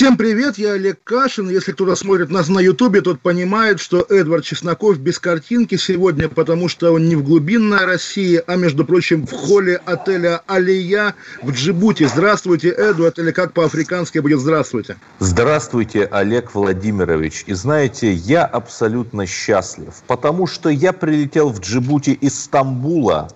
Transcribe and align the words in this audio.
Всем 0.00 0.16
привет, 0.16 0.56
я 0.56 0.72
Олег 0.72 1.04
Кашин. 1.04 1.50
Если 1.50 1.72
кто-то 1.72 1.94
смотрит 1.94 2.30
нас 2.30 2.48
на 2.48 2.58
Ютубе, 2.58 3.02
тот 3.02 3.20
понимает, 3.20 3.80
что 3.80 4.00
Эдвард 4.08 4.46
Чесноков 4.46 4.98
без 4.98 5.18
картинки 5.18 5.76
сегодня, 5.76 6.30
потому 6.30 6.70
что 6.70 6.94
он 6.94 7.06
не 7.06 7.16
в 7.16 7.22
глубинной 7.22 7.84
России, 7.84 8.42
а, 8.46 8.56
между 8.56 8.86
прочим, 8.86 9.26
в 9.26 9.32
холле 9.32 9.76
отеля 9.84 10.40
«Алия» 10.46 11.14
в 11.42 11.50
Джибути. 11.50 12.04
Здравствуйте, 12.04 12.70
Эдвард, 12.70 13.18
или 13.18 13.30
как 13.30 13.52
по-африкански 13.52 14.20
будет 14.20 14.40
«здравствуйте». 14.40 14.96
Здравствуйте, 15.18 16.06
Олег 16.06 16.54
Владимирович. 16.54 17.44
И 17.46 17.52
знаете, 17.52 18.10
я 18.10 18.46
абсолютно 18.46 19.26
счастлив, 19.26 19.92
потому 20.06 20.46
что 20.46 20.70
я 20.70 20.94
прилетел 20.94 21.50
в 21.50 21.60
Джибути 21.60 22.12
из 22.12 22.42
Стамбула, 22.42 23.28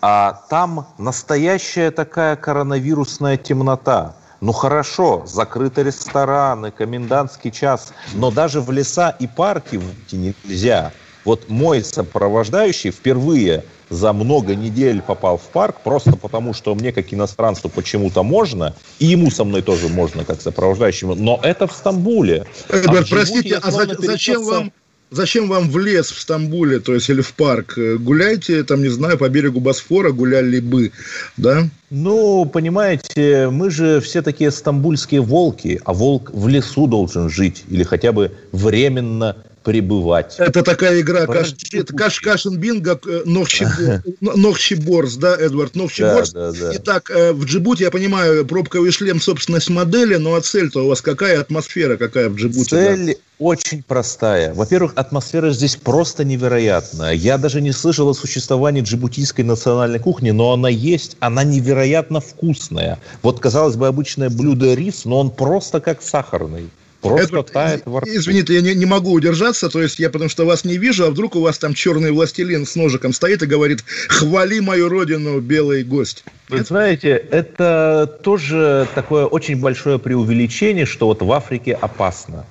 а 0.00 0.40
там 0.48 0.86
настоящая 0.96 1.90
такая 1.90 2.36
коронавирусная 2.36 3.36
темнота. 3.36 4.16
Ну 4.40 4.52
хорошо, 4.52 5.24
закрыты 5.26 5.82
рестораны, 5.82 6.70
комендантский 6.70 7.50
час, 7.50 7.92
но 8.14 8.30
даже 8.30 8.60
в 8.60 8.70
леса 8.70 9.10
и 9.18 9.26
парки 9.26 9.76
выйти 9.76 10.34
нельзя. 10.46 10.92
Вот 11.24 11.48
мой 11.48 11.82
сопровождающий 11.82 12.90
впервые 12.92 13.64
за 13.90 14.12
много 14.12 14.54
недель 14.54 15.02
попал 15.02 15.38
в 15.38 15.42
парк, 15.42 15.80
просто 15.82 16.12
потому 16.12 16.54
что 16.54 16.74
мне, 16.74 16.92
как 16.92 17.12
иностранцу, 17.12 17.68
почему-то 17.68 18.22
можно, 18.22 18.74
и 18.98 19.06
ему 19.06 19.30
со 19.30 19.44
мной 19.44 19.62
тоже 19.62 19.88
можно, 19.88 20.24
как 20.24 20.40
сопровождающему, 20.40 21.14
но 21.14 21.40
это 21.42 21.66
в 21.66 21.72
Стамбуле. 21.72 22.46
Эдвард, 22.68 23.06
а 23.06 23.14
простите, 23.14 23.56
а 23.56 23.70
зачем 23.70 24.44
вам... 24.44 24.72
Зачем 25.10 25.48
вам 25.48 25.70
в 25.70 25.78
лес 25.78 26.10
в 26.10 26.20
Стамбуле, 26.20 26.80
то 26.80 26.92
есть 26.92 27.08
или 27.08 27.22
в 27.22 27.32
парк? 27.32 27.78
Э, 27.78 27.96
Гуляйте, 27.96 28.62
там, 28.62 28.82
не 28.82 28.88
знаю, 28.88 29.16
по 29.16 29.28
берегу 29.28 29.58
Босфора 29.60 30.12
гуляли 30.12 30.60
бы, 30.60 30.92
да? 31.38 31.66
Ну, 31.88 32.44
понимаете, 32.44 33.48
мы 33.50 33.70
же 33.70 34.00
все 34.00 34.20
такие 34.20 34.50
стамбульские 34.50 35.22
волки, 35.22 35.80
а 35.86 35.94
волк 35.94 36.30
в 36.34 36.46
лесу 36.48 36.86
должен 36.86 37.30
жить 37.30 37.64
или 37.70 37.84
хотя 37.84 38.12
бы 38.12 38.32
временно 38.52 39.36
пребывать. 39.68 40.36
Это 40.38 40.62
такая 40.62 41.02
игра 41.02 41.26
каш, 41.26 41.54
это 41.74 41.92
каш, 41.92 42.20
Кашин 42.20 42.56
Бинго, 42.56 42.98
э, 43.06 43.22
Нохчиборс, 43.26 45.16
да, 45.18 45.36
Эдвард, 45.36 45.76
Нохчиборс. 45.76 46.32
Да, 46.32 46.52
да, 46.52 46.58
да. 46.58 46.72
Итак, 46.76 47.10
э, 47.10 47.34
в 47.34 47.44
Джибути, 47.44 47.82
я 47.82 47.90
понимаю, 47.90 48.46
пробковый 48.46 48.90
шлем, 48.92 49.20
собственность 49.20 49.68
модели, 49.68 50.16
ну 50.16 50.34
а 50.34 50.40
цель-то 50.40 50.86
у 50.86 50.88
вас 50.88 51.02
какая, 51.02 51.38
атмосфера 51.38 51.98
какая 51.98 52.30
в 52.30 52.36
Джибути? 52.36 52.70
да? 52.70 52.96
Цель 52.96 53.18
очень 53.38 53.82
простая. 53.82 54.54
Во-первых, 54.54 54.92
атмосфера 54.96 55.50
здесь 55.50 55.76
просто 55.76 56.24
невероятная. 56.24 57.12
Я 57.12 57.36
даже 57.36 57.60
не 57.60 57.72
слышал 57.72 58.08
о 58.08 58.14
существовании 58.14 58.80
джибутийской 58.80 59.44
национальной 59.44 59.98
кухни, 59.98 60.30
но 60.30 60.54
она 60.54 60.70
есть, 60.70 61.18
она 61.20 61.44
невероятно 61.44 62.22
вкусная. 62.22 62.98
Вот, 63.22 63.38
казалось 63.38 63.76
бы, 63.76 63.86
обычное 63.86 64.30
блюдо 64.30 64.72
рис, 64.72 65.04
но 65.04 65.20
он 65.20 65.30
просто 65.30 65.80
как 65.80 66.00
сахарный. 66.00 66.70
Просто 67.00 67.24
Эдвард, 67.26 67.52
тает 67.52 67.80
из- 67.80 67.86
во 67.86 68.00
рту. 68.00 68.10
Извините, 68.10 68.54
я 68.54 68.60
не, 68.60 68.74
не 68.74 68.86
могу 68.86 69.12
удержаться, 69.12 69.68
то 69.68 69.80
есть 69.80 69.98
я 69.98 70.10
потому 70.10 70.28
что 70.28 70.44
вас 70.44 70.64
не 70.64 70.78
вижу, 70.78 71.04
а 71.04 71.10
вдруг 71.10 71.36
у 71.36 71.40
вас 71.40 71.58
там 71.58 71.74
черный 71.74 72.10
властелин 72.10 72.66
с 72.66 72.74
ножиком 72.74 73.12
стоит 73.12 73.42
и 73.42 73.46
говорит 73.46 73.84
«Хвали 74.08 74.60
мою 74.60 74.88
родину, 74.88 75.40
белый 75.40 75.84
гость». 75.84 76.24
Вы 76.48 76.62
знаете, 76.64 77.10
это 77.30 78.18
тоже 78.22 78.88
такое 78.94 79.26
очень 79.26 79.60
большое 79.60 79.98
преувеличение, 79.98 80.86
что 80.86 81.06
вот 81.06 81.22
в 81.22 81.30
Африке 81.30 81.78
опасно. 81.80 82.46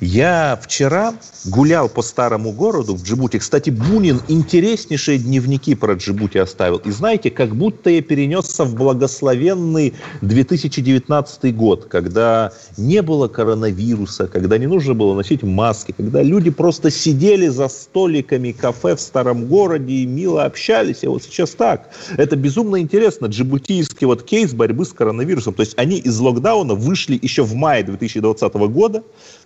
Я 0.00 0.58
вчера 0.62 1.14
гулял 1.44 1.88
по 1.88 2.02
старому 2.02 2.52
городу 2.52 2.94
в 2.94 3.02
Джибути. 3.02 3.38
Кстати, 3.38 3.70
Бунин 3.70 4.20
интереснейшие 4.28 5.18
дневники 5.18 5.74
про 5.74 5.94
Джибути 5.94 6.38
оставил. 6.38 6.78
И 6.78 6.90
знаете, 6.90 7.30
как 7.30 7.54
будто 7.54 7.90
я 7.90 8.02
перенесся 8.02 8.64
в 8.64 8.74
благословенный 8.74 9.94
2019 10.22 11.56
год, 11.56 11.86
когда 11.86 12.52
не 12.76 13.02
было 13.02 13.28
коронавируса, 13.28 14.26
когда 14.26 14.58
не 14.58 14.66
нужно 14.66 14.94
было 14.94 15.14
носить 15.14 15.42
маски, 15.42 15.94
когда 15.96 16.22
люди 16.22 16.50
просто 16.50 16.90
сидели 16.90 17.48
за 17.48 17.68
столиками 17.68 18.52
кафе 18.52 18.96
в 18.96 19.00
старом 19.00 19.46
городе 19.46 19.94
и 19.94 20.06
мило 20.06 20.44
общались. 20.44 21.02
И 21.02 21.06
вот 21.06 21.22
сейчас 21.22 21.50
так. 21.50 21.90
Это 22.16 22.36
безумно 22.36 22.80
интересно. 22.80 23.26
Джибутийский 23.26 24.06
вот 24.06 24.22
кейс 24.22 24.52
борьбы 24.52 24.84
с 24.84 24.92
коронавирусом. 24.92 25.54
То 25.54 25.62
есть 25.62 25.74
они 25.76 25.98
из 25.98 26.18
локдауна 26.18 26.74
вышли 26.74 27.18
еще 27.20 27.42
в 27.42 27.54
мае 27.54 27.84
2020 27.84 28.54
года. 28.54 29.02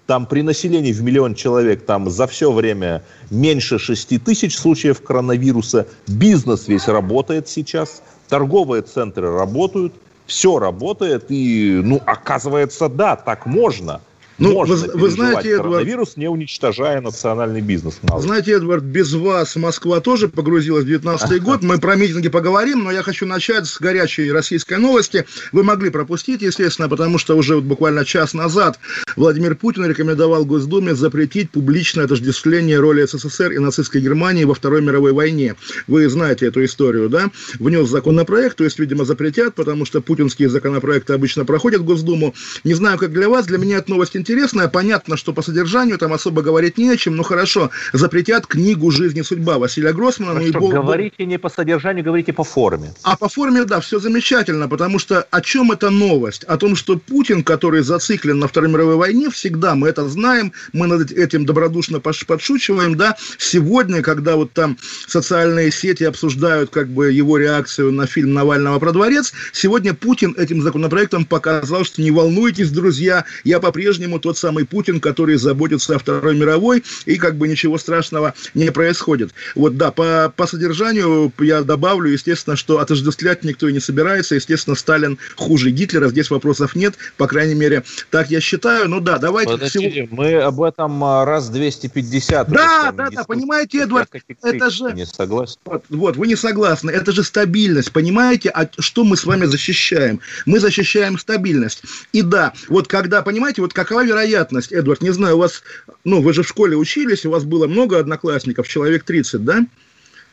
Там 0.07 0.27
при 0.27 0.43
населении 0.43 0.93
в 0.93 1.03
миллион 1.03 1.35
человек 1.35 1.87
там 1.87 2.11
за 2.11 2.27
все 2.27 2.51
время 2.51 3.03
меньше 3.31 3.79
6 3.79 4.23
тысяч 4.23 4.59
случаев 4.59 5.03
коронавируса. 5.03 5.87
Бизнес 6.09 6.67
весь 6.69 6.89
работает 6.89 7.49
сейчас. 7.49 8.03
Торговые 8.29 8.83
центры 8.83 9.33
работают. 9.33 9.95
Все 10.27 10.59
работает. 10.59 11.27
И, 11.29 11.81
ну, 11.85 12.01
оказывается, 12.05 12.89
да, 12.89 13.17
так 13.17 13.47
можно. 13.47 14.01
Ну, 14.43 14.53
можно 14.53 14.75
вы- 14.75 14.93
вы 14.99 15.11
знаете, 15.11 15.51
Эдвард- 15.51 15.63
коронавирус, 15.63 16.17
не 16.17 16.29
уничтожая 16.29 17.01
национальный 17.01 17.61
бизнес. 17.61 18.01
Знаете, 18.19 18.53
Эдвард, 18.53 18.83
без 18.83 19.13
вас 19.15 19.57
Москва 19.57 20.01
тоже 20.01 20.29
погрузилась 20.29 20.85
в 20.85 20.87
19 20.87 21.39
год. 21.43 21.63
Мы 21.63 21.79
про 21.79 21.95
митинги 21.97 22.29
поговорим, 22.29 22.85
но 22.85 22.91
я 22.91 23.03
хочу 23.03 23.27
начать 23.27 23.67
с 23.67 23.79
горячей 23.81 24.31
российской 24.33 24.79
новости. 24.79 25.25
Вы 25.53 25.63
могли 25.63 25.91
пропустить, 25.91 26.43
естественно, 26.43 26.89
потому 26.89 27.19
что 27.19 27.37
уже 27.37 27.55
вот 27.57 27.65
буквально 27.65 28.05
час 28.05 28.35
назад 28.35 28.79
Владимир 29.17 29.55
Путин 29.55 29.87
рекомендовал 29.87 30.45
Госдуме 30.45 30.95
запретить 30.95 31.51
публичное 31.51 32.05
отождествление 32.05 32.79
роли 32.81 33.05
СССР 33.07 33.53
и 33.53 33.59
нацистской 33.59 34.01
Германии 34.01 34.45
во 34.45 34.55
Второй 34.55 34.83
мировой 34.83 35.13
войне. 35.13 35.55
Вы 35.87 36.09
знаете 36.09 36.47
эту 36.47 36.65
историю, 36.65 37.09
да? 37.09 37.31
Внес 37.59 37.89
законопроект, 37.89 38.57
то 38.57 38.65
есть, 38.65 38.79
видимо, 38.79 39.05
запретят, 39.05 39.55
потому 39.55 39.85
что 39.85 40.01
путинские 40.01 40.49
законопроекты 40.49 41.13
обычно 41.13 41.45
проходят 41.45 41.83
в 41.83 41.85
Госдуму. 41.85 42.35
Не 42.65 42.75
знаю, 42.75 42.99
как 42.99 43.13
для 43.13 43.29
вас, 43.29 43.47
для 43.47 43.59
меня 43.59 43.79
эта 43.79 43.91
новость 43.91 44.17
интересная. 44.33 44.69
Понятно, 44.69 45.17
что 45.17 45.33
по 45.33 45.43
содержанию 45.43 45.99
там 45.99 46.13
особо 46.13 46.43
говорить 46.43 46.79
не 46.79 46.89
о 46.91 46.97
чем, 46.97 47.17
но 47.17 47.23
хорошо, 47.23 47.71
запретят 47.93 48.47
книгу 48.47 48.91
«Жизнь 48.91 49.19
и 49.19 49.23
судьба» 49.23 49.59
Василия 49.59 49.93
Гроссмана. 49.93 50.33
ну 50.35 50.39
Хорошо, 50.41 50.61
бог- 50.61 50.73
говорите 50.73 51.27
не 51.27 51.39
по 51.39 51.49
содержанию, 51.51 52.05
говорите 52.05 52.33
по 52.33 52.45
форме. 52.45 52.95
а 53.03 53.17
по 53.17 53.29
форме, 53.29 53.65
да, 53.65 53.81
все 53.81 53.99
замечательно, 53.99 54.69
потому 54.69 54.99
что 54.99 55.23
о 55.31 55.41
чем 55.41 55.71
эта 55.73 55.91
новость? 55.91 56.45
О 56.45 56.57
том, 56.57 56.77
что 56.77 56.97
Путин, 56.97 57.43
который 57.45 57.83
зациклен 57.83 58.39
на 58.39 58.49
Второй 58.49 58.71
мировой 58.71 58.97
войне, 58.97 59.29
всегда, 59.31 59.75
мы 59.75 59.89
это 59.89 60.09
знаем, 60.09 60.53
мы 60.73 60.87
над 60.87 61.11
этим 61.13 61.45
добродушно 61.45 62.01
подшучиваем, 62.01 62.97
да, 62.97 63.17
сегодня, 63.39 64.03
когда 64.03 64.37
вот 64.37 64.53
там 64.53 64.79
социальные 65.07 65.71
сети 65.73 66.05
обсуждают 66.05 66.71
как 66.71 66.89
бы 66.89 67.13
его 67.13 67.37
реакцию 67.37 67.93
на 67.93 68.07
фильм 68.07 68.33
Навального 68.33 68.79
про 68.79 68.93
дворец, 68.93 69.33
сегодня 69.53 69.93
Путин 69.95 70.35
этим 70.39 70.63
законопроектом 70.63 71.25
показал, 71.25 71.85
что 71.85 72.01
не 72.01 72.11
волнуйтесь, 72.11 72.71
друзья, 72.71 73.25
я 73.45 73.61
по-прежнему 73.61 74.19
тот 74.23 74.39
самый 74.39 74.65
Путин, 74.65 75.01
который 75.01 75.37
заботится 75.37 75.97
о 75.97 75.99
Второй 75.99 76.37
мировой, 76.37 76.83
и 77.05 77.17
как 77.17 77.37
бы 77.37 77.49
ничего 77.49 77.77
страшного 77.79 78.35
не 78.55 78.71
происходит. 78.71 79.33
Вот 79.55 79.77
да, 79.77 79.91
по, 79.91 80.33
по 80.35 80.47
содержанию 80.47 81.33
я 81.41 81.63
добавлю, 81.63 82.11
естественно, 82.11 82.57
что 82.57 82.79
отождествлять 82.79 83.45
никто 83.45 83.69
и 83.69 83.73
не 83.73 83.81
собирается. 83.81 84.35
Естественно, 84.35 84.77
Сталин 84.77 85.19
хуже 85.37 85.71
Гитлера, 85.71 86.09
здесь 86.09 86.31
вопросов 86.31 86.75
нет, 86.75 86.95
по 87.17 87.27
крайней 87.27 87.55
мере, 87.55 87.83
так 88.11 88.31
я 88.31 88.41
считаю. 88.41 88.89
Ну 88.89 89.01
да, 89.01 89.19
давайте 89.19 89.53
всего- 89.67 89.83
Подождите, 89.85 90.09
мы 90.11 90.35
об 90.37 90.63
этом 90.63 91.03
а, 91.05 91.25
раз 91.25 91.49
250. 91.49 92.49
уже 92.49 92.57
Да, 92.57 92.93
да, 92.93 93.11
да, 93.11 93.25
понимаете, 93.25 93.83
Эдвард, 93.83 94.09
это 94.43 94.71
же- 94.71 94.93
Не 94.93 95.07
согласен. 95.07 95.57
Вот, 95.65 95.85
вот, 95.89 96.17
вы 96.17 96.27
не 96.29 96.37
согласны. 96.37 96.91
Это 96.91 97.13
же 97.13 97.25
стабильность, 97.25 97.93
понимаете? 97.93 98.51
А 98.51 98.69
что 98.79 99.05
мы 99.05 99.17
с 99.17 99.25
вами 99.25 99.47
защищаем? 99.47 100.21
Мы 100.47 100.61
защищаем 100.61 101.19
стабильность. 101.19 101.83
И 102.13 102.23
да, 102.23 102.53
вот 102.69 102.89
когда, 102.89 103.23
понимаете, 103.23 103.63
вот 103.63 103.73
какова 103.73 104.02
вероятность, 104.03 104.73
Эдвард, 104.73 105.03
не 105.03 105.11
знаю, 105.11 105.37
у 105.37 105.39
вас, 105.39 105.63
ну, 106.05 106.21
вы 106.23 106.33
же 106.33 106.43
в 106.43 106.49
школе 106.49 106.77
учились, 106.77 107.25
у 107.25 107.31
вас 107.31 107.45
было 107.45 107.67
много 107.67 107.99
одноклассников, 107.99 108.69
человек 108.69 109.05
30, 109.05 109.45
да? 109.45 109.67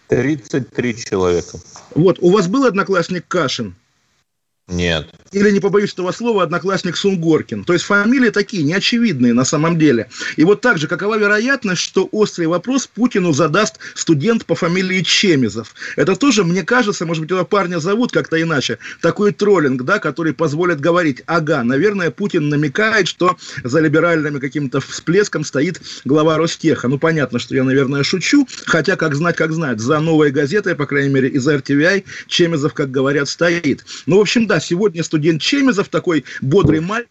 33 0.07 0.97
человека. 0.97 1.59
Вот, 1.95 2.17
у 2.19 2.31
вас 2.31 2.47
был 2.47 2.65
одноклассник 2.65 3.25
Кашин? 3.27 3.75
Нет. 4.69 5.07
Или, 5.31 5.49
не 5.49 5.59
побоюсь 5.59 5.93
этого 5.93 6.11
слова, 6.11 6.43
одноклассник 6.43 6.95
Сунгоркин. 6.95 7.63
То 7.63 7.73
есть 7.73 7.85
фамилии 7.85 8.29
такие, 8.29 8.63
неочевидные 8.63 9.33
на 9.33 9.43
самом 9.43 9.77
деле. 9.79 10.09
И 10.37 10.43
вот 10.43 10.61
так 10.61 10.77
же, 10.77 10.87
какова 10.87 11.17
вероятность, 11.17 11.81
что 11.81 12.07
острый 12.11 12.45
вопрос 12.45 12.87
Путину 12.87 13.33
задаст 13.33 13.79
студент 13.95 14.45
по 14.45 14.53
фамилии 14.55 15.01
Чемизов? 15.01 15.73
Это 15.95 16.15
тоже, 16.15 16.43
мне 16.43 16.63
кажется, 16.63 17.05
может 17.05 17.21
быть, 17.21 17.31
этого 17.31 17.45
парня 17.45 17.79
зовут 17.79 18.11
как-то 18.11 18.41
иначе. 18.41 18.77
Такой 19.01 19.31
троллинг, 19.31 19.83
да, 19.83 19.97
который 19.97 20.33
позволит 20.33 20.79
говорить, 20.79 21.23
ага, 21.25 21.63
наверное, 21.63 22.11
Путин 22.11 22.49
намекает, 22.49 23.07
что 23.07 23.37
за 23.63 23.79
либеральным 23.79 24.39
каким-то 24.39 24.81
всплеском 24.81 25.43
стоит 25.43 25.81
глава 26.05 26.37
Ростеха. 26.37 26.87
Ну, 26.87 26.99
понятно, 26.99 27.39
что 27.39 27.55
я, 27.55 27.63
наверное, 27.63 28.03
шучу, 28.03 28.47
хотя, 28.65 28.95
как 28.95 29.15
знать, 29.15 29.35
как 29.35 29.51
знать, 29.51 29.79
за 29.79 29.99
новой 29.99 30.29
газетой, 30.31 30.75
по 30.75 30.85
крайней 30.85 31.09
мере, 31.09 31.29
из 31.29 31.47
RTVI, 31.47 32.03
Чемизов, 32.27 32.73
как 32.75 32.91
говорят, 32.91 33.29
стоит. 33.29 33.83
Ну, 34.05 34.17
в 34.17 34.21
общем, 34.21 34.45
да, 34.45 34.58
сегодня 34.59 35.03
студент 35.03 35.41
Чемизов, 35.41 35.89
такой 35.89 36.25
бодрый 36.41 36.79
мальчик. 36.79 37.09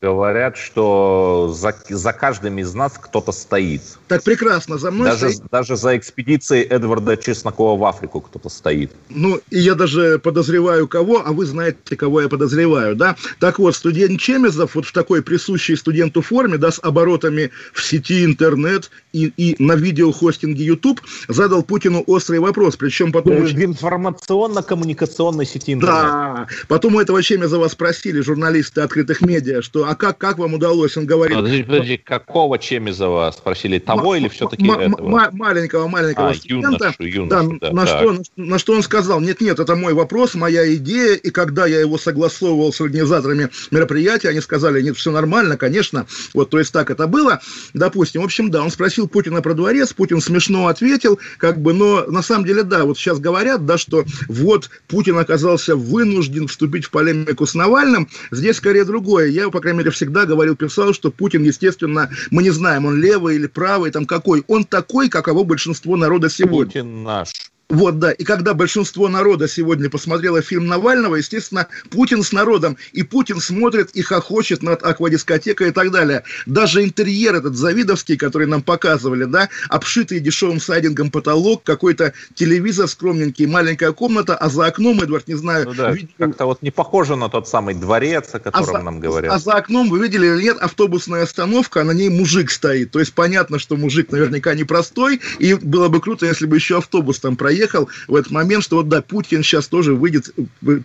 Говорят, 0.00 0.56
что 0.56 1.54
за, 1.54 1.74
за 1.88 2.12
каждым 2.12 2.58
из 2.58 2.74
нас 2.74 2.94
кто-то 3.00 3.32
стоит. 3.32 3.82
Так 4.08 4.22
прекрасно, 4.22 4.78
за 4.78 4.90
мной 4.90 5.10
даже, 5.10 5.30
стоит... 5.30 5.50
Даже 5.50 5.76
за 5.76 5.96
экспедицией 5.96 6.64
Эдварда 6.64 7.16
Чеснокова 7.16 7.78
в 7.78 7.84
Африку 7.84 8.20
кто-то 8.20 8.48
стоит. 8.48 8.92
Ну, 9.08 9.40
и 9.50 9.58
я 9.58 9.74
даже 9.74 10.18
подозреваю 10.18 10.88
кого, 10.88 11.22
а 11.24 11.32
вы 11.32 11.46
знаете, 11.46 11.96
кого 11.96 12.20
я 12.20 12.28
подозреваю, 12.28 12.96
да? 12.96 13.16
Так 13.38 13.58
вот, 13.58 13.74
студент 13.76 14.20
Чемизов 14.20 14.74
вот 14.74 14.86
в 14.86 14.92
такой 14.92 15.22
присущей 15.22 15.76
студенту 15.76 16.22
форме, 16.22 16.58
да, 16.58 16.70
с 16.70 16.80
оборотами 16.82 17.50
в 17.72 17.82
сети 17.82 18.24
интернет 18.24 18.90
и, 19.12 19.32
и 19.36 19.56
на 19.62 19.74
видеохостинге 19.74 20.64
YouTube 20.64 21.00
задал 21.28 21.62
Путину 21.62 22.02
острый 22.06 22.38
вопрос, 22.40 22.76
причем 22.76 23.12
потом... 23.12 23.44
В 23.44 23.50
информационно-коммуникационной 23.50 25.46
сети 25.46 25.72
интернет. 25.72 26.02
Да, 26.02 26.46
потом 26.70 26.94
у 26.94 27.00
этого 27.00 27.20
Чемизова 27.20 27.66
спросили 27.66 28.20
журналисты 28.20 28.80
открытых 28.80 29.22
медиа, 29.22 29.60
что 29.60 29.88
а 29.88 29.96
как, 29.96 30.18
как 30.18 30.38
вам 30.38 30.54
удалось? 30.54 30.96
Он 30.96 31.04
говорит... 31.04 31.36
Подожди, 31.36 31.64
подожди, 31.64 31.96
какого 31.96 32.60
Чемизова 32.60 33.32
спросили? 33.36 33.80
Того 33.80 34.14
или 34.14 34.28
все-таки 34.28 34.68
этого? 34.68 35.30
Маленького, 35.32 35.88
маленького 35.88 36.30
а, 36.30 36.34
студента. 36.34 36.94
Юношу, 37.00 37.28
юношу, 37.28 37.58
да, 37.60 37.68
да, 37.68 37.74
на, 37.74 37.86
что, 37.86 38.12
на, 38.12 38.20
на 38.36 38.58
что 38.60 38.74
он 38.74 38.82
сказал, 38.84 39.20
нет, 39.20 39.40
нет, 39.40 39.58
это 39.58 39.74
мой 39.74 39.94
вопрос, 39.94 40.34
моя 40.34 40.72
идея, 40.76 41.16
и 41.16 41.30
когда 41.30 41.66
я 41.66 41.80
его 41.80 41.98
согласовывал 41.98 42.72
с 42.72 42.80
организаторами 42.80 43.48
мероприятия, 43.72 44.28
они 44.28 44.40
сказали, 44.40 44.80
нет, 44.80 44.96
все 44.96 45.10
нормально, 45.10 45.56
конечно, 45.56 46.06
вот, 46.34 46.50
то 46.50 46.60
есть 46.60 46.72
так 46.72 46.90
это 46.90 47.08
было, 47.08 47.40
допустим. 47.74 48.22
В 48.22 48.26
общем, 48.26 48.48
да, 48.48 48.62
он 48.62 48.70
спросил 48.70 49.08
Путина 49.08 49.42
про 49.42 49.54
дворец, 49.54 49.92
Путин 49.92 50.20
смешно 50.20 50.68
ответил, 50.68 51.18
как 51.36 51.60
бы, 51.60 51.72
но 51.72 52.04
на 52.06 52.22
самом 52.22 52.44
деле, 52.44 52.62
да, 52.62 52.84
вот 52.84 52.96
сейчас 52.96 53.18
говорят, 53.18 53.66
да, 53.66 53.76
что 53.76 54.04
вот 54.28 54.70
Путин 54.86 55.18
оказался 55.18 55.74
вынужден 55.74 56.48
вступить 56.50 56.84
в 56.84 56.90
полемику 56.90 57.46
с 57.46 57.54
Навальным, 57.54 58.08
здесь 58.30 58.56
скорее 58.56 58.84
другое. 58.84 59.26
Я, 59.28 59.48
по 59.50 59.60
крайней 59.60 59.78
мере, 59.78 59.90
всегда 59.90 60.26
говорил, 60.26 60.56
писал, 60.56 60.92
что 60.92 61.10
Путин, 61.10 61.42
естественно, 61.42 62.10
мы 62.30 62.42
не 62.42 62.50
знаем, 62.50 62.86
он 62.86 63.00
левый 63.00 63.36
или 63.36 63.46
правый, 63.46 63.90
там 63.90 64.06
какой, 64.06 64.44
он 64.48 64.64
такой, 64.64 65.08
каково 65.08 65.44
большинство 65.44 65.96
народа 65.96 66.28
сегодня. 66.28 66.66
Путин 66.66 67.02
наш. 67.02 67.30
Вот, 67.70 68.00
да. 68.00 68.10
И 68.10 68.24
когда 68.24 68.52
большинство 68.52 69.08
народа 69.08 69.48
сегодня 69.48 69.88
посмотрело 69.88 70.42
фильм 70.42 70.66
Навального, 70.66 71.14
естественно, 71.14 71.68
Путин 71.90 72.22
с 72.22 72.32
народом. 72.32 72.76
И 72.92 73.04
Путин 73.04 73.40
смотрит 73.40 73.90
и 73.92 74.02
хохочет 74.02 74.62
над 74.62 74.82
аквадискотекой 74.82 75.68
и 75.68 75.70
так 75.70 75.92
далее. 75.92 76.24
Даже 76.46 76.82
интерьер 76.82 77.36
этот 77.36 77.56
завидовский, 77.56 78.16
который 78.16 78.48
нам 78.48 78.62
показывали, 78.62 79.24
да, 79.24 79.48
обшитый 79.68 80.18
дешевым 80.18 80.60
сайдингом 80.60 81.10
потолок, 81.10 81.62
какой-то 81.62 82.12
телевизор 82.34 82.88
скромненький, 82.88 83.46
маленькая 83.46 83.92
комната, 83.92 84.34
а 84.34 84.48
за 84.48 84.66
окном, 84.66 85.00
Эдвард, 85.00 85.28
не 85.28 85.36
знаю... 85.36 85.66
Ну 85.66 85.74
да, 85.74 85.92
видел... 85.92 86.08
как-то 86.18 86.46
вот 86.46 86.62
не 86.62 86.72
похоже 86.72 87.14
на 87.14 87.28
тот 87.28 87.48
самый 87.48 87.74
дворец, 87.74 88.30
о 88.32 88.40
котором 88.40 88.64
а 88.64 88.66
за... 88.66 88.82
нам 88.82 88.98
говорят. 88.98 89.32
А 89.32 89.38
за 89.38 89.52
окном, 89.52 89.90
вы 89.90 90.00
видели 90.00 90.26
или 90.26 90.42
нет, 90.42 90.58
автобусная 90.58 91.22
остановка, 91.22 91.82
а 91.82 91.84
на 91.84 91.92
ней 91.92 92.08
мужик 92.08 92.50
стоит. 92.50 92.90
То 92.90 92.98
есть 92.98 93.12
понятно, 93.12 93.60
что 93.60 93.76
мужик 93.76 94.10
наверняка 94.10 94.54
непростой, 94.54 95.20
и 95.38 95.54
было 95.54 95.86
бы 95.86 96.00
круто, 96.00 96.26
если 96.26 96.46
бы 96.46 96.56
еще 96.56 96.78
автобус 96.78 97.20
там 97.20 97.36
проехал 97.36 97.59
приехал 97.60 97.90
в 98.08 98.14
этот 98.14 98.32
момент, 98.32 98.64
что 98.64 98.76
вот 98.76 98.88
да, 98.88 99.02
Путин 99.02 99.42
сейчас 99.42 99.68
тоже 99.68 99.94
выйдет 99.94 100.30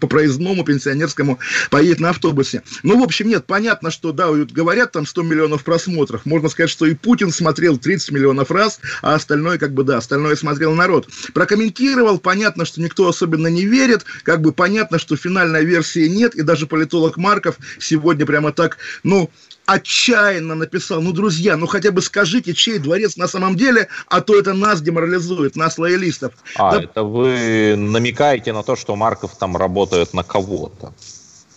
по 0.02 0.08
проездному 0.08 0.66
пенсионерскому, 0.66 1.40
поедет 1.70 2.02
на 2.02 2.10
автобусе. 2.10 2.64
Ну, 2.84 3.00
в 3.00 3.04
общем, 3.04 3.30
нет, 3.30 3.46
понятно, 3.46 3.92
что, 3.92 4.12
да, 4.12 4.30
говорят 4.32 4.92
там 4.92 5.06
100 5.06 5.24
миллионов 5.24 5.64
просмотров. 5.64 6.26
Можно 6.26 6.50
сказать, 6.50 6.70
что 6.70 6.86
и 6.86 6.94
Путин 6.94 7.32
смотрел 7.32 7.78
30 7.78 8.12
миллионов 8.12 8.52
раз, 8.52 8.82
а 9.02 9.16
остальное, 9.16 9.58
как 9.58 9.74
бы, 9.74 9.84
да, 9.84 9.98
остальное 9.98 10.36
смотрел 10.36 10.76
народ. 10.76 11.08
Прокомментировал, 11.34 12.20
понятно, 12.20 12.66
что 12.66 12.82
никто 12.82 13.08
особенно 13.08 13.48
не 13.48 13.66
верит, 13.66 14.06
как 14.24 14.42
бы 14.42 14.52
понятно, 14.52 15.00
что 15.00 15.16
финальной 15.16 15.64
версии 15.64 16.08
нет, 16.08 16.36
и 16.36 16.42
даже 16.42 16.68
политолог 16.68 17.16
Марков 17.16 17.56
сегодня 17.80 18.26
прямо 18.26 18.52
так, 18.52 18.78
ну, 19.04 19.32
отчаянно 19.66 20.56
написал, 20.56 21.02
ну, 21.02 21.12
друзья, 21.12 21.58
ну, 21.58 21.68
хотя 21.68 21.92
бы 21.92 22.02
скажите, 22.02 22.54
чей 22.54 22.80
дворец 22.80 23.18
на 23.18 23.28
самом 23.28 23.56
деле, 23.56 23.88
а 24.08 24.22
то 24.22 24.38
это 24.38 24.54
нас 24.54 24.82
деморализует, 24.82 25.56
нас 25.56 25.78
лоялистов. 25.78 26.34
А, 26.56 26.72
да... 26.72 26.84
это 26.84 27.04
вы 27.04 27.76
намекаете 27.78 28.54
на 28.54 28.64
то, 28.64 28.76
что 28.76 28.96
Марков 28.96 29.38
там 29.38 29.58
работает 29.58 30.14
на 30.14 30.24
кого-то? 30.24 30.94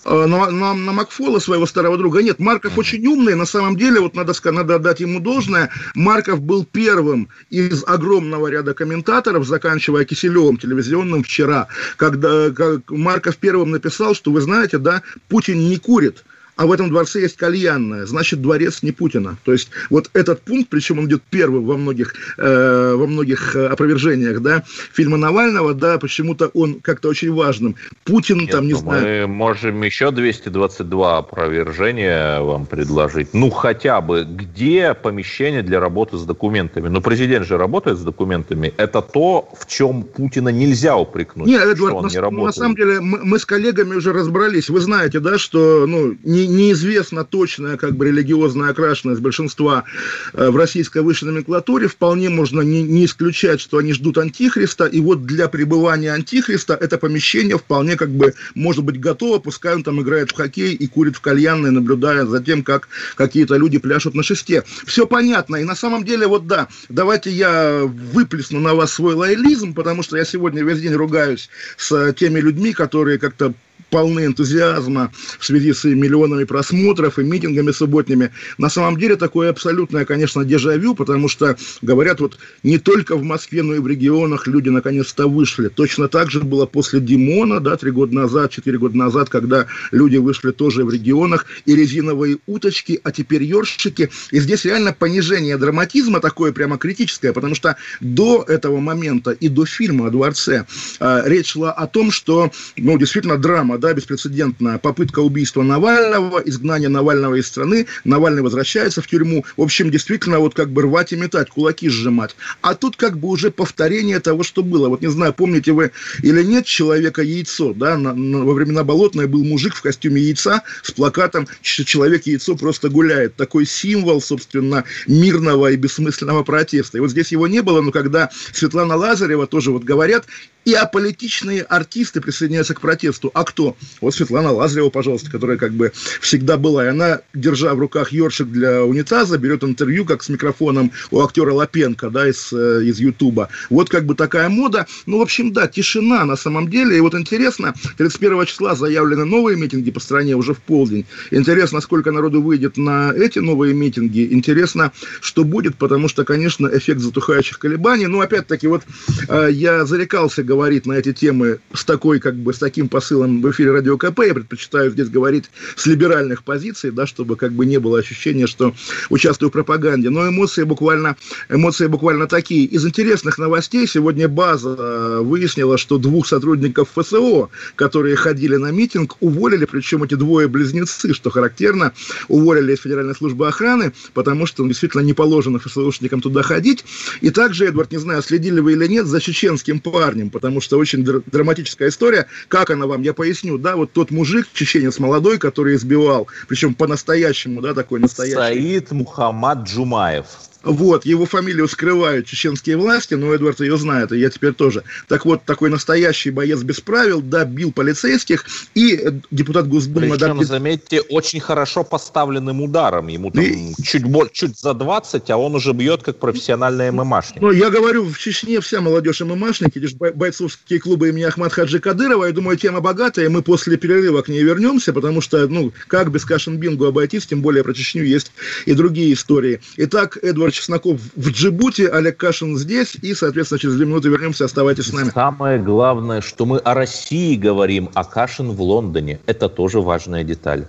Э, 0.05 0.27
на, 0.27 0.51
на, 0.51 0.75
на 0.75 0.93
Макфола, 0.93 1.39
своего 1.39 1.67
старого 1.67 1.99
друга. 1.99 2.23
Нет, 2.23 2.39
Марков 2.39 2.79
очень 2.79 3.07
умный, 3.07 3.35
на 3.35 3.45
самом 3.45 3.77
деле, 3.77 4.01
вот 4.01 4.15
надо, 4.15 4.33
надо 4.45 4.77
отдать 4.77 5.01
ему 5.01 5.21
должное, 5.21 5.71
Марков 5.95 6.41
был 6.41 6.65
первым 6.65 7.29
из 7.51 7.85
огромного 7.87 8.49
ряда 8.49 8.73
комментаторов, 8.73 9.47
заканчивая 9.47 10.05
Киселевым 10.05 10.57
телевизионным 10.57 11.23
вчера, 11.23 11.69
когда 11.97 12.51
как 12.51 12.91
Марков 12.91 13.37
первым 13.37 13.71
написал, 13.71 14.15
что, 14.15 14.31
вы 14.31 14.41
знаете, 14.41 14.79
да, 14.79 15.03
Путин 15.29 15.59
не 15.59 15.77
курит, 15.77 16.25
а 16.59 16.67
в 16.67 16.73
этом 16.73 16.91
дворце 16.91 17.21
есть 17.21 17.37
кальянная, 17.37 18.05
значит, 18.05 18.43
дворец 18.43 18.83
не 18.83 18.91
Путина. 18.91 19.37
То 19.45 19.53
есть 19.53 19.71
вот 19.91 20.11
этот 20.13 20.43
пункт, 20.43 20.69
причем 20.69 20.99
он 20.99 21.07
идет 21.07 21.23
первым 21.31 21.65
во 21.65 21.77
многих, 21.77 22.15
э, 22.37 22.95
во 22.97 23.07
многих 23.07 23.55
э, 23.55 23.69
опровержениях, 23.69 24.43
да, 24.43 24.65
фильма 24.93 25.17
Навального, 25.17 25.73
да, 25.73 25.99
почему-то 25.99 26.49
он 26.55 26.81
как-то 26.81 27.11
очень 27.11 27.33
важным. 27.33 27.77
Путин 28.03 28.39
Нет, 28.39 28.51
там, 28.51 28.67
не 28.67 28.73
ну, 28.73 28.79
знаю... 28.81 29.29
Мы 29.29 29.35
можем 29.35 29.81
еще 29.83 30.11
222 30.11 31.19
опровержения 31.19 32.41
вам 32.41 32.67
предложить. 32.67 33.35
Ну, 33.35 33.51
хотя 33.51 34.01
бы, 34.01 34.25
где 34.29 34.95
помещение 34.95 35.63
для 35.63 35.79
работы 35.79 36.17
с 36.17 36.25
документами? 36.25 36.89
Ну, 36.89 37.01
президент 37.01 37.47
же 37.47 37.57
работает 37.57 37.99
с 37.99 38.03
документами. 38.03 38.75
Это 38.79 39.01
то, 39.01 39.49
в 39.57 39.69
чем 39.69 40.03
Путина 40.03 40.49
нельзя 40.49 40.97
упрекнуть, 40.97 41.47
Нет, 41.47 41.63
Эдвард, 41.63 41.95
он 41.95 42.07
на, 42.07 42.11
не 42.11 42.19
работает. 42.19 42.47
на 42.47 42.53
самом 42.53 42.75
деле 42.75 43.01
мы, 43.01 43.25
мы 43.25 43.39
с 43.39 43.47
коллегами 43.47 43.95
уже 43.95 44.13
разобрались. 44.13 44.69
Вы 44.69 44.81
знаете, 44.81 45.21
да, 45.21 45.39
что 45.39 45.87
ну, 45.87 46.17
не, 46.25 46.48
неизвестна 46.49 47.25
точная 47.25 47.77
как 47.77 47.97
бы 47.97 48.07
религиозная 48.07 48.71
окрашенность 48.71 49.21
большинства 49.21 49.85
э, 50.33 50.51
в 50.51 50.57
российской 50.57 51.03
высшей 51.03 51.29
номенклатуре, 51.29 51.89
вполне 51.89 52.29
можно 52.29 52.61
не, 52.61 52.83
не 52.83 53.05
исключать, 53.05 53.61
что 53.61 53.79
они 53.79 53.93
ждут 53.93 54.19
антихриста, 54.19 54.87
и 54.87 55.01
вот 55.01 55.25
для 55.25 55.49
пребывания 55.49 56.13
антихриста 56.13 56.75
это 56.75 56.99
помещение 56.99 57.59
вполне 57.59 57.97
как 57.97 58.11
бы 58.11 58.35
может 58.55 58.85
быть 58.85 59.01
готово, 59.01 59.39
пускай 59.39 59.75
он 59.75 59.83
там 59.83 60.01
играет 60.01 60.31
в 60.31 60.35
хоккей 60.35 60.75
и 60.75 60.87
курит 60.87 61.17
в 61.17 61.21
кальянной, 61.21 61.71
наблюдая 61.71 62.27
за 62.27 62.43
тем, 62.43 62.63
как 62.63 62.89
какие-то 63.17 63.57
люди 63.57 63.79
пляшут 63.79 64.15
на 64.15 64.23
шесте. 64.23 64.65
Все 64.87 65.07
понятно, 65.07 65.57
и 65.57 65.65
на 65.65 65.75
самом 65.75 66.05
деле 66.05 66.27
вот 66.27 66.47
да, 66.47 66.69
давайте 66.89 67.31
я 67.31 67.83
выплесну 67.85 68.61
на 68.61 68.75
вас 68.75 68.93
свой 68.93 69.15
лоялизм, 69.15 69.75
потому 69.75 70.03
что 70.03 70.17
я 70.17 70.25
сегодня 70.25 70.65
весь 70.65 70.81
день 70.81 70.95
ругаюсь 70.95 71.49
с 71.77 72.13
теми 72.15 72.41
людьми, 72.41 72.73
которые 72.73 73.19
как-то 73.19 73.55
полны 73.91 74.27
энтузиазма 74.27 75.13
в 75.39 75.45
связи 75.45 75.73
с 75.73 75.85
миллионами 75.85 76.45
просмотров 76.45 77.19
и 77.19 77.23
митингами 77.23 77.71
субботними. 77.71 78.31
На 78.59 78.69
самом 78.69 78.99
деле 78.99 79.17
такое 79.17 79.51
абсолютное, 79.51 80.05
конечно, 80.05 80.45
дежавю, 80.45 80.95
потому 80.95 81.29
что, 81.29 81.57
говорят, 81.83 82.21
вот 82.21 82.39
не 82.63 82.79
только 82.79 83.17
в 83.17 83.23
Москве, 83.23 83.63
но 83.63 83.75
и 83.75 83.79
в 83.79 83.87
регионах 83.87 84.47
люди 84.47 84.69
наконец-то 84.69 85.29
вышли. 85.29 85.69
Точно 85.69 86.09
так 86.09 86.31
же 86.31 86.41
было 86.41 86.67
после 86.67 87.01
Димона, 87.01 87.61
да, 87.61 87.77
три 87.77 87.91
года 87.91 88.15
назад, 88.15 88.51
четыре 88.51 88.79
года 88.79 88.97
назад, 88.97 89.29
когда 89.29 89.67
люди 89.91 90.17
вышли 90.17 90.51
тоже 90.51 90.85
в 90.85 90.91
регионах, 90.91 91.47
и 91.67 91.75
резиновые 91.75 92.39
уточки, 92.47 93.01
а 93.03 93.13
теперь 93.13 93.43
ёршики. 93.43 94.11
И 94.31 94.41
здесь 94.41 94.65
реально 94.65 94.93
понижение 94.93 95.57
драматизма 95.57 96.21
такое 96.21 96.53
прямо 96.53 96.79
критическое, 96.79 97.33
потому 97.33 97.55
что 97.55 97.77
до 98.01 98.45
этого 98.47 98.81
момента 98.81 99.31
и 99.31 99.49
до 99.49 99.67
фильма 99.67 100.07
о 100.07 100.11
дворце 100.11 100.67
э, 101.01 101.23
речь 101.27 101.49
шла 101.53 101.73
о 101.73 101.87
том, 101.87 102.11
что, 102.11 102.51
ну, 102.77 102.99
действительно, 102.99 103.37
драма, 103.37 103.68
да, 103.77 103.93
беспрецедентная 103.93 104.79
попытка 104.79 105.19
убийства 105.19 105.63
Навального, 105.63 106.39
изгнание 106.39 106.89
Навального 106.89 107.35
из 107.35 107.47
страны, 107.47 107.87
Навальный 108.05 108.43
возвращается 108.43 109.03
в 109.03 109.07
тюрьму. 109.07 109.45
В 109.57 109.63
общем, 109.63 109.91
действительно, 109.91 110.39
вот 110.39 110.55
как 110.55 110.71
бы 110.71 110.83
рвать 110.83 111.13
и 111.13 111.17
метать, 111.17 111.51
кулаки 111.51 111.89
сжимать. 111.89 112.37
А 112.63 112.75
тут 112.75 112.97
как 112.97 113.19
бы 113.19 113.29
уже 113.29 113.51
повторение 113.51 114.21
того, 114.21 114.43
что 114.43 114.63
было. 114.63 114.89
Вот 114.89 115.03
не 115.03 115.09
знаю, 115.09 115.35
помните 115.35 115.73
вы 115.73 115.91
или 116.23 116.43
нет 116.43 116.65
Человека-яйцо, 116.65 117.75
да, 117.75 117.99
на, 117.99 118.15
на, 118.15 118.45
во 118.45 118.55
времена 118.55 118.85
Болотной 118.85 119.27
был 119.27 119.45
мужик 119.45 119.75
в 119.75 119.83
костюме 119.83 120.23
яйца 120.23 120.63
с 120.83 120.93
плакатом 120.93 121.49
«Человек-яйцо 121.63 122.57
просто 122.57 122.89
гуляет». 122.89 123.35
Такой 123.37 123.67
символ, 123.67 124.21
собственно, 124.21 124.85
мирного 125.07 125.73
и 125.73 125.77
бессмысленного 125.77 126.45
протеста. 126.45 126.99
И 126.99 127.01
вот 127.01 127.11
здесь 127.11 127.33
его 127.33 127.47
не 127.47 127.63
было, 127.63 127.81
но 127.81 127.91
когда 127.91 128.31
Светлана 128.53 128.97
Лазарева 128.97 129.47
тоже 129.47 129.71
вот 129.73 129.85
говорят, 129.85 130.27
и 130.69 130.75
аполитичные 130.75 131.63
артисты 131.63 132.21
присоединяются 132.21 132.75
к 132.75 132.83
протесту. 132.83 133.31
А 133.33 133.45
кто? 133.45 133.75
Вот 134.03 134.15
Светлана 134.15 134.53
Лазарева, 134.53 134.91
пожалуйста, 134.91 135.31
которая 135.31 135.57
как 135.57 135.73
бы 135.73 135.93
всегда 136.21 136.59
была. 136.59 136.85
И 136.85 136.89
она, 136.89 137.21
держа 137.33 137.75
в 137.75 137.79
руках 137.79 138.13
ёршик 138.13 138.49
для 138.49 138.85
унитаза, 138.85 139.39
берет 139.39 139.65
интервью, 139.65 140.05
как 140.05 140.23
с 140.23 140.29
микрофоном 140.29 140.93
у 141.11 141.23
актера 141.23 141.55
Лапенко, 141.55 142.11
да, 142.11 142.29
из, 142.29 142.53
э, 142.53 142.85
из 142.85 143.01
Ютуба. 143.01 143.49
Вот 143.71 143.89
как 143.89 144.05
бы 144.05 144.15
такая 144.15 144.51
мода. 144.51 144.87
Ну, 145.07 145.21
в 145.21 145.23
общем, 145.23 145.55
да, 145.55 145.69
тишина 145.69 146.27
на 146.27 146.37
самом 146.37 146.69
деле. 146.69 146.99
И 146.99 147.01
вот 147.01 147.15
интересно, 147.15 147.73
31 147.97 148.45
числа 148.45 148.75
заявлены 148.75 149.25
новые 149.25 149.57
митинги 149.57 149.91
по 149.91 150.01
стране 150.01 150.37
уже 150.37 150.53
в 150.53 150.59
полдень. 150.59 151.07
Интересно, 151.31 151.81
сколько 151.81 152.13
народу 152.13 152.43
выйдет 152.43 152.77
на 152.77 153.11
эти 153.17 153.39
новые 153.39 153.73
митинги. 153.73 154.29
Интересно, 154.31 154.93
что 155.23 155.45
будет, 155.45 155.77
потому 155.77 156.09
что, 156.09 156.27
конечно, 156.27 156.69
эффект 156.71 157.01
затухающих 157.01 157.59
колебаний. 157.59 158.07
Ну, 158.07 158.21
опять-таки, 158.21 158.67
вот 158.67 158.83
э, 159.29 159.49
я 159.51 159.87
зарекался 159.87 160.43
говорить 160.43 160.58
на 160.59 160.95
эти 160.95 161.13
темы 161.13 161.61
с 161.73 161.85
такой, 161.85 162.19
как 162.19 162.35
бы, 162.35 162.53
с 162.53 162.59
таким 162.59 162.89
посылом 162.89 163.41
в 163.41 163.51
эфире 163.53 163.71
Радио 163.71 163.97
КП. 163.97 164.21
Я 164.27 164.35
предпочитаю 164.35 164.91
здесь 164.91 165.09
говорить 165.09 165.45
с 165.77 165.87
либеральных 165.87 166.43
позиций, 166.43 166.91
да, 166.91 167.07
чтобы 167.07 167.37
как 167.37 167.53
бы 167.53 167.65
не 167.65 167.79
было 167.79 168.01
ощущения, 168.01 168.49
что 168.49 168.75
участвую 169.09 169.51
в 169.51 169.53
пропаганде. 169.53 170.11
Но 170.11 170.29
эмоции 170.29 170.65
буквально, 170.65 171.17
эмоции 171.49 171.87
буквально 171.87 172.27
такие. 172.27 172.65
Из 172.65 172.85
интересных 172.85 173.39
новостей 173.39 173.87
сегодня 173.87 174.29
база 174.29 174.75
э, 174.77 175.21
выяснила, 175.23 175.79
что 175.79 175.97
двух 175.97 176.27
сотрудников 176.27 176.89
ФСО, 176.97 177.51
которые 177.77 178.17
ходили 178.17 178.57
на 178.57 178.73
митинг, 178.73 179.17
уволили, 179.21 179.65
причем 179.65 180.03
эти 180.03 180.15
двое 180.15 180.49
близнецы, 180.49 181.15
что 181.15 181.31
характерно, 181.31 181.93
уволили 182.27 182.75
из 182.75 182.81
Федеральной 182.81 183.15
службы 183.15 183.47
охраны, 183.47 183.93
потому 184.13 184.47
что 184.47 184.65
ну, 184.65 184.71
действительно 184.71 185.03
не 185.03 185.13
положено 185.13 185.61
ФСОшникам 185.61 186.21
туда 186.21 186.43
ходить. 186.43 186.85
И 187.21 187.31
также, 187.31 187.67
Эдвард, 187.67 187.93
не 187.93 187.99
знаю, 187.99 188.23
следили 188.23 188.59
вы 188.59 188.73
или 188.73 188.89
нет 188.89 189.07
за 189.07 189.21
чеченским 189.21 189.79
парнем, 189.79 190.31
потому 190.31 190.48
что 190.61 190.79
очень 190.79 191.05
др- 191.05 191.23
драматическая 191.27 191.89
история. 191.89 192.27
Как 192.49 192.71
она 192.71 192.87
вам? 192.87 193.03
Я 193.03 193.15
поясню. 193.15 193.59
Да, 193.59 193.77
вот 193.77 193.93
тот 193.93 194.11
мужик, 194.11 194.47
чеченец 194.53 194.99
молодой, 194.99 195.39
который 195.39 195.75
избивал, 195.77 196.29
причем 196.49 196.75
по-настоящему, 196.75 197.61
да, 197.61 197.75
такой 197.75 198.01
настоящий. 198.01 198.35
Саид 198.37 198.91
Мухаммад 198.93 199.67
Джумаев. 199.67 200.27
Вот, 200.63 201.07
его 201.07 201.25
фамилию 201.25 201.69
скрывают 201.69 202.27
чеченские 202.27 202.77
власти, 202.77 203.15
но 203.15 203.33
Эдвард 203.33 203.61
ее 203.61 203.79
знает, 203.79 204.13
и 204.13 204.19
я 204.19 204.29
теперь 204.29 204.53
тоже. 204.53 204.83
Так 205.07 205.25
вот, 205.25 205.45
такой 205.45 205.71
настоящий 205.71 206.31
боец 206.31 206.63
без 206.63 206.81
правил, 206.81 207.21
да, 207.21 207.45
бил 207.45 207.73
полицейских, 207.73 208.45
и 208.75 209.21
депутат 209.31 209.69
Госдумы... 209.69 210.11
Причем, 210.11 210.39
да, 210.39 210.45
заметьте, 210.45 211.01
очень 211.01 211.41
хорошо 211.41 211.85
поставленным 211.85 212.61
ударом. 212.61 213.09
Ему 213.09 213.31
там 213.31 213.45
и... 213.45 213.73
чуть, 213.83 214.05
чуть 214.33 214.59
за 214.59 214.75
20, 214.75 215.31
а 215.31 215.37
он 215.37 215.55
уже 215.55 215.73
бьет 215.73 216.03
как 216.03 216.19
профессиональный 216.19 216.91
ММАшник. 216.91 217.41
Ну, 217.41 217.53
я 217.53 217.71
говорю, 217.71 218.05
в 218.05 218.19
Чечне 218.19 218.61
вся 218.61 218.81
молодежь 218.81 219.21
ММАшники, 219.21 219.79
лишь 219.79 219.95
бойцовские 219.95 220.81
клубы 220.81 221.11
имени 221.11 221.25
Ахмад 221.25 221.53
Хаджи 221.53 221.79
Кадырова, 221.79 222.27
я 222.27 222.33
думаю, 222.33 222.57
тема 222.57 222.81
богатая, 222.81 223.29
мы 223.29 223.43
после 223.43 223.77
перерыва 223.77 224.23
к 224.23 224.29
ней 224.29 224.43
вернемся, 224.43 224.93
потому 224.93 225.21
что, 225.21 225.47
ну, 225.47 225.73
как 225.87 226.11
без 226.11 226.25
Кашин 226.25 226.57
Бингу 226.57 226.87
обойтись, 226.87 227.27
тем 227.27 227.43
более 227.43 227.63
про 227.63 227.75
Чечню 227.75 228.03
есть 228.03 228.33
и 228.67 228.73
другие 228.75 229.13
истории. 229.13 229.61
Итак, 229.77 230.19
Эдвард 230.21 230.48
Чесноков 230.51 231.01
в 231.15 231.31
Джибути, 231.31 231.83
Олег 231.83 232.17
Кашин 232.17 232.57
здесь, 232.57 232.97
и, 233.01 233.15
соответственно, 233.15 233.59
через 233.59 233.77
две 233.77 233.87
минуты 233.87 234.09
вернемся, 234.09 234.45
оставайтесь 234.45 234.87
с 234.87 234.93
нами. 234.93 235.11
Самое 235.11 235.59
главное, 235.59 236.21
что 236.21 236.47
мы 236.47 236.59
о 236.59 236.75
России 236.75 237.37
говорим, 237.37 237.91
а 237.95 238.05
Кашин 238.05 238.53
в 238.53 238.61
Лондоне. 238.61 239.21
Это 239.27 239.49
тоже 239.49 239.81
важная 239.81 240.25
деталь. 240.25 240.67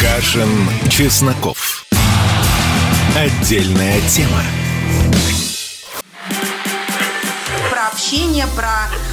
Кашин, 0.00 0.48
Чесноков. 0.90 1.86
Отдельная 3.16 4.00
тема. 4.08 4.42
Про 7.70 7.88
общение, 7.88 8.46
про 8.54 8.88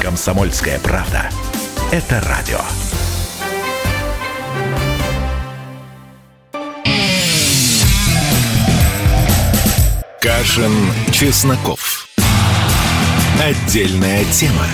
Комсомольская 0.00 0.78
правда. 0.80 1.28
Это 1.92 2.20
радио. 2.22 2.58
Кашин, 10.20 10.72
Чесноков. 11.12 12.08
Отдельная 13.42 14.24
тема. 14.26 14.66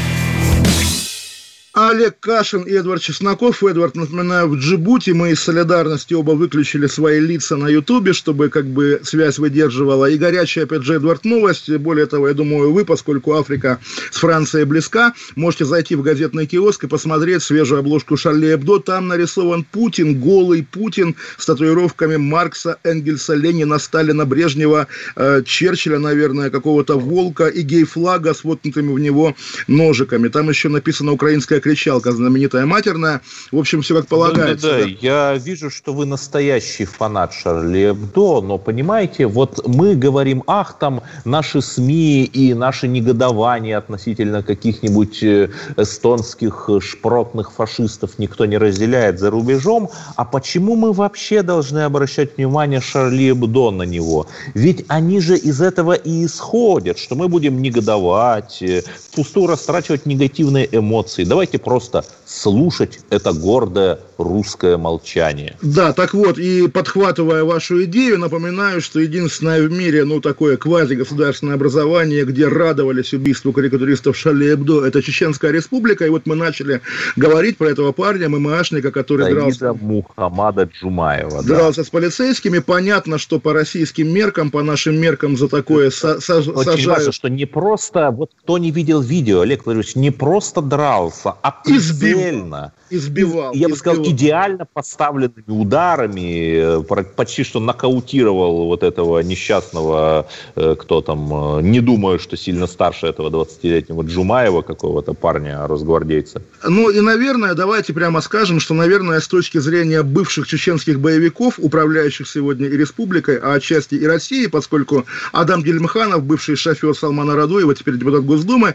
Олег 1.78 2.18
Кашин 2.20 2.62
и 2.62 2.72
Эдвард 2.72 3.02
Чесноков. 3.02 3.62
Эдвард, 3.62 3.96
напоминаю, 3.96 4.48
в 4.48 4.56
Джибути 4.56 5.10
мы 5.10 5.32
из 5.32 5.40
солидарности 5.40 6.14
оба 6.14 6.30
выключили 6.30 6.86
свои 6.86 7.20
лица 7.20 7.58
на 7.58 7.68
Ютубе, 7.68 8.14
чтобы 8.14 8.48
как 8.48 8.64
бы 8.64 9.02
связь 9.04 9.38
выдерживала. 9.38 10.06
И 10.06 10.16
горячая, 10.16 10.64
опять 10.64 10.84
же, 10.84 10.94
Эдвард, 10.94 11.26
новость. 11.26 11.70
Более 11.76 12.06
того, 12.06 12.28
я 12.28 12.34
думаю, 12.34 12.72
вы, 12.72 12.86
поскольку 12.86 13.34
Африка 13.34 13.78
с 14.10 14.16
Францией 14.16 14.64
близка, 14.64 15.12
можете 15.34 15.66
зайти 15.66 15.96
в 15.96 16.02
газетный 16.02 16.46
киоск 16.46 16.84
и 16.84 16.86
посмотреть 16.86 17.42
свежую 17.42 17.80
обложку 17.80 18.16
Шарли 18.16 18.54
Эбдо. 18.54 18.78
Там 18.78 19.08
нарисован 19.08 19.62
Путин, 19.62 20.18
голый 20.18 20.62
Путин 20.62 21.14
с 21.36 21.44
татуировками 21.44 22.16
Маркса, 22.16 22.78
Энгельса, 22.84 23.34
Ленина, 23.34 23.78
Сталина, 23.78 24.24
Брежнева, 24.24 24.86
э, 25.14 25.42
Черчилля, 25.44 25.98
наверное, 25.98 26.48
какого-то 26.48 26.98
волка 26.98 27.48
и 27.48 27.60
гей-флага 27.60 28.32
с 28.32 28.44
воткнутыми 28.44 28.94
в 28.94 28.98
него 28.98 29.36
ножиками. 29.68 30.28
Там 30.28 30.48
еще 30.48 30.70
написано 30.70 31.12
украинская 31.12 31.60
кричалка 31.66 32.12
знаменитая 32.12 32.64
матерная. 32.64 33.20
В 33.50 33.58
общем, 33.58 33.82
все 33.82 33.96
как 33.96 34.06
полагается. 34.06 34.68
Да, 34.68 34.78
да, 34.78 34.84
да. 34.84 34.90
Я 35.00 35.34
вижу, 35.34 35.68
что 35.68 35.92
вы 35.92 36.06
настоящий 36.06 36.84
фанат 36.84 37.32
Шарли 37.34 37.90
Эбдо, 37.90 38.40
но 38.40 38.56
понимаете, 38.56 39.26
вот 39.26 39.66
мы 39.66 39.96
говорим, 39.96 40.44
ах, 40.46 40.78
там 40.78 41.02
наши 41.24 41.60
СМИ 41.60 42.24
и 42.24 42.54
наше 42.54 42.86
негодование 42.86 43.76
относительно 43.76 44.44
каких-нибудь 44.44 45.22
э, 45.24 45.48
эстонских 45.76 46.70
шпротных 46.80 47.52
фашистов 47.52 48.10
никто 48.18 48.46
не 48.46 48.58
разделяет 48.58 49.18
за 49.18 49.30
рубежом, 49.30 49.90
а 50.14 50.24
почему 50.24 50.76
мы 50.76 50.92
вообще 50.92 51.42
должны 51.42 51.80
обращать 51.80 52.36
внимание 52.36 52.80
Шарли 52.80 53.32
Эбдо 53.32 53.72
на 53.72 53.82
него? 53.82 54.28
Ведь 54.54 54.84
они 54.86 55.20
же 55.20 55.36
из 55.36 55.60
этого 55.60 55.94
и 55.94 56.26
исходят, 56.26 56.96
что 56.98 57.16
мы 57.16 57.26
будем 57.26 57.60
негодовать, 57.60 58.62
э, 58.62 58.82
впустую 59.10 59.48
растрачивать 59.48 60.06
негативные 60.06 60.68
эмоции. 60.70 61.24
Давайте 61.24 61.55
давайте 61.56 61.58
просто 61.58 62.04
слушать 62.26 63.00
это 63.10 63.32
гордое 63.32 63.98
русское 64.18 64.76
молчание. 64.76 65.56
Да, 65.62 65.92
так 65.92 66.14
вот, 66.14 66.38
и 66.38 66.68
подхватывая 66.68 67.44
вашу 67.44 67.84
идею, 67.84 68.18
напоминаю, 68.18 68.80
что 68.80 69.00
единственное 69.00 69.62
в 69.62 69.70
мире, 69.70 70.04
ну, 70.04 70.20
такое 70.20 70.56
квазигосударственное 70.56 71.54
образование, 71.54 72.24
где 72.24 72.48
радовались 72.48 73.12
убийству 73.12 73.52
карикатуристов 73.52 74.16
Шали 74.16 74.54
Эбдо, 74.54 74.84
это 74.84 75.02
Чеченская 75.02 75.50
республика, 75.50 76.06
и 76.06 76.08
вот 76.08 76.22
мы 76.26 76.34
начали 76.34 76.80
говорить 77.16 77.58
про 77.58 77.70
этого 77.70 77.92
парня, 77.92 78.28
ММАшника, 78.28 78.90
который 78.90 79.24
Саида 79.24 79.40
дрался... 79.40 79.72
Мухаммада 79.74 80.64
Джумаева. 80.64 81.42
Дрался 81.42 81.80
да. 81.80 81.84
с 81.84 81.90
полицейскими, 81.90 82.58
понятно, 82.58 83.18
что 83.18 83.38
по 83.38 83.52
российским 83.52 84.08
меркам, 84.08 84.50
по 84.50 84.62
нашим 84.62 84.98
меркам 85.00 85.36
за 85.36 85.48
такое 85.48 85.90
са- 85.90 86.18
са- 86.20 86.38
Очень 86.50 86.64
сажают... 86.64 86.86
важно, 86.86 87.12
что 87.12 87.28
не 87.28 87.44
просто, 87.44 88.10
вот 88.10 88.30
кто 88.42 88.58
не 88.58 88.70
видел 88.70 89.00
видео, 89.00 89.40
Олег 89.40 89.66
Владимирович, 89.66 89.96
не 89.96 90.10
просто 90.10 90.62
дрался, 90.62 91.34
а 91.42 91.50
прицельно. 91.50 92.72
Избивал. 92.88 93.52
Я 93.52 93.68
бы 93.68 93.76
сказал, 93.76 94.05
идеально 94.06 94.66
поставленными 94.72 95.44
ударами, 95.48 96.80
э, 96.80 97.04
почти 97.16 97.44
что 97.44 97.60
нокаутировал 97.60 98.66
вот 98.66 98.82
этого 98.82 99.20
несчастного, 99.20 100.26
э, 100.54 100.76
кто 100.78 101.00
там, 101.00 101.58
э, 101.58 101.62
не 101.62 101.80
думаю, 101.80 102.18
что 102.18 102.36
сильно 102.36 102.66
старше 102.66 103.06
этого 103.06 103.30
20-летнего 103.30 104.02
Джумаева, 104.02 104.62
какого-то 104.62 105.14
парня, 105.14 105.66
росгвардейца. 105.66 106.42
Ну 106.64 106.90
и, 106.90 107.00
наверное, 107.00 107.54
давайте 107.54 107.92
прямо 107.92 108.20
скажем, 108.20 108.60
что, 108.60 108.74
наверное, 108.74 109.20
с 109.20 109.28
точки 109.28 109.58
зрения 109.58 110.02
бывших 110.02 110.46
чеченских 110.46 111.00
боевиков, 111.00 111.58
управляющих 111.58 112.28
сегодня 112.28 112.66
и 112.66 112.76
республикой, 112.76 113.38
а 113.38 113.54
отчасти 113.54 113.94
и 113.94 114.06
Россией, 114.06 114.48
поскольку 114.48 115.04
Адам 115.32 115.62
Гельмханов, 115.62 116.24
бывший 116.24 116.56
шофер 116.56 116.94
Салмана 116.94 117.34
Радуева, 117.34 117.74
теперь 117.74 117.96
депутат 117.96 118.24
Госдумы, 118.24 118.74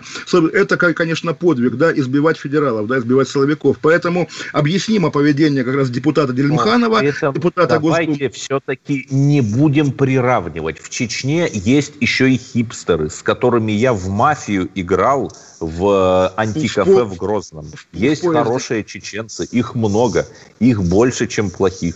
это, 0.54 0.78
конечно, 0.78 1.34
подвиг, 1.34 1.76
да, 1.76 1.92
избивать 1.94 2.38
федералов, 2.38 2.88
да, 2.88 3.00
избивать 3.00 3.30
силовиков. 3.30 3.78
Поэтому 3.82 4.30
объяснимо, 4.54 5.12
поведения 5.22 5.64
как 5.64 5.76
раз 5.76 5.90
депутата 5.90 6.34
Делимханова, 6.34 7.04
Это 7.04 7.32
депутата 7.32 7.68
давайте 7.80 8.12
Госдумы. 8.12 8.30
все-таки 8.32 9.08
не 9.12 9.42
будем 9.42 9.92
приравнивать. 9.92 10.80
В 10.80 10.90
Чечне 10.90 11.48
есть 11.54 11.94
еще 12.00 12.32
и 12.32 12.38
хипстеры, 12.38 13.10
с 13.10 13.22
которыми 13.22 13.72
я 13.72 13.94
в 13.94 14.10
мафию 14.10 14.70
играл 14.74 15.32
в 15.60 16.34
антикафе 16.36 16.96
по- 16.96 17.06
в 17.06 17.18
Грозном. 17.18 17.68
Есть 17.94 18.26
хорошие 18.26 18.84
чеченцы, 18.84 19.46
их 19.52 19.76
много, 19.76 20.26
их 20.60 20.84
больше, 20.84 21.28
чем 21.28 21.52
плохих. 21.52 21.96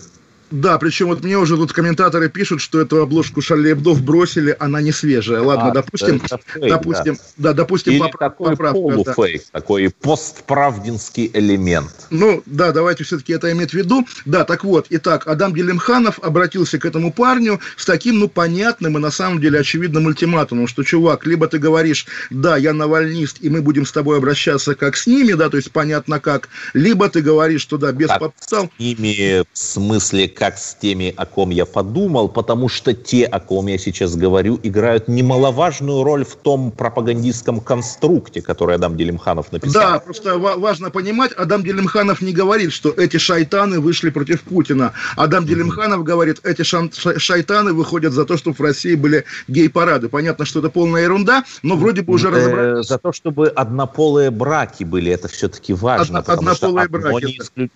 Да, 0.55 0.77
причем 0.77 1.07
вот 1.07 1.21
мне 1.21 1.37
уже 1.37 1.57
тут 1.57 1.73
комментаторы 1.73 2.29
пишут, 2.29 2.61
что 2.61 2.79
эту 2.79 3.01
обложку 3.01 3.41
Шарли 3.41 3.73
Эбдо 3.73 3.93
бросили, 3.93 4.55
она 4.57 4.81
не 4.81 4.93
свежая. 4.93 5.41
Ладно, 5.41 5.71
А, 5.71 5.71
допустим, 5.71 6.21
это 6.23 6.39
фейк, 6.45 6.69
допустим, 6.69 7.17
да, 7.35 7.51
допустим, 7.51 7.93
Или 7.93 8.01
попра- 8.03 8.17
такой 8.19 8.51
поправка, 8.51 8.79
да. 8.79 9.03
полуфейк, 9.13 9.43
такой 9.51 9.89
постправдинский 9.89 11.29
элемент. 11.33 11.91
Ну, 12.09 12.41
да, 12.45 12.71
давайте 12.71 13.03
все-таки 13.03 13.33
это 13.33 13.51
иметь 13.51 13.71
в 13.71 13.73
виду. 13.73 14.07
Да, 14.23 14.45
так 14.45 14.63
вот, 14.63 14.87
итак, 14.91 15.27
Адам 15.27 15.53
Делимханов 15.53 16.19
обратился 16.19 16.79
к 16.79 16.85
этому 16.85 17.11
парню 17.11 17.59
с 17.75 17.85
таким, 17.85 18.19
ну, 18.19 18.29
понятным 18.29 18.97
и 18.97 19.01
на 19.01 19.11
самом 19.11 19.41
деле 19.41 19.59
очевидным 19.59 20.05
ультиматумом, 20.05 20.67
что, 20.67 20.83
чувак, 20.83 21.25
либо 21.25 21.47
ты 21.49 21.59
говоришь, 21.59 22.05
да, 22.29 22.55
я 22.55 22.71
навальнист, 22.71 23.39
и 23.41 23.49
мы 23.49 23.61
будем 23.61 23.85
с 23.85 23.91
тобой 23.91 24.19
обращаться 24.19 24.73
как 24.73 24.95
с 24.95 25.05
ними, 25.05 25.33
да, 25.33 25.49
то 25.49 25.57
есть 25.57 25.71
понятно 25.71 26.21
как, 26.21 26.47
либо 26.73 27.09
ты 27.09 27.21
говоришь, 27.21 27.61
что 27.61 27.77
да, 27.77 27.91
без 27.91 28.07
Как 28.07 28.19
подстав, 28.19 28.69
с 28.77 28.79
ними, 28.79 29.41
в 29.41 29.57
смысле, 29.57 30.29
как 30.29 30.44
с 30.53 30.75
теми, 30.75 31.13
о 31.17 31.25
ком 31.25 31.49
я 31.49 31.65
подумал, 31.65 32.29
потому 32.29 32.69
что 32.69 32.93
те, 32.93 33.25
о 33.25 33.39
ком 33.39 33.67
я 33.67 33.77
сейчас 33.77 34.15
говорю, 34.15 34.59
играют 34.63 35.07
немаловажную 35.07 36.03
роль 36.03 36.23
в 36.25 36.35
том 36.35 36.71
пропагандистском 36.71 37.59
конструкте, 37.59 38.41
который 38.41 38.75
Адам 38.75 38.95
Делимханов 38.97 39.51
написал. 39.51 39.81
Да, 39.93 39.99
просто 39.99 40.37
ва- 40.37 40.55
важно 40.57 40.89
понимать, 40.91 41.31
Адам 41.33 41.63
Делимханов 41.63 42.21
не 42.21 42.33
говорит, 42.33 42.71
что 42.71 42.89
эти 42.91 43.17
шайтаны 43.17 43.79
вышли 43.79 44.09
против 44.09 44.41
Путина. 44.43 44.93
Адам 45.15 45.45
Делимханов 45.45 46.03
говорит, 46.03 46.39
эти 46.43 46.63
шайтаны 46.63 47.73
выходят 47.73 48.13
за 48.13 48.25
то, 48.25 48.37
чтобы 48.37 48.55
в 48.55 48.61
России 48.61 48.95
были 48.95 49.23
гей-парады. 49.47 50.09
Понятно, 50.09 50.45
что 50.45 50.59
это 50.59 50.69
полная 50.69 51.03
ерунда, 51.03 51.43
но 51.63 51.75
вроде 51.75 52.01
бы 52.01 52.13
уже 52.13 52.27
Э, 52.27 52.31
разобрались. 52.31 52.87
За 52.87 52.97
то, 52.97 53.11
чтобы 53.13 53.47
однополые 53.47 54.31
браки 54.31 54.83
были, 54.83 55.11
это 55.11 55.27
все-таки 55.27 55.73
важно. 55.73 56.19
Одно- 56.19 56.33
однополые 56.33 56.85
одно 56.85 56.99
браки, 56.99 57.39
не, 57.55 57.69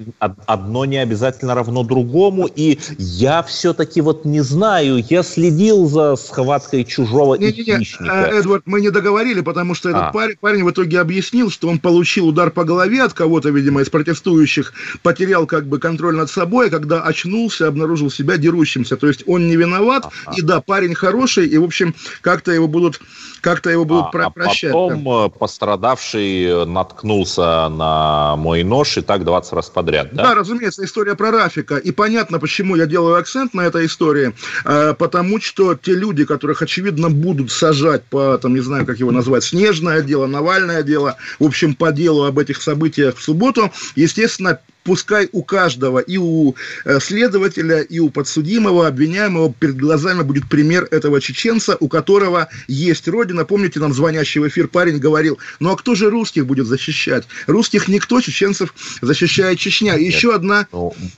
одно 0.47 0.85
не 0.85 0.97
обязательно 0.97 1.55
равно 1.55 1.83
другому. 1.83 2.48
И 2.55 2.79
я 2.97 3.43
все-таки 3.43 4.01
вот 4.01 4.25
не 4.25 4.41
знаю, 4.41 5.03
я 5.09 5.23
следил 5.23 5.87
за 5.87 6.15
схваткой 6.15 6.83
чужого 6.85 7.35
и 7.35 7.39
Не-не-не, 7.39 7.79
хищника. 7.79 8.11
э, 8.31 8.39
Эдвард, 8.39 8.63
мы 8.65 8.81
не 8.81 8.89
договорили, 8.89 9.41
потому 9.41 9.75
что 9.75 9.89
этот 9.89 10.01
А. 10.03 10.11
парень, 10.11 10.35
парень 10.39 10.63
в 10.63 10.71
итоге 10.71 10.99
объяснил, 10.99 11.49
что 11.51 11.67
он 11.67 11.79
получил 11.79 12.27
удар 12.27 12.51
по 12.51 12.63
голове 12.63 13.03
от 13.03 13.13
кого-то, 13.13 13.49
видимо, 13.49 13.81
из 13.81 13.89
протестующих, 13.89 14.73
потерял 15.03 15.45
как 15.45 15.67
бы 15.67 15.79
контроль 15.79 16.15
над 16.15 16.29
собой, 16.29 16.67
а 16.67 16.69
когда 16.69 17.01
очнулся, 17.03 17.67
обнаружил 17.67 18.09
себя 18.11 18.37
дерущимся. 18.37 18.97
То 18.97 19.07
есть 19.07 19.23
он 19.27 19.47
не 19.47 19.55
виноват, 19.55 20.07
и 20.35 20.41
да, 20.41 20.61
парень 20.61 20.95
хороший, 20.95 21.47
и, 21.47 21.57
в 21.57 21.63
общем, 21.63 21.93
как-то 22.21 22.51
его 22.51 22.67
будут, 22.67 22.99
как-то 23.41 23.69
его 23.69 23.85
будут 23.85 24.05
А, 24.07 24.11
про- 24.11 24.25
а 24.25 24.29
прощать. 24.29 24.71
потом 24.71 25.07
э, 25.09 25.29
пострадавший 25.29 26.65
наткнулся 26.65 27.69
на 27.69 28.35
мой 28.35 28.63
нож 28.63 28.97
и 28.97 29.01
так 29.01 29.23
20 29.23 29.53
раз 29.53 29.69
подряд, 29.69 30.09
Да? 30.13 30.23
да? 30.23 30.35
разумеется, 30.35 30.83
история 30.83 31.15
про 31.15 31.31
Рафика. 31.31 31.77
И 31.77 31.91
понятно, 31.91 32.38
почему 32.39 32.75
я 32.75 32.85
делаю 32.85 33.15
акцент 33.15 33.53
на 33.53 33.61
этой 33.61 33.85
истории. 33.85 34.33
Э, 34.65 34.93
потому 34.97 35.39
что 35.39 35.75
те 35.75 35.93
люди, 35.93 36.25
которых, 36.25 36.61
очевидно, 36.61 37.09
будут 37.09 37.51
сажать 37.51 38.03
по, 38.05 38.37
там, 38.37 38.53
не 38.55 38.61
знаю, 38.61 38.85
как 38.85 38.99
его 38.99 39.11
назвать, 39.11 39.43
снежное 39.43 40.01
дело, 40.01 40.27
Навальное 40.27 40.83
дело, 40.83 41.17
в 41.39 41.45
общем, 41.45 41.75
по 41.75 41.91
делу 41.91 42.23
об 42.23 42.39
этих 42.39 42.61
событиях 42.61 43.17
в 43.17 43.21
субботу, 43.21 43.71
естественно, 43.95 44.59
пускай 44.89 45.29
у 45.33 45.43
каждого, 45.43 45.99
и 45.99 46.17
у 46.17 46.55
э, 46.83 46.99
следователя, 46.99 47.81
и 47.81 47.99
у 47.99 48.09
подсудимого, 48.09 48.87
обвиняемого 48.87 49.53
перед 49.53 49.77
глазами 49.77 50.23
будет 50.23 50.49
пример 50.49 50.87
этого 50.89 51.21
чеченца, 51.21 51.77
у 51.79 51.87
которого 51.87 52.47
есть 52.67 53.07
родина. 53.07 53.45
Помните, 53.45 53.79
нам 53.79 53.93
звонящий 53.93 54.41
в 54.41 54.47
эфир 54.47 54.67
парень 54.67 54.97
говорил, 54.97 55.37
ну 55.59 55.69
а 55.69 55.75
кто 55.75 55.93
же 55.93 56.09
русских 56.09 56.47
будет 56.47 56.65
защищать? 56.65 57.27
Русских 57.45 57.87
никто, 57.87 58.19
чеченцев 58.19 58.73
защищает 59.03 59.59
Чечня. 59.59 59.95
И 59.95 60.05
еще 60.05 60.33
одна... 60.33 60.65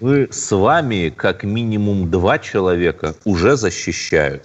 Мы 0.01 0.27
с 0.29 0.51
вами, 0.51 1.13
как 1.15 1.43
минимум 1.43 2.11
два 2.11 2.39
человека, 2.39 3.15
уже 3.23 3.55
защищают. 3.55 4.43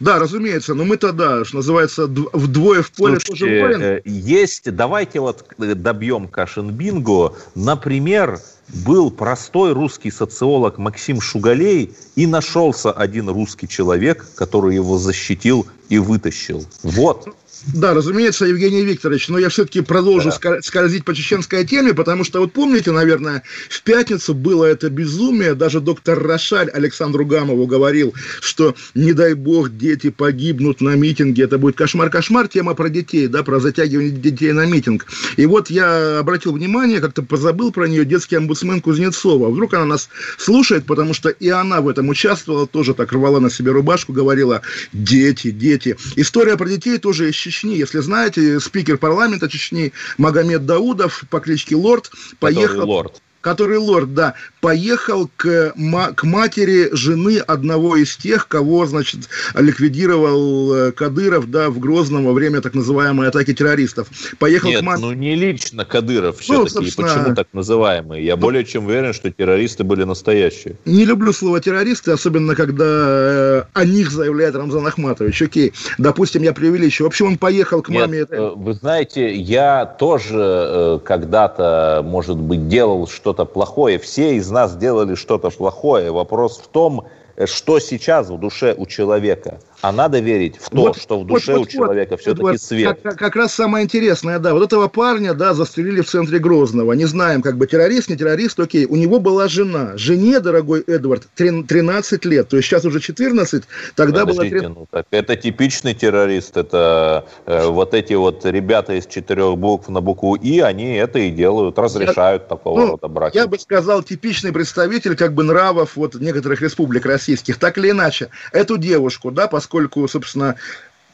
Да, 0.00 0.18
разумеется, 0.18 0.74
но 0.74 0.84
мы-то, 0.84 1.12
да, 1.12 1.44
что 1.44 1.56
называется, 1.56 2.04
дв- 2.04 2.30
вдвое 2.32 2.82
в 2.82 2.90
поле 2.92 3.18
тоже 3.18 3.26
Слушайте, 3.46 3.60
воин. 3.62 3.82
э, 3.82 4.00
есть, 4.04 4.74
давайте 4.74 5.20
вот 5.20 5.44
э, 5.58 5.74
добьем 5.74 6.28
Кашин-Бинго. 6.28 7.34
Например, 7.54 8.40
был 8.68 9.10
простой 9.10 9.72
русский 9.72 10.10
социолог 10.10 10.78
Максим 10.78 11.20
Шугалей, 11.20 11.92
и 12.16 12.26
нашелся 12.26 12.92
один 12.92 13.28
русский 13.28 13.68
человек, 13.68 14.26
который 14.36 14.74
его 14.74 14.98
защитил 14.98 15.66
и 15.88 15.98
вытащил. 15.98 16.64
Вот. 16.82 17.28
Да, 17.74 17.94
разумеется, 17.94 18.46
Евгений 18.46 18.84
Викторович, 18.84 19.28
но 19.28 19.38
я 19.38 19.48
все-таки 19.48 19.80
продолжу 19.80 20.30
ска- 20.30 20.62
скользить 20.62 21.04
по 21.04 21.14
чеченской 21.14 21.64
теме, 21.64 21.94
потому 21.94 22.24
что 22.24 22.40
вот 22.40 22.52
помните, 22.52 22.90
наверное, 22.90 23.42
в 23.68 23.82
пятницу 23.82 24.34
было 24.34 24.64
это 24.64 24.88
безумие, 24.88 25.54
даже 25.54 25.80
доктор 25.80 26.18
Рошаль 26.18 26.70
Александру 26.70 27.26
Гамову 27.26 27.66
говорил, 27.66 28.14
что 28.40 28.74
не 28.94 29.12
дай 29.12 29.34
бог 29.34 29.76
дети 29.76 30.10
погибнут 30.10 30.80
на 30.80 30.94
митинге, 30.96 31.44
это 31.44 31.58
будет 31.58 31.76
кошмар-кошмар, 31.76 32.48
тема 32.48 32.74
про 32.74 32.88
детей, 32.88 33.26
да, 33.26 33.42
про 33.42 33.60
затягивание 33.60 34.10
детей 34.10 34.52
на 34.52 34.66
митинг. 34.66 35.06
И 35.36 35.46
вот 35.46 35.70
я 35.70 36.18
обратил 36.18 36.52
внимание, 36.52 37.00
как-то 37.00 37.22
позабыл 37.22 37.72
про 37.72 37.86
нее 37.86 38.04
детский 38.04 38.36
омбудсмен 38.36 38.80
Кузнецова. 38.80 39.50
Вдруг 39.50 39.74
она 39.74 39.84
нас 39.84 40.08
слушает, 40.38 40.86
потому 40.86 41.14
что 41.14 41.28
и 41.28 41.48
она 41.48 41.80
в 41.80 41.88
этом 41.88 42.08
участвовала, 42.08 42.66
тоже 42.66 42.94
так 42.94 43.12
рвала 43.12 43.40
на 43.40 43.50
себе 43.50 43.70
рубашку, 43.72 44.12
говорила, 44.12 44.62
дети, 44.92 45.50
дети. 45.50 45.96
История 46.16 46.56
про 46.56 46.68
детей 46.68 46.98
тоже 46.98 47.28
из 47.28 47.34
Чечни. 47.50 47.76
Если 47.76 47.98
знаете, 47.98 48.60
спикер 48.60 48.96
парламента 48.98 49.48
Чечни 49.48 49.92
Магомед 50.18 50.66
Даудов 50.66 51.24
по 51.30 51.40
кличке 51.40 51.76
Лорд 51.76 52.10
Который 52.10 52.36
поехал... 52.38 52.88
лорд. 52.88 53.22
Который 53.40 53.78
лорд, 53.78 54.12
да, 54.12 54.34
поехал 54.60 55.28
к, 55.36 55.72
к 56.14 56.24
матери 56.24 56.88
жены 56.92 57.38
одного 57.38 57.96
из 57.96 58.16
тех, 58.16 58.46
кого, 58.48 58.86
значит, 58.86 59.28
ликвидировал 59.54 60.74
э, 60.74 60.92
Кадыров, 60.92 61.50
да, 61.50 61.70
в 61.70 61.78
Грозном 61.78 62.26
во 62.26 62.32
время 62.32 62.60
так 62.60 62.74
называемой 62.74 63.28
атаки 63.28 63.54
террористов. 63.54 64.08
Поехал 64.38 64.68
Нет, 64.68 64.80
к 64.80 64.82
маме. 64.82 65.00
ну 65.00 65.12
не 65.12 65.34
лично 65.34 65.84
Кадыров 65.84 66.38
все-таки. 66.40 66.70
собственно, 66.70 67.08
Почему 67.08 67.34
так 67.34 67.48
называемые? 67.52 68.24
Я 68.24 68.36
более 68.36 68.64
чем 68.64 68.86
уверен, 68.86 69.12
что 69.12 69.30
террористы 69.30 69.84
были 69.84 70.04
настоящие. 70.04 70.76
Не 70.84 71.04
люблю 71.04 71.32
слово 71.32 71.60
террористы, 71.60 72.10
особенно 72.10 72.54
когда 72.54 72.84
э, 72.86 73.62
о 73.72 73.84
них 73.84 74.10
заявляет 74.10 74.54
Рамзан 74.54 74.86
Ахматович. 74.86 75.42
Окей, 75.42 75.72
допустим, 75.98 76.42
я 76.42 76.52
преувеличиваю. 76.52 77.08
В 77.08 77.12
общем, 77.12 77.26
он 77.26 77.38
поехал 77.38 77.82
к 77.82 77.88
Нет, 77.88 78.00
маме. 78.00 78.26
э, 78.28 78.52
вы 78.54 78.74
знаете, 78.74 79.34
я 79.34 79.86
тоже 79.86 81.00
когда-то, 81.04 82.02
может 82.04 82.36
быть, 82.36 82.68
делал 82.68 83.08
что-то 83.08 83.44
плохое. 83.44 83.98
Все 83.98 84.36
из 84.36 84.49
нас 84.50 84.76
делали 84.76 85.14
что-то 85.14 85.50
плохое. 85.50 86.10
Вопрос 86.10 86.58
в 86.58 86.68
том, 86.68 87.06
что 87.46 87.78
сейчас 87.80 88.28
в 88.28 88.38
душе 88.38 88.74
у 88.76 88.86
человека. 88.86 89.60
А 89.82 89.92
надо 89.92 90.18
верить 90.18 90.56
в 90.60 90.68
то, 90.68 90.76
Вот, 90.76 90.98
что 90.98 91.16
в 91.16 91.20
вот, 91.20 91.28
душе 91.28 91.54
вот, 91.56 91.62
у 91.62 91.66
человека 91.66 92.10
вот, 92.12 92.20
все-таки 92.20 92.40
Эдуард, 92.42 92.60
свет. 92.60 92.98
Как, 93.02 93.16
как- 93.16 93.36
раз 93.36 93.54
самое 93.54 93.84
интересное, 93.84 94.38
да. 94.38 94.52
Вот 94.52 94.62
этого 94.62 94.88
парня, 94.88 95.32
да, 95.32 95.54
застрелили 95.54 96.02
в 96.02 96.06
центре 96.06 96.38
Грозного. 96.38 96.92
Не 96.92 97.06
знаем, 97.06 97.40
как 97.40 97.56
бы 97.56 97.66
террорист, 97.66 98.10
не 98.10 98.16
террорист, 98.16 98.60
окей. 98.60 98.84
У 98.84 98.96
него 98.96 99.20
была 99.20 99.48
жена. 99.48 99.92
Жене, 99.96 100.40
дорогой 100.40 100.82
Эдвард, 100.82 101.28
трин- 101.34 101.64
13 101.66 102.26
лет. 102.26 102.48
То 102.48 102.56
есть 102.58 102.68
сейчас 102.68 102.84
уже 102.84 103.00
14, 103.00 103.64
тогда 103.94 104.26
было 104.26 104.34
Подождите, 104.34 104.58
13. 104.58 104.78
ну, 104.78 104.86
так 104.90 105.06
это 105.10 105.36
типичный 105.36 105.94
террорист. 105.94 106.58
Это 106.58 107.24
э, 107.46 107.66
вот 107.68 107.94
эти 107.94 108.12
вот 108.12 108.44
ребята 108.44 108.92
из 108.94 109.06
четырех 109.06 109.56
букв 109.56 109.88
на 109.88 110.02
букву 110.02 110.34
И, 110.34 110.60
они 110.60 110.94
это 110.96 111.18
и 111.20 111.30
делают, 111.30 111.78
разрешают 111.78 112.48
такого 112.48 112.80
Ну, 112.80 112.86
рода 112.92 113.08
браки. 113.08 113.36
Я 113.36 113.46
бы 113.46 113.58
сказал, 113.58 114.02
типичный 114.02 114.52
представитель 114.52 115.16
как 115.16 115.32
бы 115.32 115.42
нравов 115.42 115.96
вот 115.96 116.16
некоторых 116.16 116.60
республик 116.60 117.06
российских. 117.30 117.58
Так 117.58 117.78
или 117.78 117.90
иначе, 117.90 118.30
эту 118.52 118.76
девушку, 118.76 119.30
да, 119.30 119.46
поскольку, 119.46 120.06
собственно, 120.08 120.56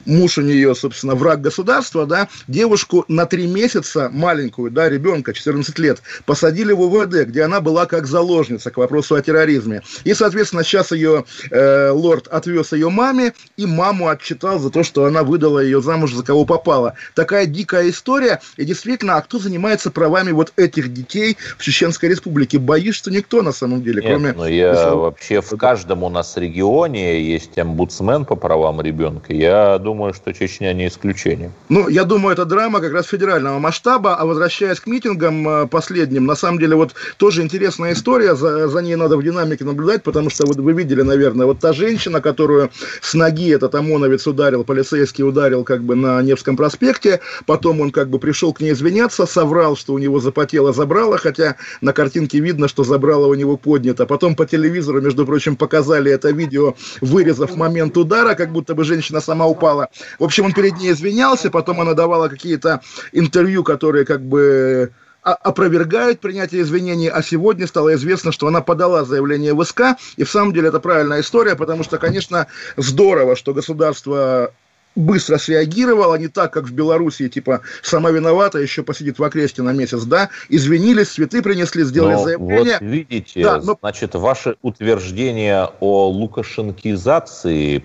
муж 0.06 0.38
у 0.38 0.42
нее, 0.42 0.74
собственно, 0.74 1.14
враг 1.14 1.40
государства, 1.40 2.06
да, 2.06 2.28
девушку 2.48 3.04
на 3.08 3.26
три 3.26 3.46
месяца, 3.46 4.08
маленькую, 4.12 4.70
да, 4.70 4.88
ребенка, 4.88 5.32
14 5.32 5.78
лет, 5.78 6.00
посадили 6.24 6.72
в 6.72 6.80
УВД, 6.80 7.26
где 7.26 7.42
она 7.42 7.60
была 7.60 7.86
как 7.86 8.06
заложница 8.06 8.70
к 8.70 8.76
вопросу 8.76 9.14
о 9.14 9.22
терроризме. 9.22 9.82
И, 10.04 10.14
соответственно, 10.14 10.64
сейчас 10.64 10.92
ее 10.92 11.24
э, 11.50 11.90
лорд 11.90 12.28
отвез 12.28 12.72
ее 12.72 12.90
маме, 12.90 13.32
и 13.56 13.66
маму 13.66 14.08
отчитал 14.08 14.58
за 14.58 14.70
то, 14.70 14.82
что 14.82 15.04
она 15.04 15.22
выдала 15.22 15.58
ее 15.60 15.82
замуж 15.82 16.12
за 16.14 16.22
кого 16.22 16.44
попала. 16.44 16.94
Такая 17.14 17.46
дикая 17.46 17.88
история, 17.90 18.40
и 18.56 18.64
действительно, 18.64 19.16
а 19.16 19.22
кто 19.22 19.38
занимается 19.38 19.90
правами 19.90 20.32
вот 20.32 20.52
этих 20.56 20.92
детей 20.92 21.36
в 21.58 21.62
Чеченской 21.62 22.08
Республике? 22.08 22.58
Боюсь, 22.58 22.94
что 22.94 23.10
никто 23.10 23.42
на 23.42 23.52
самом 23.52 23.82
деле, 23.82 24.02
Нет, 24.02 24.10
кроме... 24.10 24.32
но 24.32 24.46
я 24.46 24.70
если- 24.70 24.94
вообще 24.96 25.40
в 25.40 25.56
каждом 25.56 26.02
у 26.02 26.08
нас 26.08 26.36
регионе 26.36 27.22
есть 27.22 27.58
омбудсмен 27.58 28.24
по 28.24 28.36
правам 28.36 28.80
ребенка. 28.80 29.32
Я 29.32 29.78
думаю, 29.78 29.95
думаю, 29.96 30.12
что 30.12 30.32
Чечня 30.34 30.74
не 30.74 30.88
исключение. 30.88 31.50
Ну, 31.70 31.88
я 31.88 32.04
думаю, 32.04 32.34
это 32.34 32.44
драма 32.44 32.80
как 32.80 32.92
раз 32.92 33.06
федерального 33.06 33.58
масштаба. 33.58 34.16
А 34.16 34.26
возвращаясь 34.26 34.78
к 34.78 34.86
митингам 34.86 35.48
э, 35.48 35.66
последним, 35.66 36.26
на 36.26 36.34
самом 36.34 36.58
деле, 36.58 36.76
вот 36.76 36.94
тоже 37.16 37.42
интересная 37.42 37.94
история, 37.94 38.36
за, 38.36 38.68
за 38.68 38.82
ней 38.82 38.96
надо 38.96 39.16
в 39.16 39.22
динамике 39.22 39.64
наблюдать, 39.64 40.02
потому 40.02 40.28
что 40.28 40.46
вот 40.46 40.56
вы 40.56 40.74
видели, 40.74 41.00
наверное, 41.00 41.46
вот 41.46 41.60
та 41.60 41.72
женщина, 41.72 42.20
которую 42.20 42.70
с 43.00 43.14
ноги 43.14 43.54
этот 43.54 43.74
ОМОНовец 43.74 44.26
ударил, 44.26 44.64
полицейский 44.64 45.24
ударил 45.24 45.64
как 45.64 45.82
бы 45.82 45.94
на 45.96 46.20
Невском 46.20 46.56
проспекте, 46.56 47.20
потом 47.46 47.80
он 47.80 47.90
как 47.90 48.10
бы 48.10 48.18
пришел 48.18 48.52
к 48.52 48.60
ней 48.60 48.72
извиняться, 48.72 49.24
соврал, 49.24 49.76
что 49.76 49.94
у 49.94 49.98
него 49.98 50.20
запотело 50.20 50.74
забрало, 50.74 51.16
хотя 51.16 51.56
на 51.80 51.94
картинке 51.94 52.40
видно, 52.40 52.68
что 52.68 52.84
забрало 52.84 53.28
у 53.28 53.34
него 53.34 53.56
поднято. 53.56 54.04
Потом 54.04 54.34
по 54.34 54.44
телевизору, 54.44 55.00
между 55.00 55.24
прочим, 55.24 55.56
показали 55.56 56.12
это 56.12 56.30
видео, 56.32 56.74
вырезав 57.00 57.56
момент 57.56 57.96
удара, 57.96 58.34
как 58.34 58.52
будто 58.52 58.74
бы 58.74 58.84
женщина 58.84 59.20
сама 59.20 59.46
упала. 59.46 59.75
В 60.18 60.24
общем, 60.24 60.46
он 60.46 60.52
перед 60.52 60.76
ней 60.78 60.92
извинялся, 60.92 61.50
потом 61.50 61.80
она 61.80 61.94
давала 61.94 62.28
какие-то 62.28 62.80
интервью, 63.12 63.64
которые 63.64 64.04
как 64.04 64.22
бы 64.22 64.92
опровергают 65.22 66.20
принятие 66.20 66.62
извинений, 66.62 67.08
а 67.08 67.20
сегодня 67.20 67.66
стало 67.66 67.94
известно, 67.94 68.30
что 68.30 68.46
она 68.46 68.60
подала 68.60 69.04
заявление 69.04 69.54
в 69.54 69.64
СК, 69.64 69.96
и 70.16 70.22
в 70.22 70.30
самом 70.30 70.52
деле 70.52 70.68
это 70.68 70.78
правильная 70.78 71.20
история, 71.20 71.56
потому 71.56 71.82
что, 71.82 71.98
конечно, 71.98 72.46
здорово, 72.76 73.34
что 73.34 73.52
государство 73.52 74.52
быстро 74.94 75.38
среагировало, 75.38 76.14
не 76.16 76.28
так, 76.28 76.52
как 76.52 76.64
в 76.64 76.72
Белоруссии, 76.72 77.28
типа, 77.28 77.60
сама 77.82 78.10
виновата, 78.10 78.58
еще 78.58 78.82
посидит 78.82 79.18
в 79.18 79.24
окресте 79.24 79.62
на 79.62 79.72
месяц, 79.72 80.02
да, 80.04 80.30
извинились, 80.48 81.08
цветы 81.08 81.42
принесли, 81.42 81.84
сделали 81.84 82.14
но 82.14 82.24
заявление. 82.24 82.78
Вот 82.80 82.88
видите, 82.88 83.42
да, 83.42 83.60
но... 83.60 83.76
значит, 83.80 84.14
ваше 84.14 84.56
утверждение 84.62 85.68
о 85.80 86.08
лукашенкизации 86.08 87.84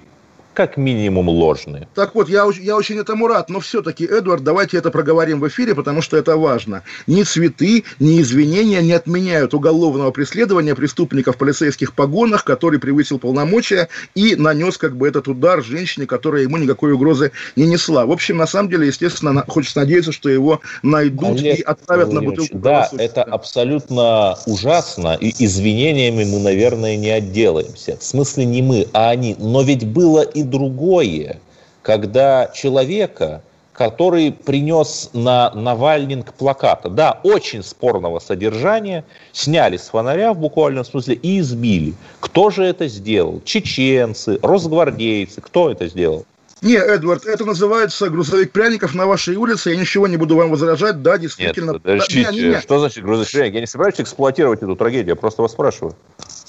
как 0.53 0.77
минимум 0.77 1.29
ложные. 1.29 1.87
Так 1.95 2.15
вот, 2.15 2.29
я, 2.29 2.47
я 2.59 2.75
очень 2.75 2.97
этому 2.97 3.27
рад, 3.27 3.49
но 3.49 3.59
все-таки, 3.59 4.05
Эдвард, 4.05 4.43
давайте 4.43 4.77
это 4.77 4.91
проговорим 4.91 5.39
в 5.39 5.47
эфире, 5.47 5.75
потому 5.75 6.01
что 6.01 6.17
это 6.17 6.37
важно. 6.37 6.83
Ни 7.07 7.23
цветы, 7.23 7.83
ни 7.99 8.21
извинения 8.21 8.81
не 8.81 8.93
отменяют 8.93 9.53
уголовного 9.53 10.11
преследования 10.11 10.75
преступника 10.75 11.31
в 11.31 11.37
полицейских 11.37 11.93
погонах, 11.93 12.43
который 12.43 12.79
превысил 12.79 13.19
полномочия 13.19 13.87
и 14.15 14.35
нанес 14.35 14.77
как 14.77 14.97
бы 14.97 15.07
этот 15.07 15.27
удар 15.27 15.63
женщине, 15.63 16.05
которая 16.05 16.43
ему 16.43 16.57
никакой 16.57 16.91
угрозы 16.91 17.31
не 17.55 17.65
несла. 17.65 18.05
В 18.05 18.11
общем, 18.11 18.37
на 18.37 18.47
самом 18.47 18.69
деле, 18.69 18.87
естественно, 18.87 19.45
хочется 19.47 19.79
надеяться, 19.79 20.11
что 20.11 20.29
его 20.29 20.61
найдут 20.83 21.39
Олег 21.39 21.59
и 21.59 21.61
отправят 21.61 22.11
на 22.11 22.21
бутылку. 22.21 22.57
Да, 22.57 22.89
это 22.97 23.23
абсолютно 23.23 24.37
ужасно, 24.45 25.17
и 25.19 25.33
извинениями 25.45 26.25
мы, 26.25 26.39
наверное, 26.39 26.97
не 26.97 27.09
отделаемся. 27.09 27.97
В 27.97 28.03
смысле 28.03 28.45
не 28.45 28.61
мы, 28.61 28.87
а 28.93 29.09
они. 29.09 29.35
Но 29.39 29.61
ведь 29.61 29.87
было 29.87 30.21
и 30.41 30.43
другое, 30.43 31.39
когда 31.81 32.51
человека, 32.53 33.41
который 33.73 34.31
принес 34.31 35.09
на 35.13 35.51
Навальнинг 35.51 36.33
плаката, 36.33 36.89
да, 36.89 37.19
очень 37.23 37.63
спорного 37.63 38.19
содержания, 38.19 39.05
сняли 39.31 39.77
с 39.77 39.89
фонаря 39.89 40.33
в 40.33 40.39
буквальном 40.39 40.85
смысле 40.85 41.15
и 41.15 41.39
избили. 41.39 41.93
Кто 42.19 42.49
же 42.49 42.63
это 42.63 42.87
сделал? 42.87 43.41
Чеченцы, 43.45 44.39
росгвардейцы, 44.41 45.41
кто 45.41 45.71
это 45.71 45.87
сделал? 45.87 46.25
Не, 46.61 46.75
Эдвард, 46.75 47.25
это 47.25 47.43
называется 47.43 48.07
грузовик 48.09 48.51
пряников 48.51 48.93
на 48.93 49.07
вашей 49.07 49.35
улице. 49.35 49.71
Я 49.71 49.77
ничего 49.77 50.07
не 50.07 50.17
буду 50.17 50.35
вам 50.35 50.51
возражать. 50.51 51.01
Да, 51.01 51.17
действительно. 51.17 51.71
Нет, 51.71 51.81
подождите, 51.81 52.23
да, 52.23 52.31
не, 52.31 52.39
не, 52.39 52.49
не. 52.49 52.61
что 52.61 52.77
значит 52.77 53.03
грузовик 53.03 53.31
пряников? 53.31 53.55
Я 53.55 53.61
не 53.61 53.67
собираюсь 53.67 53.95
эксплуатировать 53.97 54.61
эту 54.61 54.75
трагедию, 54.75 55.09
я 55.09 55.15
просто 55.15 55.41
вас 55.41 55.53
спрашиваю. 55.53 55.95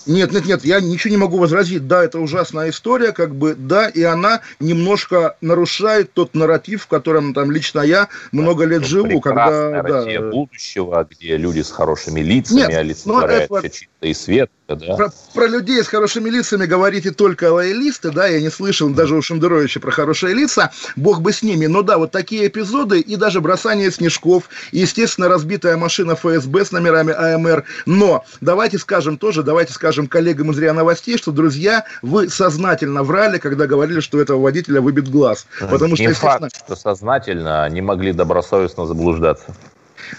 Нет, 0.07 0.33
нет, 0.33 0.47
нет, 0.47 0.65
я 0.65 0.81
ничего 0.81 1.11
не 1.11 1.17
могу 1.17 1.39
возразить. 1.39 1.87
Да, 1.87 2.03
это 2.05 2.19
ужасная 2.19 2.71
история, 2.71 3.13
как 3.13 3.35
бы, 3.35 3.55
да, 3.55 3.89
и 3.89 4.03
она 4.03 4.41
немножко 4.61 5.37
нарушает 5.41 6.13
тот 6.13 6.35
нарратив, 6.35 6.83
в 6.83 6.87
котором 6.87 7.35
там 7.35 7.51
лично 7.51 7.81
я 7.81 8.09
много 8.33 8.65
лет 8.65 8.85
живу. 8.85 9.21
Когда, 9.21 9.83
Россия 9.83 10.21
да. 10.21 10.31
будущего, 10.31 11.09
где 11.11 11.37
люди 11.37 11.61
с 11.61 11.71
хорошими 11.71 12.21
лицами 12.21 12.75
олицетворяют 12.75 13.51
это... 13.51 13.61
все 13.61 13.71
чисто 13.71 14.07
свет 14.77 14.89
да. 14.89 14.97
Про, 14.97 15.13
про 15.35 15.47
людей 15.47 15.83
с 15.83 15.89
хорошими 15.89 16.29
лицами 16.29 16.67
говорите 16.67 17.11
только 17.11 17.53
лоялисты, 17.53 18.11
да, 18.11 18.27
я 18.27 18.41
не 18.41 18.51
слышал 18.51 18.89
даже 18.91 19.17
у 19.17 19.23
Шендеровича 19.23 19.81
про 19.81 19.91
хорошие 19.91 20.35
лица, 20.35 20.71
бог 20.97 21.21
бы 21.21 21.33
с 21.33 21.43
ними. 21.43 21.67
Но 21.67 21.83
да, 21.83 21.99
вот 21.99 22.11
такие 22.11 22.47
эпизоды 22.47 23.01
и 23.01 23.17
даже 23.17 23.41
бросание 23.41 23.91
снежков, 23.91 24.45
и, 24.73 24.81
естественно, 24.81 25.29
разбитая 25.29 25.77
машина 25.77 26.15
ФСБ 26.15 26.65
с 26.65 26.73
номерами 26.73 27.13
АМР. 27.13 27.65
Но 27.87 28.25
давайте 28.41 28.79
скажем 28.79 29.19
тоже, 29.19 29.43
давайте 29.43 29.73
скажем 29.73 30.07
коллегам 30.07 30.51
из 30.51 30.59
РИА 30.59 30.73
Новостей, 30.73 31.19
что, 31.19 31.33
друзья, 31.33 31.85
вы 32.03 32.29
сознательно 32.29 33.03
врали, 33.03 33.39
когда 33.39 33.67
говорили, 33.67 34.01
что 34.01 34.21
этого 34.21 34.41
водителя 34.41 34.81
выбит 34.81 35.09
глаз. 35.09 35.47
Потому 35.61 35.97
не 35.97 36.09
что, 36.09 36.15
факт, 36.15 36.57
что 36.65 36.77
сознательно 36.77 37.69
не 37.69 37.81
могли 37.81 38.13
добросовестно 38.13 38.87
заблуждаться. 38.87 39.55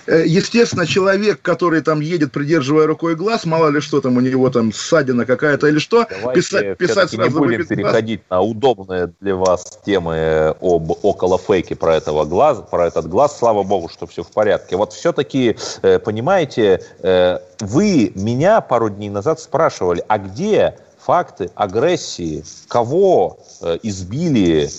Э, 0.05 0.23
естественно, 0.25 0.85
человек, 0.85 1.41
который 1.41 1.81
там 1.81 1.99
едет, 1.99 2.31
придерживая 2.31 2.87
рукой 2.87 3.15
глаз, 3.15 3.45
мало 3.45 3.69
ли 3.69 3.79
что 3.81 4.01
там 4.01 4.17
у 4.17 4.19
него 4.19 4.49
там 4.49 4.73
ссадина 4.73 5.25
какая-то 5.25 5.67
или 5.67 5.79
что, 5.79 6.05
Давайте 6.09 6.41
писать, 6.41 6.77
писать 6.77 7.13
не 7.13 7.29
будем 7.29 7.65
переходить 7.65 8.21
глаз. 8.27 8.41
на 8.41 8.41
удобные 8.41 9.13
для 9.19 9.35
вас 9.35 9.79
темы 9.85 10.55
об 10.61 10.91
около 11.03 11.37
фейке 11.37 11.75
про 11.75 11.95
этого 11.95 12.25
глаза, 12.25 12.61
про 12.61 12.87
этот 12.87 13.07
глаз. 13.07 13.37
Слава 13.37 13.63
богу, 13.63 13.89
что 13.89 14.07
все 14.07 14.23
в 14.23 14.31
порядке. 14.31 14.75
Вот 14.75 14.93
все-таки, 14.93 15.55
э, 15.81 15.99
понимаете, 15.99 16.81
э, 16.99 17.39
вы 17.59 18.11
меня 18.15 18.61
пару 18.61 18.89
дней 18.89 19.09
назад 19.09 19.39
спрашивали, 19.39 20.03
а 20.07 20.17
где 20.17 20.77
факты 20.99 21.49
агрессии, 21.55 22.43
кого 22.69 23.37
избили 23.83 24.69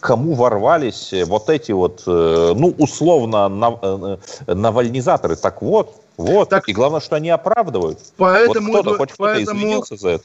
кому 0.00 0.34
ворвались 0.34 1.12
э, 1.12 1.24
вот 1.24 1.48
эти 1.48 1.72
вот, 1.72 2.02
э, 2.06 2.52
ну, 2.56 2.74
условно, 2.78 4.18
э, 4.46 4.54
навальнизаторы. 4.54 5.36
Так 5.36 5.62
вот, 5.62 5.94
вот. 6.16 6.48
Так, 6.48 6.68
и 6.68 6.72
главное, 6.72 7.00
что 7.00 7.16
они 7.16 7.30
оправдывают. 7.30 7.98
Поэтому, 8.16 8.72
вот 8.72 8.80
кто-то, 8.80 8.98
хоть 8.98 9.12
кто-то 9.12 9.42
извинился 9.42 9.96
за 9.96 10.08
это. 10.10 10.24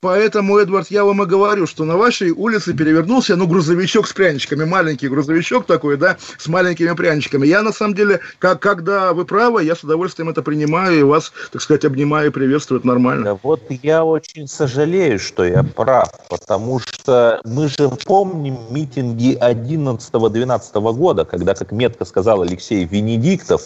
Поэтому, 0.00 0.58
Эдвард, 0.58 0.92
я 0.92 1.04
вам 1.04 1.24
и 1.24 1.26
говорю, 1.26 1.66
что 1.66 1.84
на 1.84 1.96
вашей 1.96 2.30
улице 2.30 2.72
перевернулся, 2.72 3.34
ну, 3.34 3.48
грузовичок 3.48 4.06
с 4.06 4.12
пряничками, 4.12 4.64
маленький 4.64 5.08
грузовичок 5.08 5.66
такой, 5.66 5.96
да, 5.96 6.16
с 6.38 6.46
маленькими 6.46 6.92
пряничками. 6.92 7.48
Я, 7.48 7.62
на 7.62 7.72
самом 7.72 7.94
деле, 7.94 8.20
как, 8.38 8.60
когда 8.60 9.12
вы 9.12 9.24
правы, 9.24 9.64
я 9.64 9.74
с 9.74 9.82
удовольствием 9.82 10.28
это 10.28 10.40
принимаю 10.42 11.00
и 11.00 11.02
вас, 11.02 11.32
так 11.50 11.62
сказать, 11.62 11.84
обнимаю 11.84 12.28
и 12.28 12.30
приветствую, 12.30 12.78
это 12.78 12.86
нормально. 12.86 13.24
Да 13.24 13.38
вот 13.42 13.60
я 13.82 14.04
очень 14.04 14.46
сожалею, 14.46 15.18
что 15.18 15.44
я 15.44 15.64
прав, 15.64 16.10
потому 16.28 16.78
что 16.78 17.40
мы 17.44 17.66
же 17.68 17.90
помним 18.06 18.56
митинги 18.70 19.36
11-12 19.36 20.92
года, 20.94 21.24
когда, 21.24 21.54
как 21.54 21.72
метко 21.72 22.04
сказал 22.04 22.42
Алексей 22.42 22.84
Венедиктов, 22.84 23.62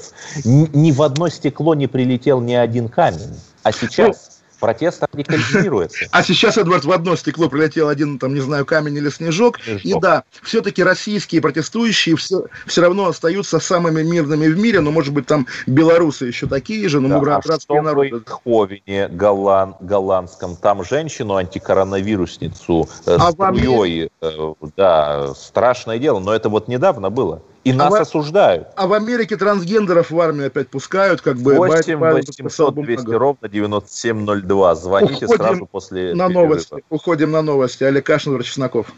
ни 0.46 0.92
в 0.92 1.02
одно 1.02 1.28
стекло 1.28 1.74
не 1.74 1.88
прилетел 1.88 2.40
ни 2.40 2.54
один 2.54 2.88
камень. 2.88 3.38
А 3.64 3.70
сейчас 3.70 4.31
протест 4.62 5.02
не 5.12 5.24
калькулируется. 5.24 6.06
А 6.12 6.22
сейчас, 6.22 6.56
Эдвард, 6.56 6.84
в 6.84 6.92
одно 6.92 7.16
стекло 7.16 7.48
прилетел 7.48 7.88
один, 7.88 8.20
там, 8.20 8.32
не 8.32 8.40
знаю, 8.40 8.64
камень 8.64 8.96
или 8.96 9.10
снежок. 9.10 9.58
снежок. 9.60 9.84
И 9.84 10.00
да, 10.00 10.22
все-таки 10.40 10.84
российские 10.84 11.42
протестующие 11.42 12.14
все, 12.14 12.44
все 12.66 12.80
равно 12.80 13.08
остаются 13.08 13.58
самыми 13.58 14.02
мирными 14.04 14.46
в 14.46 14.56
мире, 14.56 14.80
но, 14.80 14.92
может 14.92 15.12
быть, 15.12 15.26
там 15.26 15.48
белорусы 15.66 16.26
еще 16.26 16.46
такие 16.46 16.88
же, 16.88 17.00
но 17.00 17.08
да, 17.08 17.18
мы 17.18 17.40
братские 17.40 17.80
а 17.80 17.82
народы. 17.82 18.22
в 18.24 18.30
Ховине, 18.30 19.08
голланд, 19.08 19.76
голландском, 19.80 20.54
там 20.54 20.84
женщину, 20.84 21.34
антикоронавирусницу, 21.34 22.88
э, 23.06 23.16
а 23.18 23.32
струей, 23.32 24.10
э, 24.20 24.54
да, 24.76 25.34
страшное 25.34 25.98
дело, 25.98 26.20
но 26.20 26.32
это 26.32 26.48
вот 26.48 26.68
недавно 26.68 27.10
было. 27.10 27.42
И 27.64 27.70
а 27.70 27.74
нас 27.74 27.92
в, 27.92 27.94
осуждают. 27.94 28.68
А 28.76 28.86
в 28.86 28.92
Америке 28.92 29.36
трансгендеров 29.36 30.10
в 30.10 30.20
армию 30.20 30.48
опять 30.48 30.68
пускают, 30.68 31.20
как 31.20 31.38
бы... 31.38 31.54
8 31.54 31.96
800 31.96 32.74
200 32.74 33.10
ровно 33.10 33.48
9702. 33.48 34.74
Звоните 34.74 35.26
Уходим 35.26 35.36
сразу 35.36 35.66
после 35.66 36.14
на 36.14 36.28
новости. 36.28 36.84
Уходим 36.90 37.30
на 37.30 37.42
новости. 37.42 37.84
Олег 37.84 38.04
Кашин, 38.04 38.40
Чесноков. 38.42 38.92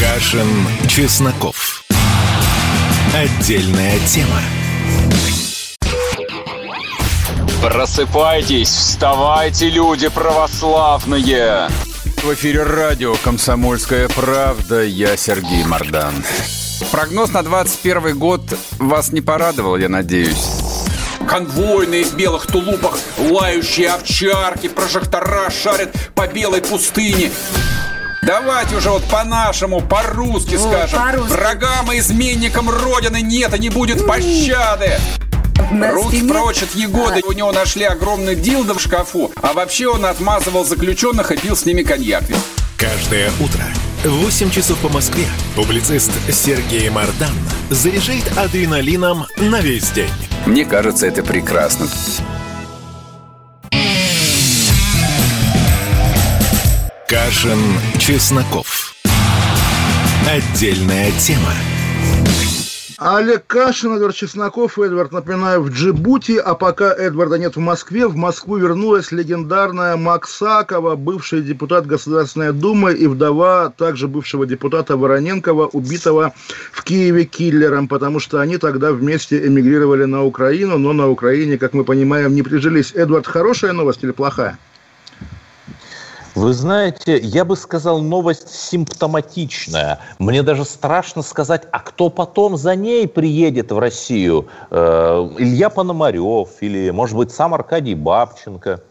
Кашин, 0.00 0.48
Чесноков. 0.88 1.84
Отдельная 3.14 3.98
тема. 4.00 4.40
Просыпайтесь, 7.62 8.68
вставайте, 8.68 9.70
люди 9.70 10.08
православные! 10.08 11.68
В 12.22 12.34
эфире 12.34 12.62
радио 12.62 13.14
«Комсомольская 13.24 14.08
правда». 14.08 14.84
Я 14.84 15.16
Сергей 15.16 15.64
Мордан. 15.64 16.14
Прогноз 16.90 17.30
на 17.32 17.42
21 17.42 18.18
год 18.18 18.42
вас 18.78 19.12
не 19.12 19.20
порадовал, 19.20 19.76
я 19.76 19.88
надеюсь. 19.88 20.46
Конвойные 21.28 22.04
в 22.04 22.14
белых 22.14 22.46
тулупах, 22.46 22.98
лающие 23.18 23.90
овчарки, 23.90 24.68
прожектора 24.68 25.50
шарят 25.50 25.90
по 26.14 26.26
белой 26.26 26.62
пустыне. 26.62 27.30
Давайте 28.22 28.76
уже 28.76 28.90
вот 28.90 29.04
по-нашему, 29.04 29.80
по-русски 29.80 30.56
скажем. 30.56 30.98
По 30.98 31.22
Врагам 31.22 31.92
и 31.92 31.98
изменникам 31.98 32.68
Родины 32.68 33.22
нет 33.22 33.54
и 33.54 33.58
не 33.58 33.70
будет 33.70 34.06
пощады. 34.06 34.98
Руки 35.70 36.22
прочь 36.26 36.62
от 36.62 36.74
Егоды. 36.74 37.22
У 37.26 37.32
него 37.32 37.52
нашли 37.52 37.84
огромный 37.84 38.34
дилдо 38.34 38.74
в 38.74 38.80
шкафу. 38.80 39.32
А 39.42 39.52
вообще 39.52 39.88
он 39.88 40.04
отмазывал 40.04 40.64
заключенных 40.64 41.32
и 41.32 41.36
пил 41.36 41.56
с 41.56 41.64
ними 41.64 41.82
коньяк. 41.82 42.24
Каждое 42.76 43.30
утро 43.40 43.64
8 44.08 44.50
часов 44.50 44.78
по 44.78 44.88
Москве 44.88 45.26
публицист 45.56 46.12
Сергей 46.30 46.88
Мардан 46.90 47.34
заряжает 47.70 48.38
адреналином 48.38 49.26
на 49.36 49.60
весь 49.60 49.90
день. 49.90 50.10
Мне 50.46 50.64
кажется, 50.64 51.06
это 51.06 51.24
прекрасно. 51.24 51.88
Кашин, 57.08 57.58
Чесноков. 57.98 58.94
Отдельная 60.28 61.10
тема. 61.12 61.52
Олег 62.98 63.46
Кашин, 63.46 63.94
Эдвард 63.94 64.14
Чесноков, 64.14 64.78
Эдвард, 64.78 65.12
напоминаю, 65.12 65.60
в 65.60 65.68
Джибути, 65.68 66.38
а 66.38 66.54
пока 66.54 66.94
Эдварда 66.94 67.36
нет 67.36 67.54
в 67.54 67.58
Москве, 67.58 68.06
в 68.06 68.16
Москву 68.16 68.56
вернулась 68.56 69.12
легендарная 69.12 69.96
Максакова, 69.96 70.96
бывший 70.96 71.42
депутат 71.42 71.86
Государственной 71.86 72.54
Думы 72.54 72.94
и 72.94 73.06
вдова 73.06 73.70
также 73.76 74.08
бывшего 74.08 74.46
депутата 74.46 74.96
Вороненкова, 74.96 75.66
убитого 75.66 76.32
в 76.72 76.84
Киеве 76.84 77.26
киллером, 77.26 77.86
потому 77.86 78.18
что 78.18 78.40
они 78.40 78.56
тогда 78.56 78.92
вместе 78.92 79.46
эмигрировали 79.46 80.04
на 80.04 80.24
Украину, 80.24 80.78
но 80.78 80.94
на 80.94 81.10
Украине, 81.10 81.58
как 81.58 81.74
мы 81.74 81.84
понимаем, 81.84 82.34
не 82.34 82.42
прижились. 82.42 82.92
Эдвард, 82.94 83.26
хорошая 83.26 83.74
новость 83.74 84.04
или 84.04 84.12
плохая? 84.12 84.58
Вы 86.36 86.52
знаете, 86.52 87.16
я 87.16 87.46
бы 87.46 87.56
сказал, 87.56 88.02
новость 88.02 88.54
симптоматичная. 88.54 90.00
Мне 90.18 90.42
даже 90.42 90.66
страшно 90.66 91.22
сказать, 91.22 91.62
а 91.72 91.78
кто 91.78 92.10
потом 92.10 92.58
за 92.58 92.76
ней 92.76 93.08
приедет 93.08 93.72
в 93.72 93.78
Россию? 93.78 94.46
Э, 94.70 95.30
Илья 95.38 95.70
Пономарев 95.70 96.50
или, 96.60 96.90
может 96.90 97.16
быть, 97.16 97.32
сам 97.32 97.54
Аркадий 97.54 97.94
Бабченко– 97.94 98.82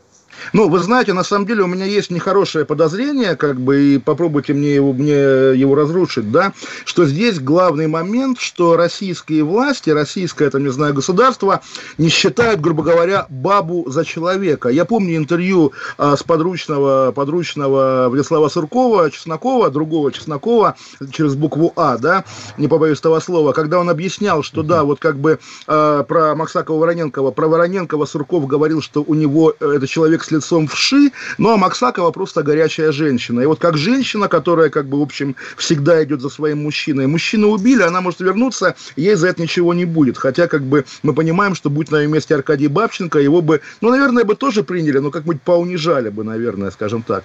ну, 0.53 0.69
вы 0.69 0.79
знаете, 0.79 1.13
на 1.13 1.23
самом 1.23 1.45
деле 1.45 1.63
у 1.63 1.67
меня 1.67 1.85
есть 1.85 2.11
нехорошее 2.11 2.65
подозрение, 2.65 3.35
как 3.35 3.59
бы, 3.59 3.81
и 3.81 3.97
попробуйте 3.97 4.53
мне 4.53 4.75
его, 4.75 4.93
мне 4.93 5.13
его 5.13 5.75
разрушить, 5.75 6.31
да, 6.31 6.53
что 6.85 7.05
здесь 7.05 7.39
главный 7.39 7.87
момент, 7.87 8.39
что 8.39 8.75
российские 8.77 9.43
власти, 9.43 9.89
российское, 9.89 10.49
там, 10.49 10.63
не 10.63 10.71
знаю, 10.71 10.93
государство 10.93 11.61
не 11.97 12.09
считают, 12.09 12.61
грубо 12.61 12.83
говоря, 12.83 13.25
бабу 13.29 13.85
за 13.89 14.05
человека. 14.05 14.69
Я 14.69 14.85
помню 14.85 15.17
интервью 15.17 15.73
а, 15.97 16.15
с 16.15 16.23
подручного, 16.23 17.11
подручного 17.11 18.07
Владислава 18.09 18.49
Суркова, 18.49 19.11
Чеснокова, 19.11 19.69
другого 19.69 20.11
Чеснокова, 20.11 20.75
через 21.11 21.35
букву 21.35 21.73
А, 21.75 21.97
да, 21.97 22.25
не 22.57 22.67
побоюсь 22.67 22.99
того 22.99 23.19
слова, 23.19 23.51
когда 23.51 23.79
он 23.79 23.89
объяснял, 23.89 24.43
что 24.43 24.63
да, 24.63 24.83
вот 24.83 24.99
как 24.99 25.17
бы 25.17 25.39
а, 25.67 26.03
про 26.03 26.35
Максакова 26.35 26.79
Вороненкова, 26.79 27.31
про 27.31 27.47
Вороненкова 27.47 28.05
Сурков 28.05 28.47
говорил, 28.47 28.81
что 28.81 29.03
у 29.03 29.13
него 29.13 29.53
э, 29.59 29.73
это 29.75 29.87
человек 29.87 30.23
с 30.25 30.31
лицом 30.31 30.67
вши, 30.67 31.11
ну 31.37 31.49
а 31.49 31.57
Максакова 31.57 32.11
просто 32.11 32.43
горячая 32.43 32.91
женщина. 32.91 33.41
И 33.41 33.45
вот 33.45 33.59
как 33.59 33.77
женщина, 33.77 34.27
которая, 34.27 34.69
как 34.69 34.87
бы, 34.87 34.99
в 34.99 35.01
общем, 35.01 35.35
всегда 35.57 36.03
идет 36.03 36.21
за 36.21 36.29
своим 36.29 36.63
мужчиной. 36.63 37.07
Мужчину 37.07 37.49
убили, 37.49 37.83
она 37.83 38.01
может 38.01 38.19
вернуться, 38.19 38.75
ей 38.95 39.15
за 39.15 39.27
это 39.27 39.41
ничего 39.41 39.73
не 39.73 39.85
будет. 39.85 40.17
Хотя, 40.17 40.47
как 40.47 40.63
бы, 40.63 40.85
мы 41.03 41.13
понимаем, 41.13 41.55
что 41.55 41.69
будь 41.69 41.91
на 41.91 42.01
ее 42.01 42.07
месте 42.07 42.35
Аркадий 42.35 42.67
Бабченко, 42.67 43.19
его 43.19 43.41
бы, 43.41 43.61
ну, 43.81 43.89
наверное, 43.91 44.23
бы 44.23 44.35
тоже 44.35 44.63
приняли, 44.63 44.97
но 44.97 45.11
как-нибудь 45.11 45.41
поунижали 45.41 46.09
бы, 46.09 46.23
наверное, 46.23 46.71
скажем 46.71 47.03
так. 47.03 47.23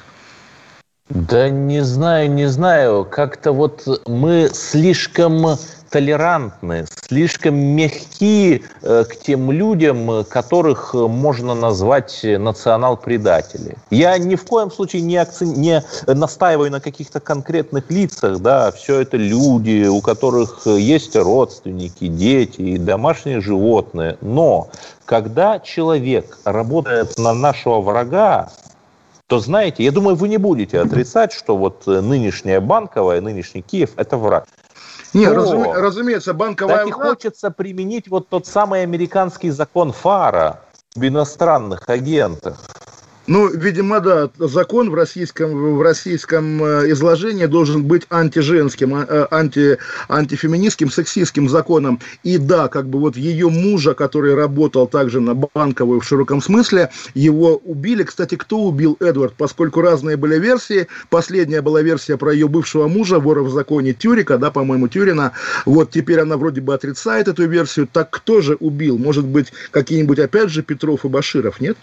Да 1.11 1.49
не 1.49 1.83
знаю, 1.83 2.31
не 2.31 2.47
знаю. 2.47 3.05
Как-то 3.05 3.53
вот 3.53 3.87
мы 4.07 4.49
слишком 4.53 5.59
толерантны, 5.91 6.87
слишком 7.09 7.57
мягкие 7.57 8.63
э, 8.83 9.05
к 9.05 9.17
тем 9.17 9.51
людям, 9.51 10.25
которых 10.25 10.95
можно 10.95 11.55
назвать 11.55 12.21
национал-предатели. 12.23 13.77
Я 13.91 14.17
ни 14.19 14.37
в 14.37 14.45
коем 14.45 14.71
случае 14.71 15.03
не, 15.03 15.17
акци... 15.17 15.45
не 15.45 15.83
настаиваю 16.07 16.71
на 16.71 16.81
каких-то 16.81 17.19
конкретных 17.19 17.91
лицах, 17.91 18.39
да, 18.39 18.71
все 18.71 19.01
это 19.01 19.17
люди, 19.17 19.89
у 19.89 20.01
которых 20.01 20.65
есть 20.67 21.17
родственники, 21.17 22.07
дети 22.07 22.61
и 22.61 22.79
домашние 22.79 23.41
животные. 23.41 24.17
Но 24.21 24.71
когда 25.07 25.59
человек 25.59 26.39
работает 26.45 27.19
на 27.19 27.35
нашего 27.35 27.81
врага, 27.81 28.51
то 29.31 29.39
знаете, 29.39 29.85
я 29.85 29.93
думаю, 29.93 30.17
вы 30.17 30.29
не 30.29 30.39
будете 30.39 30.81
отрицать, 30.81 31.33
что 31.33 31.57
вот 31.57 31.87
нынешняя 31.87 32.61
банковая, 32.61 33.21
нынешний 33.21 33.63
Киев– 33.63 33.91
это 33.97 34.17
враг. 34.17 34.45
Нет, 35.15 35.33
разуме, 35.33 35.73
разумеется, 35.73 36.35
банковая... 36.35 36.79
Так 36.79 36.89
и 36.89 36.91
хочется 36.91 37.53
применить 37.53 38.09
вот 38.09 38.29
тот 38.29 38.47
самый 38.47 38.83
американский 38.83 39.51
закон 39.51 39.93
Фара 39.93 40.63
об 40.97 41.05
иностранных 41.05 41.89
агентах. 41.89 42.59
Ну, 43.31 43.49
видимо, 43.49 44.01
да, 44.01 44.29
закон 44.41 44.91
в 44.91 44.95
российском, 44.95 45.77
в 45.77 45.83
российском 45.83 46.65
э, 46.65 46.91
изложении 46.91 47.47
должен 47.47 47.85
быть 47.85 48.03
антиженским, 48.11 48.93
а, 48.93 49.07
э, 49.09 49.27
анти, 49.31 49.79
антифеминистским, 50.09 50.91
сексистским 50.91 51.49
законом. 51.49 52.01
И 52.25 52.39
да, 52.39 52.67
как 52.67 52.89
бы 52.89 52.99
вот 52.99 53.17
ее 53.17 53.49
мужа, 53.49 53.95
который 53.95 54.35
работал 54.35 54.89
также 54.89 55.21
на 55.21 55.37
банковую 55.37 56.01
в 56.01 56.05
широком 56.05 56.43
смысле, 56.43 56.91
его 57.15 57.59
убили. 57.59 58.03
Кстати, 58.03 58.35
кто 58.35 58.63
убил 58.65 58.97
Эдвард? 58.99 59.35
Поскольку 59.35 59.81
разные 59.81 60.17
были 60.17 60.37
версии. 60.37 60.89
Последняя 61.09 61.63
была 61.63 61.83
версия 61.83 62.17
про 62.17 62.33
ее 62.33 62.49
бывшего 62.49 62.89
мужа, 62.89 63.21
вора 63.21 63.43
в 63.43 63.53
законе 63.53 63.93
Тюрика, 63.93 64.39
да, 64.39 64.51
по-моему, 64.51 64.89
Тюрина. 64.89 65.35
Вот 65.67 65.93
теперь 65.93 66.19
она 66.19 66.37
вроде 66.37 66.63
бы 66.63 66.75
отрицает 66.75 67.29
эту 67.29 67.47
версию. 67.47 67.87
Так 67.93 68.11
кто 68.11 68.41
же 68.41 68.57
убил? 68.57 68.99
Может 68.99 69.25
быть, 69.25 69.53
какие-нибудь 69.71 70.19
опять 70.19 70.51
же 70.51 70.65
Петров 70.65 71.05
и 71.05 71.09
Баширов, 71.09 71.61
нет? 71.61 71.77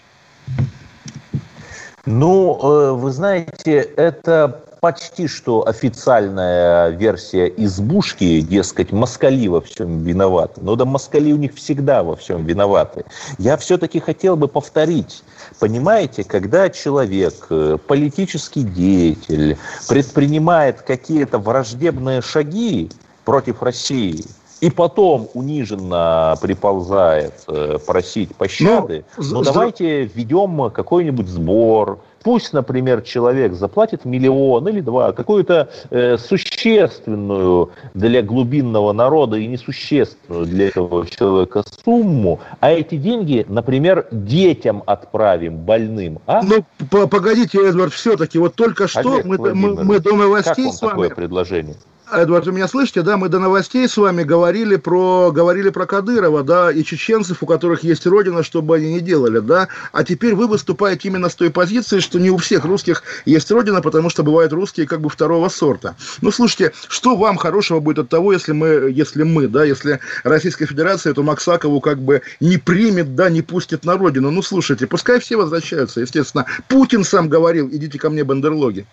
Ну, 2.10 2.58
э, 2.62 2.92
вы 2.92 3.10
знаете, 3.10 3.80
это 3.80 4.62
почти 4.80 5.26
что 5.26 5.68
официальная 5.68 6.88
версия 6.88 7.48
избушки, 7.48 8.40
дескать, 8.40 8.92
москали 8.92 9.46
во 9.48 9.60
всем 9.60 9.98
виноваты. 10.04 10.62
Но 10.62 10.74
да 10.74 10.86
москали 10.86 11.32
у 11.32 11.36
них 11.36 11.54
всегда 11.54 12.02
во 12.02 12.16
всем 12.16 12.46
виноваты. 12.46 13.04
Я 13.36 13.58
все-таки 13.58 14.00
хотел 14.00 14.36
бы 14.36 14.48
повторить. 14.48 15.22
Понимаете, 15.60 16.24
когда 16.24 16.70
человек, 16.70 17.34
э, 17.50 17.76
политический 17.86 18.62
деятель, 18.62 19.58
предпринимает 19.86 20.80
какие-то 20.80 21.38
враждебные 21.38 22.22
шаги 22.22 22.90
против 23.26 23.62
России– 23.62 24.24
и 24.60 24.70
потом 24.70 25.28
униженно 25.34 26.34
приползает 26.40 27.34
э, 27.46 27.78
просить 27.86 28.34
пощады, 28.34 29.04
ну, 29.16 29.24
но 29.34 29.42
давайте 29.42 30.04
введем 30.04 30.70
какой-нибудь 30.70 31.28
сбор. 31.28 32.00
Пусть, 32.22 32.52
например, 32.52 33.02
человек 33.02 33.54
заплатит 33.54 34.04
миллион 34.04 34.66
или 34.68 34.80
два, 34.80 35.12
какую-то 35.12 35.68
э, 35.90 36.18
существенную 36.18 37.70
для 37.94 38.22
глубинного 38.22 38.92
народа 38.92 39.36
и 39.36 39.46
несущественную 39.46 40.46
для 40.46 40.68
этого 40.68 41.06
человека 41.06 41.62
сумму, 41.84 42.40
а 42.58 42.72
эти 42.72 42.96
деньги, 42.96 43.46
например, 43.48 44.08
детям 44.10 44.82
отправим, 44.86 45.58
больным. 45.58 46.18
А? 46.26 46.42
Ну, 46.42 46.64
погодите, 47.06 47.64
Эдвард, 47.66 47.92
все-таки, 47.92 48.38
вот 48.38 48.56
только 48.56 48.88
что 48.88 49.00
Олег 49.00 49.24
мы, 49.24 49.38
мы, 49.54 49.84
мы 49.84 50.00
до 50.00 50.16
новостей 50.16 50.54
как 50.54 50.64
вам 50.64 50.72
с 50.72 50.82
вами... 50.82 50.90
такое 50.90 51.10
предложение? 51.10 51.76
Эдвард, 52.12 52.46
вы 52.46 52.52
меня 52.52 52.68
слышите, 52.68 53.02
да? 53.02 53.16
Мы 53.16 53.28
до 53.28 53.38
новостей 53.38 53.86
с 53.88 53.96
вами 53.96 54.22
говорили 54.22 54.76
про, 54.76 55.30
говорили 55.30 55.68
про 55.70 55.86
Кадырова, 55.86 56.42
да, 56.42 56.70
и 56.70 56.82
чеченцев, 56.82 57.42
у 57.42 57.46
которых 57.46 57.82
есть 57.82 58.06
родина, 58.06 58.42
что 58.42 58.62
бы 58.62 58.76
они 58.76 58.94
ни 58.94 59.00
делали, 59.00 59.40
да? 59.40 59.68
А 59.92 60.04
теперь 60.04 60.34
вы 60.34 60.46
выступаете 60.46 61.08
именно 61.08 61.28
с 61.28 61.34
той 61.34 61.50
позиции, 61.50 62.00
что 62.00 62.18
не 62.18 62.30
у 62.30 62.38
всех 62.38 62.64
русских 62.64 63.02
есть 63.26 63.50
родина, 63.50 63.82
потому 63.82 64.10
что 64.10 64.22
бывают 64.22 64.52
русские 64.52 64.86
как 64.86 65.00
бы 65.00 65.10
второго 65.10 65.48
сорта. 65.48 65.96
Ну, 66.22 66.30
слушайте, 66.30 66.72
что 66.88 67.16
вам 67.16 67.36
хорошего 67.36 67.80
будет 67.80 67.98
от 67.98 68.08
того, 68.08 68.32
если 68.32 68.52
мы, 68.52 68.90
если 68.90 69.22
мы, 69.22 69.48
да, 69.48 69.64
если 69.64 70.00
Российская 70.24 70.66
Федерация 70.66 71.10
эту 71.10 71.22
Максакову 71.22 71.80
как 71.80 71.98
бы 71.98 72.22
не 72.40 72.56
примет, 72.56 73.14
да, 73.14 73.28
не 73.28 73.42
пустит 73.42 73.84
на 73.84 73.96
родину? 73.96 74.30
Ну, 74.30 74.42
слушайте, 74.42 74.86
пускай 74.86 75.20
все 75.20 75.36
возвращаются, 75.36 76.00
естественно. 76.00 76.46
Путин 76.68 77.04
сам 77.04 77.28
говорил, 77.28 77.68
идите 77.70 77.98
ко 77.98 78.08
мне, 78.08 78.24
бандерлоги. 78.24 78.86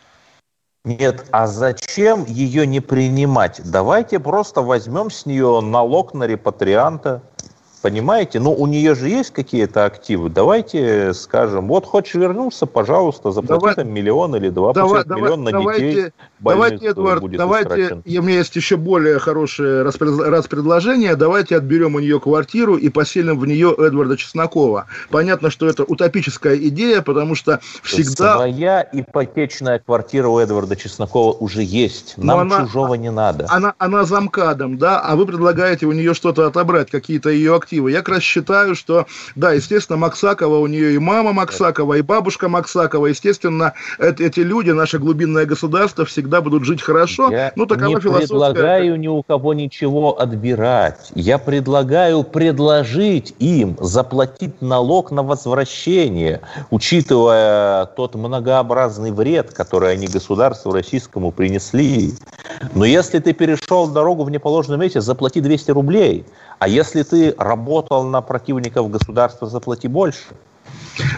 Нет, 0.86 1.26
а 1.32 1.48
зачем 1.48 2.26
ее 2.26 2.67
не 2.67 2.80
принимать? 2.80 3.60
Давайте 3.65 4.19
просто 4.19 4.62
возьмем 4.62 5.10
с 5.10 5.26
нее 5.26 5.60
налог 5.60 6.13
на 6.13 6.26
репатрианта. 6.26 7.24
Понимаете? 7.86 8.39
Ну, 8.39 8.52
у 8.52 8.65
нее 8.65 8.95
же 8.95 9.10
есть 9.10 9.30
какие-то 9.30 9.86
активы. 9.86 10.32
Давайте 10.32 11.13
скажем, 11.13 11.67
вот 11.67 11.86
хочешь 11.86 12.15
вернуться, 12.15 12.65
пожалуйста, 12.65 13.32
заплати 13.32 13.60
давай, 13.60 13.76
там 13.76 13.89
миллион 13.93 14.36
или 14.36 14.50
два, 14.50 14.74
давай, 14.74 15.04
давай, 15.06 15.21
миллион 15.21 15.43
на 15.43 15.52
давайте, 15.52 15.88
детей. 15.88 16.12
Давайте, 16.39 16.88
Эдвард, 16.88 17.21
будет 17.21 17.38
давайте, 17.38 18.02
и 18.04 18.17
у 18.17 18.24
меня 18.24 18.39
есть 18.39 18.56
еще 18.56 18.76
более 18.78 19.19
хорошее 19.19 19.84
распредложение. 19.84 21.15
Давайте 21.15 21.58
отберем 21.58 21.93
у 21.93 22.00
нее 22.00 22.19
квартиру 22.19 22.76
и 22.76 22.89
поселим 22.89 23.38
в 23.38 23.45
нее 23.45 23.71
Эдварда 23.78 24.17
Чеснокова. 24.17 24.88
Понятно, 25.12 25.52
что 25.52 25.67
это 25.67 25.84
утопическая 25.84 26.56
идея, 26.56 27.04
потому 27.04 27.36
что 27.36 27.60
всегда... 27.84 28.34
Своя 28.38 28.89
ипотечная 28.91 29.78
квартира 29.78 30.28
у 30.28 30.39
Эдварда 30.39 30.76
Чеснокова 30.76 31.34
уже 31.34 31.62
есть. 31.62 32.15
Нам 32.17 32.39
она, 32.39 32.62
чужого 32.62 32.95
не 32.95 33.12
надо. 33.12 33.45
Она, 33.50 33.76
она 33.78 34.06
замкадом, 34.06 34.80
да, 34.80 35.00
а 35.00 35.15
вы 35.15 35.28
предлагаете 35.28 35.86
у 35.86 35.91
нее 35.91 36.15
что-то 36.15 36.48
отобрать, 36.48 36.89
какие-то 36.89 37.30
ее 37.30 37.56
активы 37.56 37.74
альтернативы. 37.75 37.91
Я 37.91 37.99
как 37.99 38.09
раз 38.15 38.23
считаю, 38.23 38.75
что, 38.75 39.05
да, 39.35 39.53
естественно, 39.53 39.97
Максакова, 39.97 40.59
у 40.59 40.67
нее 40.67 40.95
и 40.95 40.99
мама 40.99 41.33
Максакова, 41.33 41.95
и 41.95 42.01
бабушка 42.01 42.49
Максакова, 42.49 43.07
естественно, 43.07 43.73
это, 43.99 44.23
эти 44.23 44.39
люди, 44.39 44.71
наше 44.71 44.99
глубинное 44.99 45.45
государство, 45.45 46.05
всегда 46.05 46.41
будут 46.41 46.63
жить 46.63 46.81
хорошо. 46.81 47.31
Я 47.31 47.51
ну, 47.55 47.65
такова 47.65 47.88
не 47.88 47.95
предлагаю 47.97 48.99
ни 48.99 49.07
у 49.07 49.23
кого 49.23 49.53
ничего 49.53 50.19
отбирать. 50.19 51.11
Я 51.15 51.38
предлагаю 51.38 52.23
предложить 52.23 53.35
им 53.39 53.77
заплатить 53.79 54.61
налог 54.61 55.11
на 55.11 55.23
возвращение, 55.23 56.41
учитывая 56.71 57.85
тот 57.85 58.15
многообразный 58.15 59.11
вред, 59.11 59.53
который 59.53 59.93
они 59.93 60.07
государству 60.07 60.71
российскому 60.71 61.31
принесли. 61.31 62.13
Но 62.73 62.85
если 62.85 63.19
ты 63.19 63.33
перешел 63.33 63.88
дорогу 63.88 64.23
в 64.23 64.31
неположенном 64.31 64.79
месте, 64.79 65.01
заплати 65.01 65.41
200 65.41 65.71
рублей. 65.71 66.25
А 66.59 66.67
если 66.67 67.03
ты 67.03 67.31
работал 67.56 68.04
на 68.04 68.22
противников 68.22 68.91
государства, 68.91 69.48
заплати 69.48 69.88
больше. 69.88 70.36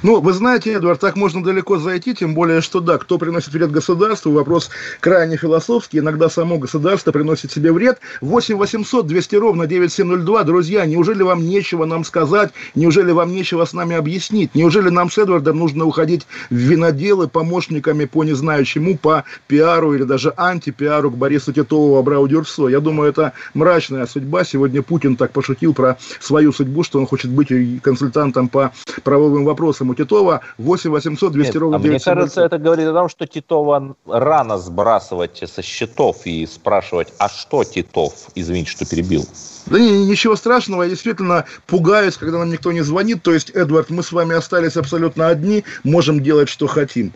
Ну, 0.03 0.21
вы 0.21 0.33
знаете, 0.33 0.73
Эдвард, 0.73 0.99
так 0.99 1.15
можно 1.15 1.43
далеко 1.43 1.77
зайти, 1.77 2.15
тем 2.15 2.33
более, 2.33 2.61
что 2.61 2.79
да, 2.79 2.97
кто 2.97 3.17
приносит 3.17 3.53
вред 3.53 3.71
государству, 3.71 4.31
вопрос 4.31 4.69
крайне 4.99 5.37
философский, 5.37 5.99
иногда 5.99 6.29
само 6.29 6.57
государство 6.57 7.11
приносит 7.11 7.51
себе 7.51 7.71
вред. 7.71 7.99
8 8.21 8.55
800 8.55 9.05
200 9.05 9.35
ровно 9.35 9.67
9702, 9.67 10.43
друзья, 10.43 10.85
неужели 10.85 11.21
вам 11.21 11.47
нечего 11.47 11.85
нам 11.85 12.03
сказать, 12.03 12.51
неужели 12.75 13.11
вам 13.11 13.31
нечего 13.31 13.65
с 13.65 13.73
нами 13.73 13.95
объяснить, 13.95 14.55
неужели 14.55 14.89
нам 14.89 15.11
с 15.11 15.17
Эдвардом 15.17 15.59
нужно 15.59 15.85
уходить 15.85 16.25
в 16.49 16.55
виноделы 16.55 17.27
помощниками 17.27 18.05
по 18.05 18.23
не 18.23 18.33
знаю 18.33 18.65
чему, 18.65 18.97
по 18.97 19.25
пиару 19.47 19.93
или 19.93 20.03
даже 20.03 20.33
антипиару 20.35 21.11
к 21.11 21.17
Борису 21.17 21.53
Титову, 21.53 21.97
Абрау 21.97 22.27
Дюрсо. 22.27 22.67
Я 22.67 22.79
думаю, 22.79 23.09
это 23.09 23.33
мрачная 23.53 24.05
судьба. 24.07 24.43
Сегодня 24.43 24.81
Путин 24.81 25.15
так 25.15 25.31
пошутил 25.31 25.73
про 25.73 25.97
свою 26.19 26.51
судьбу, 26.51 26.83
что 26.83 26.99
он 26.99 27.05
хочет 27.05 27.29
быть 27.29 27.49
консультантом 27.81 28.49
по 28.49 28.71
правовым 29.03 29.45
вопросам 29.45 29.66
вопросам 29.67 29.89
у 29.89 29.95
Титова 29.95 30.41
8 30.57 30.89
800 30.89 31.31
200 31.31 31.47
Нет, 31.47 31.55
ровно 31.61 31.77
а 31.77 31.79
Мне 31.79 31.99
кажется, 31.99 32.41
это 32.41 32.57
говорит 32.57 32.87
о 32.87 32.93
том, 32.93 33.09
что 33.09 33.27
Титова 33.27 33.95
рано 34.05 34.57
сбрасывать 34.57 35.43
со 35.45 35.61
счетов 35.61 36.25
и 36.25 36.45
спрашивать, 36.45 37.13
а 37.19 37.29
что 37.29 37.63
Титов? 37.63 38.13
Извините, 38.35 38.71
что 38.71 38.85
перебил. 38.85 39.25
Да 39.65 39.79
не, 39.79 40.05
ничего 40.05 40.35
страшного, 40.35 40.83
я 40.83 40.89
действительно 40.89 41.45
пугаюсь, 41.65 42.17
когда 42.17 42.39
нам 42.39 42.49
никто 42.49 42.71
не 42.71 42.81
звонит. 42.81 43.21
То 43.21 43.33
есть, 43.33 43.49
Эдвард, 43.49 43.89
мы 43.89 44.03
с 44.03 44.11
вами 44.11 44.35
остались 44.35 44.77
абсолютно 44.77 45.27
одни, 45.27 45.63
можем 45.83 46.23
делать, 46.23 46.47
что 46.47 46.67
хотим. 46.67 47.11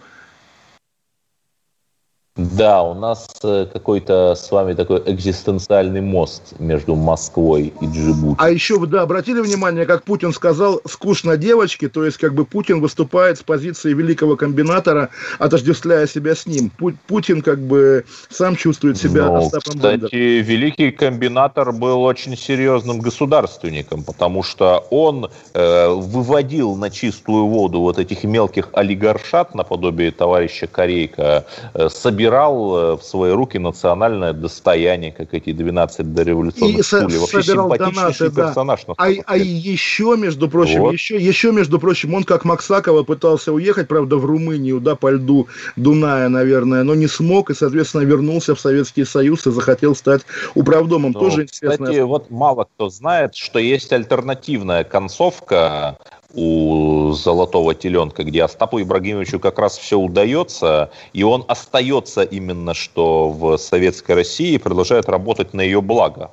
Да, 2.37 2.81
у 2.83 2.93
нас 2.93 3.27
э, 3.43 3.67
какой-то 3.71 4.35
с 4.35 4.49
вами 4.51 4.73
такой 4.73 5.03
экзистенциальный 5.05 5.99
мост 5.99 6.53
между 6.59 6.95
Москвой 6.95 7.73
и 7.81 7.85
Джибути. 7.85 8.37
А 8.39 8.49
еще, 8.49 8.79
да, 8.85 9.01
обратили 9.01 9.41
внимание, 9.41 9.85
как 9.85 10.03
Путин 10.03 10.31
сказал, 10.31 10.79
скучно 10.87 11.35
девочки, 11.35 11.89
то 11.89 12.05
есть 12.05 12.17
как 12.17 12.33
бы 12.33 12.45
Путин 12.45 12.79
выступает 12.79 13.37
с 13.37 13.43
позиции 13.43 13.93
великого 13.93 14.37
комбинатора, 14.37 15.09
отождествляя 15.39 16.07
себя 16.07 16.33
с 16.33 16.45
ним. 16.45 16.71
Путин 17.05 17.41
как 17.41 17.59
бы 17.59 18.05
сам 18.29 18.55
чувствует 18.55 18.97
себя 18.97 19.25
ну, 19.25 19.35
Остапом 19.35 19.73
Кстати, 19.75 19.99
Бендер. 19.99 20.09
великий 20.13 20.91
комбинатор 20.91 21.73
был 21.73 22.01
очень 22.01 22.37
серьезным 22.37 22.99
государственником, 22.99 24.03
потому 24.05 24.41
что 24.41 24.87
он 24.89 25.29
э, 25.53 25.87
выводил 25.89 26.75
на 26.75 26.89
чистую 26.89 27.47
воду 27.47 27.81
вот 27.81 27.99
этих 27.99 28.23
мелких 28.23 28.69
олигаршат 28.71 29.53
наподобие 29.53 30.11
товарища 30.11 30.67
Корейка, 30.67 31.45
э, 31.73 31.89
собирал 31.89 32.21
собирал 32.31 32.77
э, 32.77 32.97
в 32.97 33.03
свои 33.03 33.31
руки 33.31 33.57
национальное 33.57 34.33
достояние, 34.33 35.11
как 35.11 35.33
эти 35.33 35.51
12 35.51 36.13
дореволюционных 36.13 36.79
и 36.79 36.83
стульев. 36.83 37.21
Вообще 37.21 37.43
симпатичнейший 37.43 38.29
донаты, 38.29 38.35
персонаж. 38.35 38.85
Да. 38.87 38.93
А, 38.97 39.09
а 39.25 39.37
еще, 39.37 40.15
между 40.17 40.47
прочим, 40.49 40.81
вот. 40.81 40.93
еще, 40.93 41.17
еще, 41.17 41.51
между 41.51 41.79
прочим, 41.79 42.13
он 42.13 42.23
как 42.23 42.45
Максакова 42.45 43.03
пытался 43.03 43.51
уехать, 43.51 43.87
правда, 43.87 44.15
в 44.15 44.25
Румынию, 44.25 44.79
да, 44.79 44.95
по 44.95 45.11
льду 45.11 45.47
Дуная, 45.75 46.29
наверное, 46.29 46.83
но 46.83 46.95
не 46.95 47.07
смог 47.07 47.49
и, 47.49 47.53
соответственно, 47.53 48.03
вернулся 48.03 48.55
в 48.55 48.59
Советский 48.59 49.03
Союз 49.03 49.45
и 49.47 49.51
захотел 49.51 49.95
стать 49.95 50.21
управдомом. 50.55 51.11
Ну, 51.11 51.19
Тоже 51.19 51.43
интересно. 51.43 51.85
Кстати, 51.85 51.99
вот 51.99 52.31
мало 52.31 52.63
кто 52.63 52.89
знает, 52.89 53.35
что 53.35 53.59
есть 53.59 53.91
альтернативная 53.91 54.83
концовка 54.83 55.97
у 56.33 57.11
золотого 57.11 57.75
теленка, 57.75 58.23
где 58.23 58.43
Остапу 58.43 58.81
Ибрагимовичу 58.81 59.39
как 59.39 59.59
раз 59.59 59.77
все 59.77 59.97
удается, 59.97 60.91
и 61.13 61.23
он 61.23 61.45
остается 61.47 62.23
именно 62.23 62.73
что 62.73 63.29
в 63.29 63.57
советской 63.57 64.15
России 64.15 64.53
и 64.53 64.57
продолжает 64.57 65.09
работать 65.09 65.53
на 65.53 65.61
ее 65.61 65.81
благо 65.81 66.31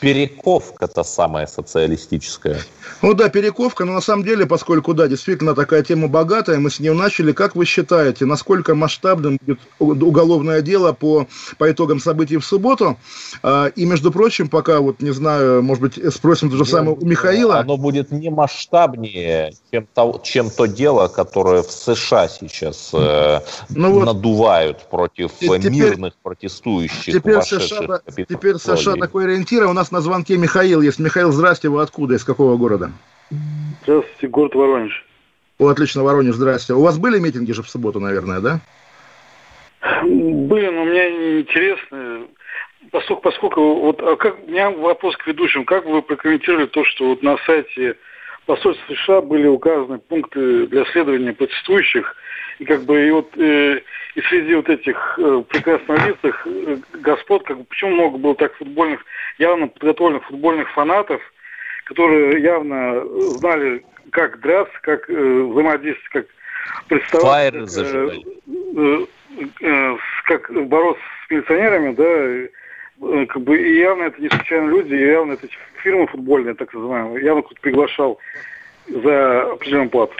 перековка-то 0.00 1.02
самая 1.02 1.46
социалистическая. 1.46 2.60
Ну 3.02 3.14
да, 3.14 3.28
перековка, 3.28 3.84
но 3.84 3.94
на 3.94 4.00
самом 4.00 4.24
деле, 4.24 4.46
поскольку, 4.46 4.94
да, 4.94 5.08
действительно 5.08 5.54
такая 5.54 5.82
тема 5.82 6.08
богатая, 6.08 6.58
мы 6.58 6.70
с 6.70 6.80
нее 6.80 6.92
начали, 6.92 7.32
как 7.32 7.56
вы 7.56 7.64
считаете, 7.64 8.24
насколько 8.26 8.74
масштабным 8.74 9.38
будет 9.40 9.60
уголовное 9.78 10.60
дело 10.60 10.92
по, 10.92 11.26
по 11.58 11.70
итогам 11.70 12.00
событий 12.00 12.36
в 12.36 12.44
субботу? 12.44 12.96
А, 13.42 13.66
и, 13.66 13.84
между 13.84 14.12
прочим, 14.12 14.48
пока, 14.48 14.80
вот, 14.80 15.00
не 15.00 15.12
знаю, 15.12 15.62
может 15.62 15.82
быть, 15.82 16.14
спросим 16.14 16.50
то 16.50 16.56
же 16.56 16.64
самое 16.64 16.96
у 16.96 17.04
Михаила. 17.04 17.58
Оно 17.58 17.76
будет 17.76 18.12
не 18.12 18.30
масштабнее, 18.30 19.52
чем 19.70 19.86
то, 19.94 20.20
чем 20.22 20.50
то 20.50 20.66
дело, 20.66 21.08
которое 21.08 21.62
в 21.62 21.70
США 21.70 22.28
сейчас 22.28 22.90
э, 22.92 23.40
ну 23.70 23.92
вот, 23.92 24.04
надувают 24.04 24.88
против 24.90 25.32
теперь, 25.40 25.70
мирных 25.70 26.14
протестующих. 26.22 27.14
Теперь 27.14 27.42
США, 27.42 28.00
теперь 28.28 28.56
США 28.56 28.96
такой 28.96 29.24
ориентир, 29.24 29.64
у 29.64 29.72
нас 29.72 29.85
нас 29.86 29.92
на 29.92 30.00
звонке 30.00 30.36
Михаил 30.36 30.80
есть. 30.82 30.98
Михаил, 30.98 31.30
здрасте, 31.30 31.68
вы 31.68 31.80
откуда, 31.80 32.14
из 32.14 32.24
какого 32.24 32.56
города? 32.56 32.90
Здравствуйте, 33.82 34.26
город 34.26 34.54
Воронеж. 34.54 35.04
О, 35.58 35.68
отлично, 35.68 36.02
Воронеж, 36.02 36.34
здрасте. 36.34 36.74
У 36.74 36.82
вас 36.82 36.98
были 36.98 37.20
митинги 37.20 37.52
же 37.52 37.62
в 37.62 37.68
субботу, 37.68 38.00
наверное, 38.00 38.40
да? 38.40 38.60
Были, 40.02 40.68
но 40.70 40.82
у 40.82 40.86
меня 40.86 41.38
интересно, 41.40 42.26
поскольку, 42.90 43.22
поскольку 43.22 43.80
вот 43.82 44.02
а 44.02 44.16
как, 44.16 44.36
у 44.44 44.50
меня 44.50 44.70
вопрос 44.70 45.16
к 45.16 45.26
ведущим, 45.26 45.64
как 45.64 45.86
вы 45.86 46.02
прокомментировали 46.02 46.66
то, 46.66 46.84
что 46.84 47.10
вот 47.10 47.22
на 47.22 47.36
сайте 47.46 47.96
посольства 48.46 48.94
США 48.94 49.20
были 49.20 49.46
указаны 49.46 49.98
пункты 49.98 50.66
для 50.68 50.84
следования 50.86 51.32
протестующих, 51.32 52.16
и 52.58 52.64
как 52.64 52.84
бы 52.84 53.06
и 53.06 53.10
вот 53.10 53.36
э, 53.36 53.80
и 54.14 54.20
среди 54.22 54.54
вот 54.54 54.68
этих 54.68 55.18
э, 55.18 55.42
прекрасных 55.48 56.06
лицах 56.06 56.46
э, 56.46 56.76
господ, 56.94 57.42
как 57.44 57.58
бы, 57.58 57.64
почему 57.64 57.90
много 57.92 58.18
было 58.18 58.34
так 58.34 58.54
футбольных, 58.54 59.04
явно 59.38 59.68
подготовленных 59.68 60.24
футбольных 60.24 60.70
фанатов, 60.72 61.20
которые 61.84 62.42
явно 62.42 63.04
знали, 63.38 63.84
как 64.10 64.40
драться, 64.40 64.74
как 64.80 65.10
э, 65.10 65.12
взаимодействовать, 65.12 66.10
как 66.10 66.26
представать, 66.88 67.52
как, 67.52 67.84
э, 67.84 68.10
э, 68.76 69.06
э, 69.60 69.96
как 70.24 70.68
бороться 70.68 71.02
с 71.26 71.30
милиционерами, 71.30 71.94
да, 71.94 72.04
э, 72.04 72.48
как 73.00 73.42
бы 73.42 73.58
и 73.58 73.78
явно 73.78 74.04
это 74.04 74.20
не 74.20 74.28
случайно 74.28 74.68
люди, 74.68 74.94
и 74.94 75.06
явно 75.06 75.32
это 75.32 75.48
фирмы 75.82 76.06
футбольные, 76.06 76.54
так 76.54 76.72
называемые, 76.72 77.24
явно 77.24 77.42
кто-то 77.42 77.60
приглашал 77.60 78.18
за 78.88 79.52
определенную 79.52 79.90
плату. 79.90 80.14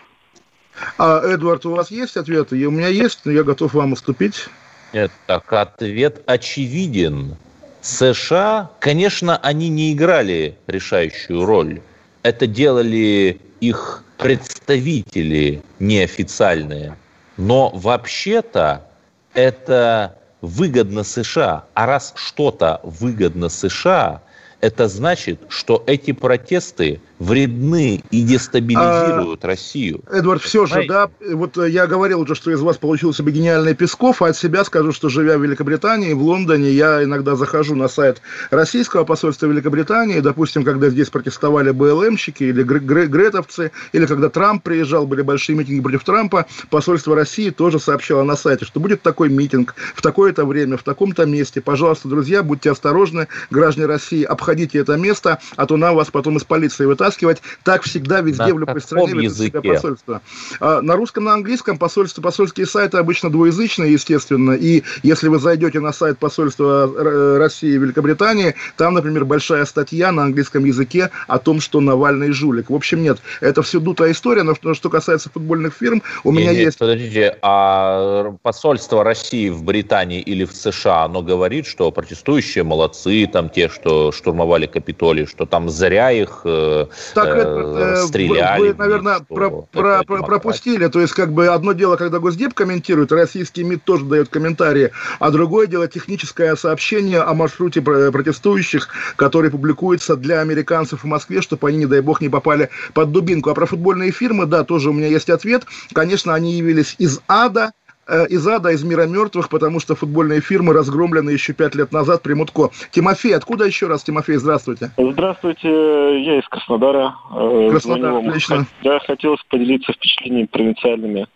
А, 0.98 1.22
Эдвард, 1.24 1.64
у 1.66 1.74
вас 1.74 1.90
есть 1.90 2.16
ответы? 2.16 2.64
У 2.66 2.70
меня 2.70 2.88
есть, 2.88 3.20
но 3.24 3.32
я 3.32 3.42
готов 3.42 3.74
вам 3.74 3.92
уступить. 3.92 4.46
Нет, 4.92 5.10
так 5.26 5.50
ответ 5.52 6.22
очевиден. 6.26 7.36
США, 7.80 8.70
конечно, 8.80 9.36
они 9.38 9.68
не 9.68 9.92
играли 9.92 10.56
решающую 10.66 11.44
роль. 11.44 11.80
Это 12.22 12.46
делали 12.46 13.40
их 13.60 14.04
представители 14.18 15.62
неофициальные. 15.78 16.96
Но 17.36 17.70
вообще-то 17.70 18.88
это 19.34 20.18
выгодно 20.40 21.03
США. 21.03 21.64
А 21.75 21.87
раз 21.87 22.12
что-то 22.16 22.81
выгодно 22.83 23.49
США, 23.49 24.22
это 24.61 24.88
значит, 24.88 25.40
что 25.49 25.83
эти 25.87 26.12
протесты 26.12 27.01
вредны 27.18 28.02
и 28.11 28.22
дестабилизируют 28.22 29.44
а, 29.44 29.48
Россию. 29.48 30.02
Эдвард, 30.11 30.42
все 30.42 30.66
же, 30.66 30.85
да, 30.87 31.09
вот 31.33 31.57
я 31.57 31.87
говорил 31.87 32.20
уже, 32.20 32.35
что 32.35 32.50
из 32.50 32.61
вас 32.61 32.76
получился 32.76 33.22
бы 33.22 33.31
гениальный 33.31 33.74
Песков, 33.74 34.22
а 34.22 34.29
от 34.29 34.37
себя 34.37 34.64
скажу, 34.64 34.92
что 34.92 35.09
живя 35.09 35.38
в 35.38 35.42
Великобритании, 35.42 36.12
в 36.12 36.22
Лондоне, 36.22 36.70
я 36.70 37.02
иногда 37.02 37.37
захожу 37.37 37.74
на 37.74 37.88
сайт 37.88 38.20
российского 38.50 39.05
посольства 39.05 39.46
Великобритании, 39.46 40.20
допустим, 40.20 40.64
когда 40.64 40.90
здесь 40.90 41.09
протестовали 41.09 41.70
БЛМщики 41.70 42.44
или 42.44 42.62
гретовцы, 42.62 43.72
или 43.92 44.07
когда 44.07 44.29
Трамп 44.29 44.62
приезжал, 44.62 45.07
были 45.07 45.22
большие 45.22 45.57
митинги 45.57 45.81
против 45.81 46.05
Трампа, 46.05 46.46
посольство 46.70 47.14
России 47.14 47.50
тоже 47.50 47.81
сообщало 47.81 48.24
на 48.24 48.37
сайте, 48.37 48.64
что 48.64 48.81
будет 48.81 49.02
такой 49.02 49.31
митинг 49.31 49.74
в 49.94 50.02
такое-то 50.02 50.44
время, 50.44 50.76
в 50.76 50.83
таком-то 50.83 51.24
месте. 51.24 51.61
Пожалуйста, 51.61 52.09
друзья, 52.09 52.42
будьте 52.42 52.70
осторожны, 52.70 53.29
граждане 53.50 53.87
России, 53.87 54.22
обходите 54.22 54.79
это 54.79 54.96
место, 54.96 55.38
а 55.57 55.66
то 55.66 55.76
нам 55.76 55.94
вас 55.94 56.11
потом 56.11 56.37
из 56.37 56.44
полиции 56.44 56.85
вытаскивать. 57.07 57.42
Так 57.64 57.83
всегда 57.83 58.21
везде 58.21 58.53
в 58.53 58.59
любой 58.59 58.81
стране 58.81 59.12
ведут 59.12 59.37
себя. 59.37 60.21
А, 60.61 60.81
на 60.81 60.97
русском, 60.97 61.25
на 61.25 61.35
английском 61.35 61.79
посольство, 61.79 62.23
посольские 62.23 62.66
сайты 62.66 62.99
обычно 62.99 63.31
двуязычные, 63.31 63.92
естественно, 63.92 64.53
и 64.53 64.83
если 65.03 65.29
вы 65.29 65.38
зайдете 65.38 65.81
на 65.81 65.92
сайт 65.92 66.19
посольства 66.19 67.38
России 67.38 67.75
и 67.75 67.79
Великобритании, 67.79 68.55
там, 68.77 68.95
например, 68.95 69.25
большая 69.25 69.64
статья 69.64 70.12
на 70.12 70.25
английском 70.25 70.64
языке 70.64 71.11
о 71.29 71.38
том, 71.38 71.61
что 71.61 71.81
Навальный 71.81 72.33
жулик. 72.33 72.71
В 72.71 72.75
общем, 72.75 73.03
нет, 73.03 73.19
это 73.40 73.62
все 73.62 73.81
дутая 73.81 74.12
история, 74.12 74.42
но 74.42 74.55
что 74.75 74.90
касается 74.90 75.31
футбольных 75.31 75.75
фирм, 75.75 76.03
у 76.25 76.33
меня 76.33 76.53
нет, 76.53 76.66
есть... 76.66 76.79
Подождите, 76.79 77.37
а 77.42 78.35
посольство 78.42 79.04
России 79.04 79.48
в 79.48 79.63
Британии 79.63 80.21
или 80.21 80.44
в 80.44 80.52
США, 80.52 81.04
оно 81.04 81.23
говорит, 81.23 81.67
что 81.67 81.90
протестующие 81.90 82.65
молодцы, 82.65 83.29
там 83.33 83.48
те, 83.48 83.69
что 83.69 84.13
штурмовали 84.13 84.67
Капитолий, 84.67 85.27
что 85.27 85.46
там 85.46 85.69
зря 85.69 86.11
их 86.11 86.42
э, 86.44 86.87
так, 87.15 87.29
э, 87.29 87.42
э 87.42 88.07
стреляли. 88.07 88.61
Вы, 88.61 88.73
вы 88.73 88.75
наверное, 88.75 89.21
про, 89.21 89.51
про, 89.51 90.03
про, 90.05 90.23
пропустили. 90.23 90.87
То 90.88 91.01
есть, 91.01 91.13
как 91.15 91.33
бы 91.33 91.49
одно 91.49 91.73
дело, 91.73 91.97
когда 91.97 92.19
Госдеп 92.19 92.55
комментирует, 92.55 93.13
российский 93.13 93.65
МИД 93.65 93.85
тоже 93.85 94.05
дает 94.05 94.29
комментарии, 94.29 94.92
а 95.19 95.31
другое 95.31 95.67
дело 95.67 95.88
техническое 95.88 96.57
сообщение 96.57 97.21
о 97.21 97.35
маршруте 97.35 97.81
протестующих, 97.83 98.88
который 99.17 99.51
публикуется 99.51 100.17
для 100.17 100.40
американцев 100.40 101.03
в 101.03 101.07
Москве, 101.07 101.42
чтобы 101.42 101.69
они, 101.69 101.79
не 101.79 101.87
дай 101.87 102.01
бог, 102.01 102.21
не 102.21 102.29
попали 102.29 102.71
под 102.94 103.13
дубинку. 103.13 103.51
А 103.51 103.55
про 103.55 103.67
футбольные 103.67 104.11
фирмы, 104.11 104.47
да, 104.47 104.65
тоже 104.65 104.90
у 104.90 104.92
меня 104.92 105.09
есть 105.09 105.31
ответ. 105.31 105.65
Конечно, 105.92 106.35
они 106.35 106.55
явились 106.55 106.97
из 106.99 107.21
ада, 107.29 107.73
э, 107.85 107.85
из 108.09 108.46
ада, 108.46 108.71
из 108.71 108.85
мира 108.85 109.07
мертвых, 109.07 109.48
потому 109.48 109.81
что 109.81 109.94
футбольные 109.96 110.40
фирмы 110.40 110.73
разгромлены 110.73 111.31
еще 111.31 111.52
пять 111.52 111.75
лет 111.75 111.92
назад 111.92 112.23
при 112.23 112.35
Мутко. 112.35 112.71
Тимофей, 112.90 113.35
откуда 113.35 113.65
еще 113.65 113.87
раз, 113.87 114.04
Тимофей, 114.04 114.37
здравствуйте. 114.37 114.92
Здравствуйте, 114.96 115.69
я 115.69 116.38
из 116.38 116.48
Краснодара. 116.48 117.17
Э, 117.33 117.69
Краснодар, 117.71 118.15
отлично. 118.15 118.67
Я 118.83 118.98
хотел 119.00 119.37
поделиться 119.48 119.92
впечатлениями 119.92 120.46
провинциальными. 120.46 121.27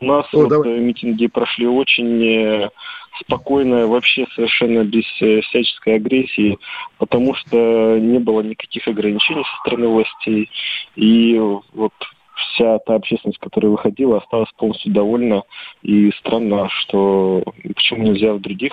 У 0.00 0.06
нас 0.06 0.26
О, 0.32 0.38
вот 0.38 0.48
давай. 0.48 0.78
митинги 0.78 1.26
прошли 1.26 1.66
очень 1.66 2.24
э, 2.24 2.70
спокойно, 3.20 3.86
вообще 3.86 4.26
совершенно 4.34 4.84
без 4.84 5.04
всяческой 5.04 5.96
агрессии, 5.96 6.58
потому 6.98 7.34
что 7.34 7.98
не 7.98 8.18
было 8.18 8.42
никаких 8.42 8.86
ограничений 8.86 9.44
со 9.44 9.60
стороны 9.60 9.88
властей. 9.88 10.50
И 10.94 11.38
вот 11.72 11.92
вся 12.38 12.78
та 12.78 12.94
общественность, 12.94 13.38
которая 13.38 13.70
выходила, 13.70 14.18
осталась 14.18 14.50
полностью 14.56 14.92
довольна. 14.92 15.42
И 15.82 16.10
странно, 16.18 16.68
что 16.68 17.42
почему 17.74 18.04
нельзя 18.04 18.32
в 18.32 18.40
других 18.40 18.72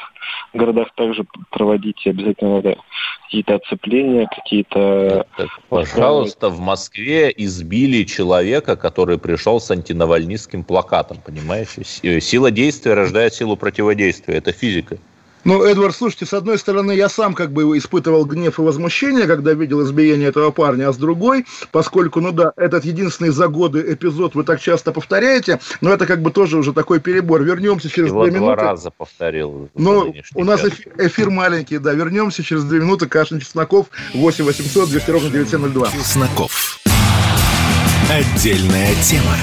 городах 0.53 0.89
также 0.95 1.25
проводить, 1.51 2.05
обязательно 2.05 2.55
надо 2.55 2.77
какие-то 3.25 3.55
оцепления, 3.55 4.27
какие-то... 4.33 5.25
Пожалуйста, 5.69 6.49
в 6.49 6.59
Москве 6.59 7.33
избили 7.35 8.03
человека, 8.03 8.75
который 8.75 9.17
пришел 9.17 9.59
с 9.59 9.71
антинавальнистским 9.71 10.63
плакатом, 10.63 11.17
понимаете? 11.25 11.83
Сила 11.83 12.51
действия 12.51 12.93
рождает 12.93 13.33
силу 13.33 13.57
противодействия, 13.57 14.35
это 14.35 14.51
физика. 14.51 14.97
Ну, 15.45 15.63
Эдвард, 15.63 15.95
слушайте, 15.95 16.25
с 16.25 16.33
одной 16.33 16.57
стороны, 16.57 16.91
я 16.93 17.07
сам 17.07 17.35
как 17.35 17.51
бы 17.51 17.77
испытывал 17.77 18.25
гнев 18.25 18.57
и 18.57 18.61
возмущение, 18.63 19.27
когда 19.27 19.53
видел 19.53 19.83
избиение 19.85 20.29
этого 20.29 20.49
парня, 20.49 20.89
а 20.89 20.93
с 20.93 20.97
другой, 20.97 21.45
поскольку, 21.71 22.19
ну 22.19 22.31
да, 22.31 22.51
этот 22.57 22.83
единственный 22.83 23.29
за 23.29 23.47
годы 23.47 23.93
эпизод 23.93 24.33
вы 24.33 24.43
так 24.43 24.59
часто 24.59 24.91
повторяете, 24.91 25.59
но 25.81 25.91
это 25.91 26.07
как 26.07 26.23
бы 26.23 26.31
тоже 26.31 26.57
уже 26.57 26.73
такой 26.73 26.99
перебор. 26.99 27.43
Вернемся 27.43 27.89
через 27.89 28.09
Его 28.09 28.23
две 28.23 28.31
минуты. 28.33 28.55
два 28.55 28.63
раза 28.71 28.89
повторил. 28.89 29.69
Ну, 29.75 30.15
у 30.33 30.43
нас 30.43 30.65
эфир, 30.65 30.93
эфир 30.97 31.29
маленький, 31.29 31.77
да. 31.77 31.93
Вернемся 31.93 32.43
через 32.43 32.63
две 32.63 32.79
минуты. 32.79 33.05
Кашин 33.07 33.39
Чесноков, 33.39 33.87
8 34.15 34.43
800 34.43 34.89
200 34.89 35.11
ровно 35.11 35.29
9702. 35.29 35.91
Чесноков. 35.91 36.79
Отдельная 38.09 38.95
тема. 39.03 39.35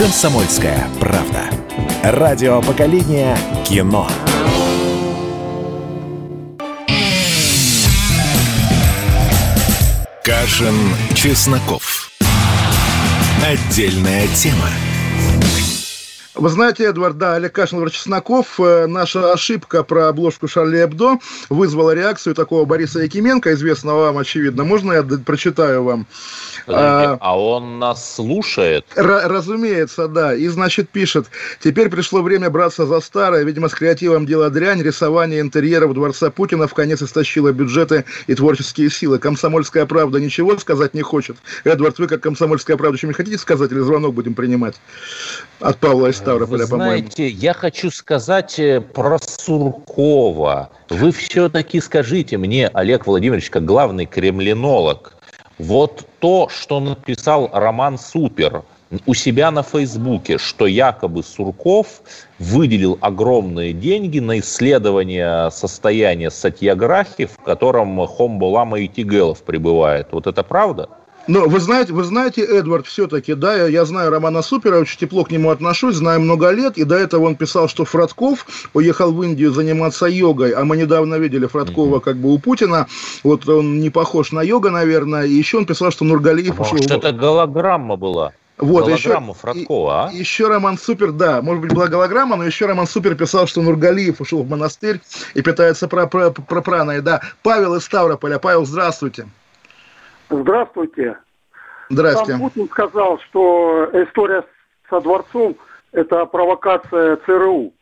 «Комсомольская 0.00 0.88
правда». 0.98 1.50
Радио 2.02 2.62
поколения 2.62 3.36
кино. 3.68 4.08
Кашин, 10.24 10.74
Чесноков. 11.14 12.10
Отдельная 13.46 14.26
тема. 14.28 14.70
Вы 16.40 16.48
знаете, 16.48 16.84
Эдвард, 16.84 17.18
да, 17.18 17.34
Олег 17.34 17.52
Кашин, 17.52 17.86
Чесноков, 17.90 18.58
э, 18.58 18.86
наша 18.86 19.30
ошибка 19.30 19.84
про 19.84 20.08
обложку 20.08 20.48
Шарли 20.48 20.82
Эбдо 20.82 21.18
вызвала 21.50 21.90
реакцию 21.94 22.34
такого 22.34 22.64
Бориса 22.64 23.00
Якименко, 23.00 23.52
известного 23.52 24.04
вам, 24.04 24.16
очевидно. 24.16 24.64
Можно 24.64 24.92
я 24.94 25.02
прочитаю 25.02 25.84
вам? 25.84 26.06
а, 26.66 27.18
а 27.20 27.38
он 27.38 27.78
нас 27.78 28.14
слушает? 28.14 28.86
разумеется, 28.96 30.08
да. 30.08 30.34
И, 30.34 30.48
значит, 30.48 30.88
пишет, 30.88 31.26
теперь 31.60 31.90
пришло 31.90 32.22
время 32.22 32.48
браться 32.48 32.86
за 32.86 33.00
старое. 33.00 33.44
Видимо, 33.44 33.68
с 33.68 33.74
креативом 33.74 34.24
дело 34.24 34.48
дрянь. 34.48 34.82
Рисование 34.82 35.40
интерьеров 35.40 35.92
Дворца 35.92 36.30
Путина 36.30 36.66
в 36.66 36.72
конец 36.72 37.02
истощило 37.02 37.52
бюджеты 37.52 38.06
и 38.28 38.34
творческие 38.34 38.88
силы. 38.88 39.18
Комсомольская 39.18 39.84
правда 39.84 40.18
ничего 40.18 40.56
сказать 40.58 40.94
не 40.94 41.02
хочет. 41.02 41.36
Эдвард, 41.64 41.98
вы 41.98 42.06
как 42.08 42.22
комсомольская 42.22 42.78
правда 42.78 42.96
что-нибудь 42.96 43.18
хотите 43.18 43.36
сказать 43.36 43.70
или 43.72 43.80
звонок 43.80 44.14
будем 44.14 44.32
принимать? 44.32 44.80
От 45.60 45.76
Павла 45.78 46.06
из 46.06 46.20
Ставрополя, 46.30 46.66
по-моему. 46.66 46.98
знаете, 46.98 47.28
я 47.28 47.52
хочу 47.52 47.90
сказать 47.90 48.58
э, 48.58 48.80
про 48.80 49.18
Суркова. 49.18 50.70
Вы 50.88 51.12
все-таки 51.12 51.80
скажите 51.80 52.38
мне, 52.38 52.68
Олег 52.68 53.06
Владимирович, 53.06 53.50
как 53.50 53.64
главный 53.64 54.06
кремлинолог, 54.06 55.14
вот 55.58 56.06
то, 56.20 56.48
что 56.48 56.80
написал 56.80 57.50
Роман 57.52 57.98
Супер 57.98 58.62
у 59.06 59.14
себя 59.14 59.50
на 59.50 59.62
Фейсбуке, 59.62 60.38
что 60.38 60.66
якобы 60.66 61.22
Сурков 61.22 62.02
выделил 62.38 62.98
огромные 63.00 63.72
деньги 63.72 64.18
на 64.18 64.40
исследование 64.40 65.50
состояния 65.50 66.30
Сатьяграхи, 66.30 67.26
в 67.26 67.36
котором 67.38 68.06
Хомбулама 68.06 68.80
и 68.80 68.88
Тигелов 68.88 69.42
пребывает. 69.42 70.08
Вот 70.12 70.26
это 70.26 70.42
правда? 70.42 70.88
Но 71.26 71.46
вы 71.46 71.60
знаете, 71.60 71.92
вы 71.92 72.04
знаете, 72.04 72.42
Эдвард, 72.42 72.86
все-таки, 72.86 73.34
да, 73.34 73.54
я, 73.54 73.66
я 73.66 73.84
знаю 73.84 74.10
Романа 74.10 74.42
Супера, 74.42 74.78
очень 74.78 74.98
тепло 74.98 75.24
к 75.24 75.30
нему 75.30 75.50
отношусь, 75.50 75.96
знаю 75.96 76.20
много 76.20 76.50
лет, 76.50 76.78
и 76.78 76.84
до 76.84 76.96
этого 76.96 77.26
он 77.26 77.36
писал, 77.36 77.68
что 77.68 77.84
Фродков 77.84 78.46
уехал 78.74 79.12
в 79.12 79.22
Индию 79.22 79.52
заниматься 79.52 80.06
йогой, 80.06 80.52
а 80.52 80.64
мы 80.64 80.76
недавно 80.76 81.16
видели 81.16 81.46
Фродкова 81.46 81.96
mm-hmm. 81.96 82.00
как 82.00 82.16
бы 82.16 82.32
у 82.32 82.38
Путина, 82.38 82.86
вот 83.22 83.48
он 83.48 83.80
не 83.80 83.90
похож 83.90 84.32
на 84.32 84.42
йога, 84.42 84.70
наверное, 84.70 85.26
и 85.26 85.32
еще 85.32 85.58
он 85.58 85.66
писал, 85.66 85.90
что 85.90 86.04
Нургалиев 86.04 86.58
а 86.58 86.62
ушел... 86.62 86.76
Может, 86.76 86.90
это 86.90 87.12
голограмма 87.12 87.96
была? 87.96 88.32
Вот, 88.60 88.86
голограмма 88.86 89.32
еще, 89.32 89.40
Фродкова, 89.40 90.04
а? 90.04 90.12
Еще 90.12 90.48
Роман 90.48 90.78
Супер, 90.78 91.12
да, 91.12 91.40
может 91.42 91.62
быть, 91.62 91.72
была 91.72 91.88
голограмма, 91.88 92.36
но 92.36 92.44
еще 92.44 92.66
Роман 92.66 92.86
Супер 92.86 93.14
писал, 93.14 93.46
что 93.46 93.62
Нургалиев 93.62 94.20
ушел 94.20 94.42
в 94.42 94.48
монастырь 94.48 95.00
и 95.34 95.42
питается 95.42 95.88
про, 95.88 96.06
про, 96.06 96.30
про 96.30 96.60
праной, 96.60 97.00
да. 97.00 97.20
Павел 97.42 97.74
из 97.74 97.84
Ставрополя. 97.84 98.38
Павел, 98.38 98.66
здравствуйте. 98.66 99.26
Здравствуйте. 100.30 101.18
Здравствуйте. 101.88 102.32
Сам 102.32 102.40
Путин 102.40 102.68
сказал, 102.68 103.18
что 103.18 103.90
история 103.92 104.44
со 104.88 105.00
дворцом– 105.00 105.56
это 105.92 106.24
провокация 106.26 107.16
ЦРУ. 107.26 107.72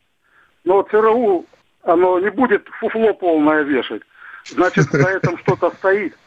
Но 0.65 0.81
ЦРУ, 0.81 1.45
оно 1.83 2.19
не 2.19 2.31
будет 2.31 2.67
фуфло 2.79 3.13
полное 3.13 3.61
вешать. 3.61 4.01
Значит, 4.45 4.85
за 4.85 5.09
этим 5.09 5.37
что-то 5.43 5.69
стоит. 5.71 6.17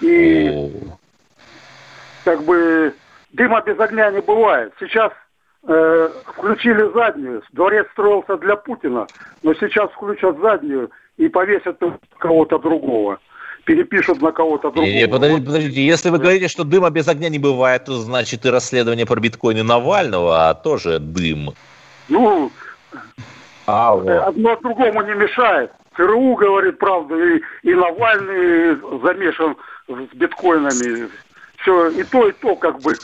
И 0.00 0.72
как 2.24 2.42
бы 2.44 2.94
дыма 3.32 3.60
без 3.62 3.78
огня 3.80 4.10
не 4.12 4.20
бывает. 4.20 4.72
Сейчас 4.78 5.12
э, 5.66 6.10
включили 6.26 6.92
заднюю. 6.92 7.42
Дворец 7.52 7.88
строился 7.90 8.36
для 8.36 8.54
Путина, 8.54 9.08
но 9.42 9.54
сейчас 9.54 9.90
включат 9.90 10.38
заднюю 10.38 10.90
и 11.16 11.28
повесят 11.28 11.82
кого-то 12.18 12.58
другого 12.58 13.18
перепишут 13.66 14.22
на 14.22 14.32
кого-то 14.32 14.70
другого. 14.70 14.86
Не, 14.86 15.06
подождите, 15.06 15.44
подождите, 15.44 15.84
если 15.84 16.08
вы 16.10 16.18
говорите, 16.18 16.48
что 16.48 16.64
дыма 16.64 16.88
без 16.88 17.06
огня 17.08 17.28
не 17.28 17.38
бывает, 17.38 17.84
то 17.84 17.94
значит 17.98 18.46
и 18.46 18.50
расследование 18.50 19.04
про 19.04 19.20
биткоины 19.20 19.62
Навального, 19.62 20.48
а 20.48 20.54
тоже 20.54 20.98
дым. 20.98 21.50
Ну, 22.08 22.50
а, 23.66 23.94
вот. 23.94 24.08
одно 24.08 24.56
другому 24.56 25.02
не 25.02 25.14
мешает. 25.14 25.72
ЦРУ 25.96 26.36
говорит 26.36 26.78
правду, 26.78 27.18
и, 27.18 27.42
и 27.62 27.74
Навальный 27.74 28.76
замешан 29.02 29.56
с 29.88 30.16
биткоинами. 30.16 31.08
Все, 31.58 31.88
и 31.90 32.04
то, 32.04 32.28
и 32.28 32.32
то, 32.32 32.54
как 32.54 32.80
бы. 32.80 32.94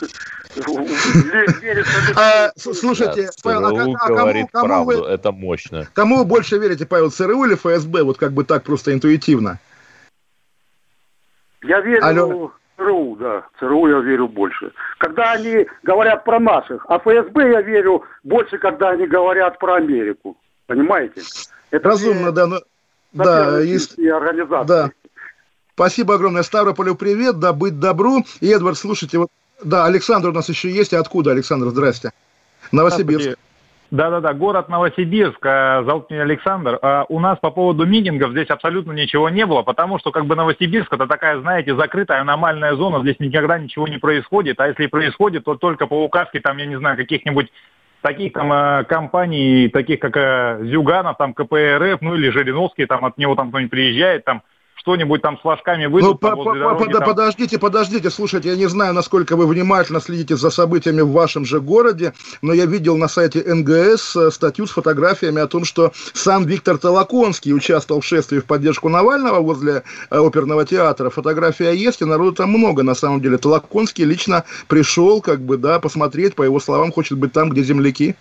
А, 2.15 2.51
слушайте, 2.55 3.29
Павел, 3.43 3.65
а, 3.65 4.23
а 4.23 5.13
это 5.13 5.31
мощно. 5.31 5.87
Кому 5.93 6.17
вы 6.19 6.25
больше 6.25 6.59
верите, 6.59 6.85
Павел, 6.85 7.09
ЦРУ 7.09 7.45
или 7.45 7.55
ФСБ? 7.55 8.03
Вот 8.03 8.17
как 8.17 8.31
бы 8.31 8.43
так 8.43 8.63
просто 8.63 8.93
интуитивно. 8.93 9.59
Я 11.63 11.81
верю 11.81 12.05
Алло. 12.05 12.51
ЦРУ, 12.77 13.15
да. 13.17 13.45
ЦРУ 13.59 13.87
я 13.87 13.99
верю 13.99 14.27
больше. 14.27 14.71
Когда 14.97 15.33
они 15.33 15.67
говорят 15.83 16.23
про 16.23 16.39
наших, 16.39 16.85
а 16.89 16.99
ФСБ 16.99 17.51
я 17.51 17.61
верю 17.61 18.03
больше, 18.23 18.57
когда 18.57 18.89
они 18.89 19.07
говорят 19.07 19.59
про 19.59 19.75
Америку. 19.75 20.37
Понимаете? 20.67 21.21
Это 21.71 21.89
Разумно, 21.89 22.31
да. 22.31 22.47
Но... 22.47 22.59
Да, 23.13 23.59
есть... 23.59 23.99
организации. 23.99 24.67
Да. 24.67 24.91
Спасибо 25.75 26.15
огромное. 26.15 26.43
Ставрополю 26.43 26.95
привет, 26.95 27.39
да, 27.39 27.53
быть 27.53 27.79
добру. 27.79 28.23
И, 28.41 28.49
Эдвард, 28.49 28.77
слушайте, 28.77 29.17
вот, 29.19 29.29
да, 29.63 29.85
Александр 29.85 30.29
у 30.29 30.33
нас 30.33 30.49
еще 30.49 30.69
есть. 30.69 30.93
Откуда, 30.93 31.31
Александр? 31.31 31.69
Здрасте. 31.69 32.11
Новосибирск. 32.71 33.37
Да-да-да, 33.93 34.33
город 34.33 34.69
Новосибирск, 34.69 35.45
э, 35.45 35.83
зовут 35.85 36.09
меня 36.09 36.23
Александр. 36.23 36.79
А 36.81 37.05
у 37.09 37.19
нас 37.19 37.37
по 37.37 37.51
поводу 37.51 37.85
митингов 37.85 38.31
здесь 38.31 38.49
абсолютно 38.49 38.91
ничего 38.91 39.29
не 39.29 39.45
было, 39.45 39.61
потому 39.61 39.99
что 39.99 40.09
как 40.09 40.25
бы 40.25 40.35
Новосибирск 40.35 40.91
это 40.91 41.05
такая, 41.05 41.39
знаете, 41.41 41.75
закрытая 41.75 42.21
аномальная 42.21 42.73
зона, 42.73 43.03
здесь 43.03 43.19
никогда 43.19 43.59
ничего 43.59 43.87
не 43.87 43.99
происходит, 43.99 44.59
а 44.59 44.67
если 44.67 44.85
и 44.85 44.87
происходит, 44.87 45.43
то 45.43 45.53
только 45.53 45.85
по 45.85 46.03
указке, 46.03 46.39
там, 46.39 46.57
я 46.57 46.65
не 46.65 46.75
знаю, 46.75 46.97
каких-нибудь 46.97 47.51
таких 48.01 48.33
там 48.33 48.51
э, 48.51 48.83
компаний, 48.85 49.69
таких 49.69 49.99
как 49.99 50.17
э, 50.17 50.61
Зюганов, 50.63 51.17
там 51.17 51.35
КПРФ, 51.35 52.01
ну 52.01 52.15
или 52.15 52.31
Жириновский, 52.31 52.87
там 52.87 53.05
от 53.05 53.19
него 53.19 53.35
там 53.35 53.49
кто-нибудь 53.49 53.69
приезжает, 53.69 54.25
там 54.25 54.41
что-нибудь 54.83 55.21
там 55.21 55.37
с 55.37 55.41
флажками 55.41 55.85
выйдут. 55.85 56.11
Ну, 56.11 56.17
по 56.17 56.53
дороги, 56.53 56.83
под, 56.83 56.91
там... 56.91 57.03
Подождите, 57.05 57.57
подождите, 57.57 58.09
слушайте, 58.09 58.49
я 58.49 58.57
не 58.57 58.67
знаю, 58.67 58.93
насколько 58.93 59.37
вы 59.37 59.47
внимательно 59.47 60.01
следите 60.01 60.35
за 60.35 60.49
событиями 60.49 60.99
в 60.99 61.11
вашем 61.11 61.45
же 61.45 61.61
городе, 61.61 62.13
но 62.41 62.51
я 62.51 62.65
видел 62.65 62.97
на 62.97 63.07
сайте 63.07 63.41
НГС 63.41 64.15
э, 64.17 64.29
статью 64.29 64.67
с 64.67 64.71
фотографиями 64.71 65.41
о 65.41 65.47
том, 65.47 65.63
что 65.63 65.93
сам 66.13 66.45
Виктор 66.45 66.77
Толоконский 66.77 67.53
участвовал 67.53 68.01
в 68.01 68.05
шествии 68.05 68.39
в 68.39 68.45
поддержку 68.45 68.89
Навального 68.89 69.39
возле 69.39 69.83
э, 70.09 70.17
оперного 70.17 70.65
театра. 70.65 71.09
Фотография 71.09 71.71
есть, 71.71 72.01
и 72.01 72.05
народу 72.05 72.33
там 72.33 72.49
много, 72.49 72.83
на 72.83 72.93
самом 72.93 73.21
деле. 73.21 73.37
Толоконский 73.37 74.03
лично 74.03 74.43
пришел, 74.67 75.21
как 75.21 75.39
бы, 75.39 75.55
да, 75.55 75.79
посмотреть, 75.79 76.35
по 76.35 76.43
его 76.43 76.59
словам, 76.59 76.91
хочет 76.91 77.17
быть 77.17 77.31
там, 77.31 77.49
где 77.49 77.63
земляки. 77.63 78.15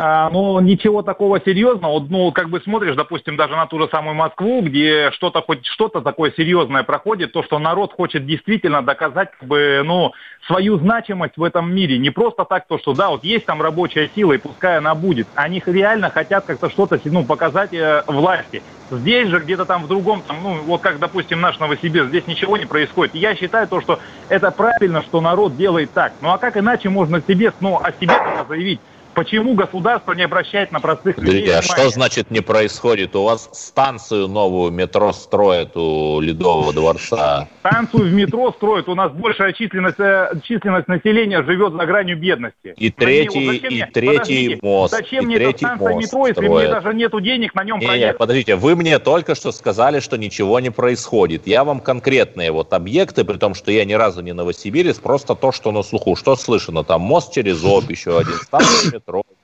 А, 0.00 0.30
ну, 0.30 0.60
ничего 0.60 1.02
такого 1.02 1.40
серьезного. 1.40 1.98
Ну, 2.08 2.30
как 2.30 2.50
бы 2.50 2.60
смотришь, 2.60 2.94
допустим, 2.94 3.36
даже 3.36 3.56
на 3.56 3.66
ту 3.66 3.80
же 3.80 3.88
самую 3.90 4.14
Москву, 4.14 4.62
где 4.62 5.10
что-то 5.10 5.42
хоть 5.42 5.66
что-то 5.66 6.02
такое 6.02 6.32
серьезное 6.36 6.84
проходит, 6.84 7.32
то, 7.32 7.42
что 7.42 7.58
народ 7.58 7.92
хочет 7.92 8.24
действительно 8.24 8.80
доказать, 8.80 9.32
как 9.32 9.48
бы, 9.48 9.82
ну, 9.84 10.12
свою 10.46 10.78
значимость 10.78 11.36
в 11.36 11.42
этом 11.42 11.74
мире. 11.74 11.98
Не 11.98 12.10
просто 12.10 12.44
так, 12.44 12.68
то, 12.68 12.78
что, 12.78 12.94
да, 12.94 13.08
вот 13.10 13.24
есть 13.24 13.44
там 13.44 13.60
рабочая 13.60 14.08
сила, 14.14 14.34
и 14.34 14.38
пускай 14.38 14.78
она 14.78 14.94
будет. 14.94 15.26
Они 15.34 15.60
реально 15.66 16.10
хотят 16.10 16.46
как-то 16.46 16.70
что-то, 16.70 17.00
ну, 17.06 17.24
показать 17.24 17.74
э, 17.74 18.04
власти. 18.06 18.62
Здесь 18.92 19.28
же, 19.28 19.40
где-то 19.40 19.64
там 19.64 19.82
в 19.82 19.88
другом, 19.88 20.22
там, 20.22 20.36
ну, 20.44 20.62
вот 20.62 20.80
как, 20.80 21.00
допустим, 21.00 21.40
наш 21.40 21.58
Новосибирск, 21.58 22.10
здесь 22.10 22.26
ничего 22.28 22.56
не 22.56 22.66
происходит. 22.66 23.16
Я 23.16 23.34
считаю 23.34 23.66
то, 23.66 23.80
что 23.80 23.98
это 24.28 24.52
правильно, 24.52 25.02
что 25.02 25.20
народ 25.20 25.56
делает 25.56 25.90
так. 25.92 26.12
Ну, 26.20 26.30
а 26.30 26.38
как 26.38 26.56
иначе 26.56 26.88
можно 26.88 27.20
себе, 27.26 27.52
ну, 27.58 27.80
о 27.82 27.90
себе 28.00 28.14
заявить? 28.48 28.80
Почему 29.18 29.54
государство 29.54 30.12
не 30.12 30.22
обращает 30.22 30.70
на 30.70 30.78
простых 30.78 31.16
Подождите, 31.16 31.40
людей? 31.40 31.58
А 31.58 31.60
что 31.62 31.90
значит 31.90 32.30
не 32.30 32.40
происходит? 32.40 33.16
У 33.16 33.24
вас 33.24 33.50
станцию 33.52 34.28
новую 34.28 34.70
метро 34.70 35.12
строят 35.12 35.76
у 35.76 36.20
Ледового 36.20 36.72
дворца. 36.72 37.48
Станцию 37.58 38.04
в 38.04 38.12
метро 38.12 38.52
строят. 38.52 38.88
У 38.88 38.94
нас 38.94 39.10
большая 39.10 39.54
численность, 39.54 39.98
э, 39.98 40.34
численность 40.44 40.86
населения 40.86 41.42
живет 41.42 41.72
за 41.72 41.84
гранью 41.84 42.16
бедности. 42.16 42.74
И 42.76 42.90
третий, 42.90 43.56
и 43.56 43.82
третий 43.92 44.60
мост. 44.62 44.94
Зачем 44.94 45.24
и 45.24 45.26
мне 45.26 45.38
третий 45.38 45.66
эта 45.66 45.74
станция 45.74 45.96
метро, 45.96 46.26
если 46.28 46.48
мне 46.48 46.68
даже 46.68 46.94
нету 46.94 47.20
денег 47.20 47.56
на 47.56 47.64
нем 47.64 47.80
не, 47.80 47.86
проехать? 47.86 48.14
Не, 48.14 48.18
подождите, 48.18 48.54
вы 48.54 48.76
мне 48.76 49.00
только 49.00 49.34
что 49.34 49.50
сказали, 49.50 49.98
что 49.98 50.16
ничего 50.16 50.60
не 50.60 50.70
происходит. 50.70 51.48
Я 51.48 51.64
вам 51.64 51.80
конкретные 51.80 52.52
вот 52.52 52.72
объекты, 52.72 53.24
при 53.24 53.36
том, 53.36 53.54
что 53.54 53.72
я 53.72 53.84
ни 53.84 53.94
разу 53.94 54.20
не 54.20 54.32
новосибирец, 54.32 55.00
просто 55.00 55.34
то, 55.34 55.50
что 55.50 55.72
на 55.72 55.82
слуху. 55.82 56.14
Что 56.14 56.36
слышно? 56.36 56.84
Там 56.84 57.00
мост 57.00 57.32
через 57.32 57.64
Обь, 57.64 57.90
еще 57.90 58.16
один 58.16 58.34
станция 58.34 59.00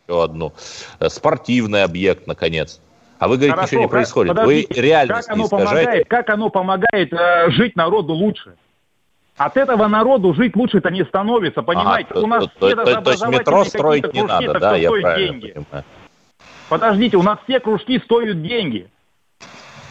еще 0.06 0.24
одну. 0.24 0.52
Э, 1.00 1.08
спортивный 1.08 1.84
объект, 1.84 2.26
наконец. 2.26 2.80
А 3.18 3.28
вы 3.28 3.36
говорите, 3.36 3.54
Хорошо, 3.54 3.68
ничего 3.68 3.82
не 3.82 3.88
происходит. 3.88 4.38
Вы 4.38 4.66
реальность 4.70 5.28
как 5.28 5.36
оно 5.36 5.48
помогает, 5.48 6.08
как 6.08 6.30
оно 6.30 6.50
помогает 6.50 7.12
э, 7.12 7.50
жить 7.50 7.76
народу 7.76 8.12
лучше? 8.12 8.54
От 9.36 9.56
этого 9.56 9.88
народу 9.88 10.32
жить 10.34 10.54
лучше-то 10.54 10.90
не 10.90 11.04
становится, 11.04 11.62
понимаете? 11.62 12.10
А, 12.14 12.20
у 12.20 12.26
нас 12.26 12.44
то, 12.58 12.66
все 12.66 12.76
то, 12.76 12.84
то, 12.84 13.00
то 13.00 13.10
есть 13.10 13.26
метро 13.26 13.64
строить 13.64 14.12
не 14.12 14.22
надо, 14.22 14.60
да, 14.60 14.76
я 14.76 14.90
правильно 14.90 15.16
деньги. 15.16 15.52
понимаю. 15.52 15.84
Подождите, 16.68 17.16
у 17.16 17.22
нас 17.22 17.38
все 17.44 17.60
кружки 17.60 17.98
стоят 17.98 18.42
деньги. 18.42 18.88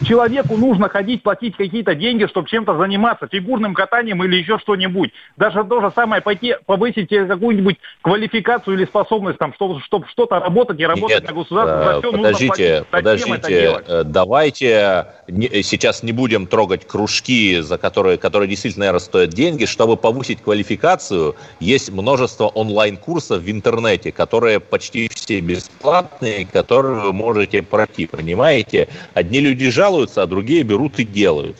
Человеку 0.02 0.56
нужно 0.56 0.88
ходить, 0.88 1.22
платить 1.22 1.56
какие-то 1.56 1.94
деньги, 1.94 2.26
чтобы 2.26 2.48
чем-то 2.48 2.76
заниматься, 2.76 3.28
фигурным 3.30 3.74
катанием 3.74 4.22
или 4.24 4.36
еще 4.36 4.58
что-нибудь. 4.58 5.12
Даже 5.36 5.62
то 5.64 5.80
же 5.80 5.92
самое 5.94 6.20
пойти 6.20 6.56
повысить 6.66 7.08
какую-нибудь 7.08 7.76
квалификацию 8.02 8.76
или 8.76 8.86
способность, 8.86 9.38
там, 9.38 9.54
чтобы, 9.54 9.80
чтобы 9.82 10.06
что-то 10.08 10.40
работать 10.40 10.80
и 10.80 10.84
работать 10.84 11.20
Нет, 11.20 11.28
на 11.28 11.34
государство. 11.34 11.84
За 11.84 12.00
все 12.00 12.12
подождите, 12.12 12.84
подождите, 12.90 13.80
э, 13.86 14.02
давайте 14.04 15.06
не, 15.28 15.62
сейчас 15.62 16.02
не 16.02 16.12
будем 16.12 16.46
трогать 16.46 16.86
кружки, 16.86 17.60
за 17.60 17.78
которые, 17.78 18.18
которые 18.18 18.48
действительно, 18.48 18.86
наверное, 18.86 19.00
стоят 19.00 19.30
деньги. 19.30 19.64
Чтобы 19.64 19.96
повысить 19.96 20.42
квалификацию, 20.42 21.36
есть 21.60 21.90
множество 21.90 22.48
онлайн-курсов 22.48 23.42
в 23.42 23.50
интернете, 23.50 24.10
которые 24.10 24.58
почти 24.58 25.08
все 25.08 25.40
бесплатные, 25.40 26.46
которые 26.46 27.00
вы 27.00 27.12
можете 27.12 27.62
пройти, 27.62 28.06
понимаете? 28.06 28.88
Одни 29.14 29.40
люди 29.40 29.70
жалуются, 29.70 29.83
жалуются, 29.84 30.22
а 30.22 30.26
другие 30.26 30.62
берут 30.62 30.98
и 30.98 31.04
делают. 31.04 31.56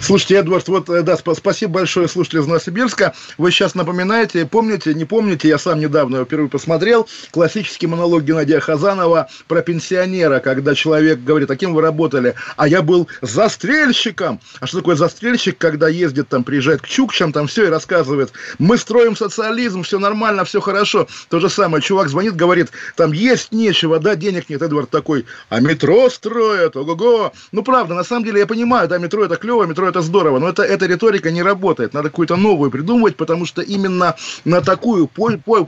Слушайте, 0.00 0.36
Эдвард, 0.36 0.68
вот, 0.68 0.88
э, 0.88 1.02
да, 1.02 1.16
спасибо 1.16 1.72
большое, 1.72 2.08
слушатели 2.08 2.40
из 2.40 2.46
Новосибирска. 2.46 3.14
Вы 3.36 3.50
сейчас 3.50 3.74
напоминаете, 3.74 4.46
помните, 4.46 4.94
не 4.94 5.04
помните, 5.04 5.48
я 5.48 5.58
сам 5.58 5.80
недавно 5.80 6.24
впервые 6.24 6.48
посмотрел, 6.48 7.08
классический 7.32 7.88
монолог 7.88 8.22
Геннадия 8.22 8.60
Хазанова 8.60 9.28
про 9.48 9.60
пенсионера, 9.60 10.38
когда 10.38 10.74
человек 10.74 11.18
говорит, 11.22 11.50
а 11.50 11.56
кем 11.56 11.74
вы 11.74 11.82
работали? 11.82 12.36
А 12.56 12.68
я 12.68 12.80
был 12.80 13.08
застрельщиком. 13.22 14.40
А 14.60 14.66
что 14.66 14.78
такое 14.78 14.96
застрельщик, 14.96 15.58
когда 15.58 15.88
ездит, 15.88 16.28
там, 16.28 16.44
приезжает 16.44 16.80
к 16.80 16.86
Чукчам, 16.86 17.32
там 17.32 17.48
все 17.48 17.66
и 17.66 17.68
рассказывает, 17.68 18.32
мы 18.58 18.78
строим 18.78 19.16
социализм, 19.16 19.82
все 19.82 19.98
нормально, 19.98 20.44
все 20.44 20.60
хорошо. 20.60 21.08
То 21.28 21.40
же 21.40 21.50
самое, 21.50 21.82
чувак 21.82 22.08
звонит, 22.08 22.36
говорит, 22.36 22.68
там 22.96 23.12
есть 23.12 23.52
нечего, 23.52 23.98
да, 23.98 24.14
денег 24.14 24.48
нет. 24.48 24.62
Эдвард 24.62 24.90
такой, 24.90 25.26
а 25.48 25.60
метро 25.60 26.08
строят, 26.08 26.76
ого-го. 26.76 27.32
Ну, 27.52 27.62
правда, 27.62 27.94
на 27.94 28.04
самом 28.04 28.24
деле 28.24 28.40
я 28.40 28.46
понимаю, 28.46 28.88
да, 28.88 28.98
метро 28.98 29.24
это 29.24 29.36
клево, 29.36 29.64
метро 29.64 29.87
это 29.88 30.00
здорово, 30.02 30.38
но 30.38 30.48
это, 30.48 30.62
эта 30.62 30.86
риторика 30.86 31.30
не 31.30 31.42
работает. 31.42 31.94
Надо 31.94 32.10
какую-то 32.10 32.36
новую 32.36 32.70
придумывать, 32.70 33.16
потому 33.16 33.46
что 33.46 33.62
именно 33.62 34.14
на 34.44 34.60
такую, 34.60 35.10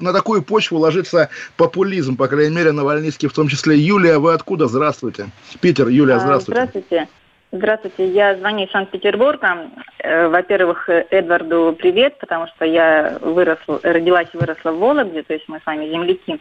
на 0.01 0.12
такую 0.12 0.43
почву 0.43 0.79
ложится 0.79 1.31
популизм, 1.57 2.16
по 2.16 2.29
крайней 2.29 2.55
мере, 2.55 2.73
Навальнийский 2.73 3.29
в 3.29 3.33
том 3.33 3.49
числе. 3.49 3.77
Юлия, 3.79 4.18
вы 4.18 4.33
откуда? 4.33 4.66
Здравствуйте. 4.66 5.31
Питер, 5.61 5.89
Юлия, 5.89 6.16
а, 6.16 6.21
здравствуйте. 6.21 6.61
Здравствуйте. 6.61 7.09
Здравствуйте, 7.53 8.07
я 8.07 8.37
звоню 8.37 8.66
из 8.66 8.71
Санкт-Петербурга. 8.71 9.71
Э, 9.99 10.29
во-первых, 10.29 10.89
Эдварду 10.89 11.75
привет, 11.77 12.16
потому 12.18 12.47
что 12.47 12.64
я 12.64 13.18
выросла, 13.21 13.81
родилась 13.83 14.29
и 14.33 14.37
выросла 14.37 14.71
в 14.71 14.79
Вологде, 14.79 15.25
то 15.25 15.35
есть 15.35 15.49
мы 15.49 15.59
с 15.59 15.66
вами 15.66 15.91
земляки. 15.91 16.39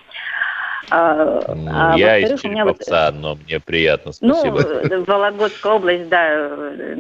А, 0.90 1.40
а 1.46 1.98
я 1.98 2.18
из 2.18 2.42
Череповца, 2.42 3.12
вот, 3.12 3.22
но 3.22 3.36
мне 3.36 3.60
приятно, 3.60 4.12
ну, 4.22 4.34
спасибо. 4.34 4.64
Ну, 4.90 5.04
Вологодская 5.04 5.74
область, 5.74 6.10
да, 6.10 6.50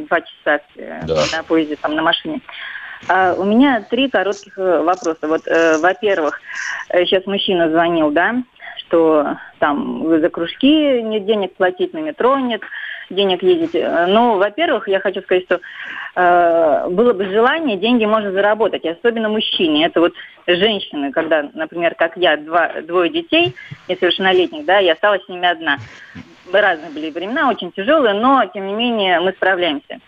два 0.07 0.21
часа 0.21 0.61
э, 0.75 1.01
да. 1.05 1.23
на 1.31 1.43
поезде, 1.43 1.75
там, 1.75 1.95
на 1.95 2.01
машине. 2.01 2.41
А, 3.07 3.33
у 3.33 3.43
меня 3.45 3.85
три 3.89 4.09
коротких 4.09 4.57
э, 4.57 4.81
вопроса. 4.81 5.27
Вот, 5.27 5.47
э, 5.47 5.77
во-первых, 5.79 6.39
сейчас 6.89 7.25
мужчина 7.25 7.69
звонил, 7.71 8.11
да, 8.11 8.35
что 8.77 9.37
там 9.59 10.07
за 10.07 10.29
кружки 10.29 11.01
нет 11.01 11.25
денег 11.25 11.55
платить, 11.55 11.93
на 11.93 11.99
метро 11.99 12.37
нет 12.37 12.61
денег 13.09 13.43
ездить. 13.43 13.73
Ну, 13.73 14.37
во-первых, 14.37 14.87
я 14.87 14.99
хочу 14.99 15.21
сказать, 15.21 15.43
что 15.43 15.59
э, 16.15 16.87
было 16.89 17.13
бы 17.13 17.25
желание, 17.25 17.77
деньги 17.77 18.05
можно 18.05 18.31
заработать, 18.31 18.85
особенно 18.85 19.29
мужчине. 19.29 19.85
Это 19.85 19.99
вот 19.99 20.13
женщины, 20.47 21.11
когда, 21.11 21.49
например, 21.53 21.95
как 21.95 22.17
я, 22.17 22.37
два, 22.37 22.81
двое 22.81 23.09
детей 23.09 23.55
несовершеннолетних, 23.87 24.65
да, 24.65 24.79
я 24.79 24.93
осталась 24.93 25.23
с 25.25 25.29
ними 25.29 25.47
одна. 25.47 25.77
Разные 26.51 26.91
были 26.91 27.11
времена, 27.11 27.49
очень 27.49 27.71
тяжелые, 27.71 28.13
но, 28.13 28.45
тем 28.53 28.67
не 28.67 28.73
менее, 28.73 29.19
мы 29.19 29.31
справляемся. 29.31 29.99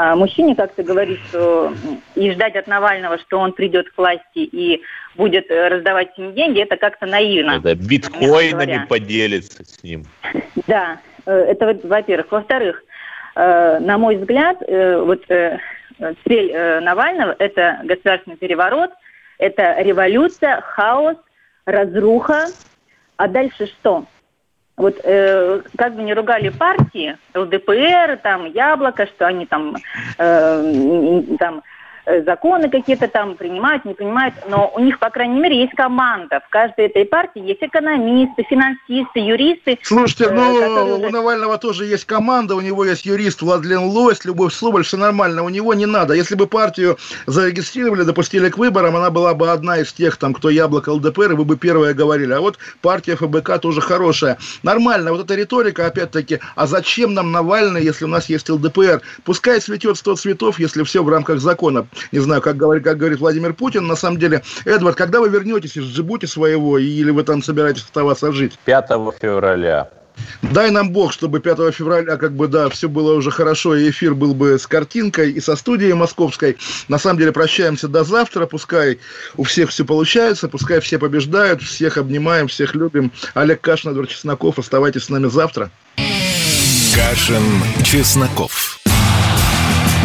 А 0.00 0.14
мужчине 0.14 0.54
как-то 0.54 0.84
говорить, 0.84 1.18
что 1.28 1.74
и 2.14 2.30
ждать 2.30 2.54
от 2.54 2.68
Навального, 2.68 3.18
что 3.18 3.40
он 3.40 3.52
придет 3.52 3.90
к 3.90 3.98
власти 3.98 4.38
и 4.38 4.80
будет 5.16 5.50
раздавать 5.50 6.16
им 6.16 6.34
деньги, 6.34 6.60
это 6.62 6.76
как-то 6.76 7.04
наивно. 7.04 7.58
Это 7.58 7.74
биткоинами 7.74 8.86
поделится 8.88 9.64
с 9.64 9.82
ним. 9.82 10.04
Да, 10.68 11.00
э, 11.26 11.32
это 11.32 11.76
во-первых. 11.82 12.30
Во-вторых, 12.30 12.84
э, 13.34 13.78
на 13.80 13.98
мой 13.98 14.18
взгляд, 14.18 14.58
э, 14.68 15.00
вот 15.00 15.24
цель 15.26 16.80
Навального– 16.80 17.34
это 17.40 17.80
государственный 17.82 18.36
переворот– 18.36 18.92
это 19.38 19.80
революция, 19.80 20.60
хаос, 20.60 21.16
разруха. 21.64 22.46
А 23.16 23.26
дальше 23.26 23.66
что? 23.66 24.04
Вот 24.78 24.96
э, 25.02 25.60
как 25.76 25.94
бы 25.94 26.02
не 26.02 26.14
ругали 26.14 26.50
партии, 26.50 27.16
ЛДПР, 27.34 28.18
там, 28.22 28.46
Яблоко, 28.46 29.06
что 29.06 29.26
они 29.26 29.44
там, 29.44 29.76
э, 30.18 31.22
там 31.38 31.62
законы 32.24 32.68
какие-то 32.68 33.08
там 33.08 33.36
принимают, 33.36 33.84
не 33.84 33.94
принимают, 33.94 34.34
но 34.48 34.70
у 34.74 34.80
них, 34.80 34.98
по 34.98 35.10
крайней 35.10 35.40
мере, 35.40 35.60
есть 35.60 35.74
команда. 35.74 36.40
В 36.46 36.48
каждой 36.48 36.86
этой 36.86 37.04
партии 37.04 37.42
есть 37.42 37.62
экономисты, 37.62 38.44
финансисты, 38.48 39.20
юристы. 39.20 39.78
Слушайте, 39.82 40.24
э, 40.24 40.30
ну, 40.30 40.52
уже... 40.52 41.06
у 41.06 41.10
Навального 41.10 41.58
тоже 41.58 41.84
есть 41.84 42.04
команда, 42.04 42.54
у 42.54 42.60
него 42.60 42.84
есть 42.84 43.04
юрист 43.04 43.42
Владлен 43.42 43.84
Лось, 43.84 44.24
Любовь 44.24 44.54
Соболь, 44.54 44.84
все 44.84 44.96
нормально, 44.96 45.42
у 45.42 45.48
него 45.48 45.74
не 45.74 45.86
надо. 45.86 46.14
Если 46.14 46.34
бы 46.34 46.46
партию 46.46 46.98
зарегистрировали, 47.26 48.02
допустили 48.02 48.48
к 48.48 48.58
выборам, 48.58 48.96
она 48.96 49.10
была 49.10 49.34
бы 49.34 49.50
одна 49.50 49.78
из 49.78 49.92
тех, 49.92 50.16
там, 50.16 50.34
кто 50.34 50.50
яблоко 50.50 50.90
ЛДПР, 50.90 51.32
и 51.32 51.34
вы 51.34 51.44
бы 51.44 51.56
первые 51.56 51.94
говорили. 51.94 52.32
А 52.32 52.40
вот 52.40 52.58
партия 52.80 53.16
ФБК 53.16 53.58
тоже 53.60 53.80
хорошая. 53.80 54.38
Нормально, 54.62 55.12
вот 55.12 55.24
эта 55.24 55.34
риторика, 55.34 55.86
опять-таки, 55.86 56.40
а 56.56 56.66
зачем 56.66 57.14
нам 57.14 57.32
Навальный, 57.32 57.82
если 57.82 58.04
у 58.04 58.08
нас 58.08 58.28
есть 58.28 58.48
ЛДПР? 58.48 59.02
Пускай 59.24 59.60
цветет 59.60 59.96
сто 59.96 60.16
цветов, 60.16 60.58
если 60.58 60.82
все 60.82 61.02
в 61.02 61.08
рамках 61.08 61.40
закона 61.40 61.86
не 62.12 62.18
знаю, 62.20 62.40
как 62.42 62.56
говорит, 62.56 62.84
как 62.84 62.98
говорит 62.98 63.18
Владимир 63.18 63.54
Путин, 63.54 63.86
на 63.86 63.96
самом 63.96 64.18
деле, 64.18 64.42
Эдвард, 64.64 64.96
когда 64.96 65.20
вы 65.20 65.28
вернетесь 65.28 65.76
из 65.76 65.84
Джибути 65.84 66.26
своего, 66.26 66.78
или 66.78 67.10
вы 67.10 67.22
там 67.22 67.42
собираетесь 67.42 67.82
оставаться 67.82 68.32
жить? 68.32 68.58
5 68.64 68.86
февраля. 69.20 69.90
Дай 70.42 70.70
нам 70.70 70.90
Бог, 70.90 71.12
чтобы 71.12 71.40
5 71.40 71.74
февраля, 71.74 72.16
как 72.16 72.32
бы, 72.32 72.48
да, 72.48 72.68
все 72.68 72.88
было 72.88 73.14
уже 73.14 73.30
хорошо, 73.30 73.74
и 73.76 73.90
эфир 73.90 74.14
был 74.14 74.34
бы 74.34 74.58
с 74.58 74.66
картинкой 74.66 75.32
и 75.32 75.40
со 75.40 75.56
студией 75.56 75.92
московской. 75.94 76.56
На 76.88 76.98
самом 76.98 77.18
деле, 77.18 77.32
прощаемся 77.32 77.88
до 77.88 78.04
завтра, 78.04 78.46
пускай 78.46 78.98
у 79.36 79.44
всех 79.44 79.70
все 79.70 79.84
получается, 79.84 80.48
пускай 80.48 80.80
все 80.80 80.98
побеждают, 80.98 81.62
всех 81.62 81.98
обнимаем, 81.98 82.48
всех 82.48 82.74
любим. 82.74 83.12
Олег 83.34 83.60
Кашин, 83.60 83.92
Эдвард 83.92 84.10
Чесноков, 84.10 84.58
оставайтесь 84.58 85.04
с 85.04 85.08
нами 85.08 85.28
завтра. 85.28 85.70
Кашин, 86.94 87.42
Чесноков. 87.84 88.78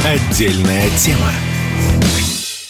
Отдельная 0.05 0.89
тема. 0.97 1.52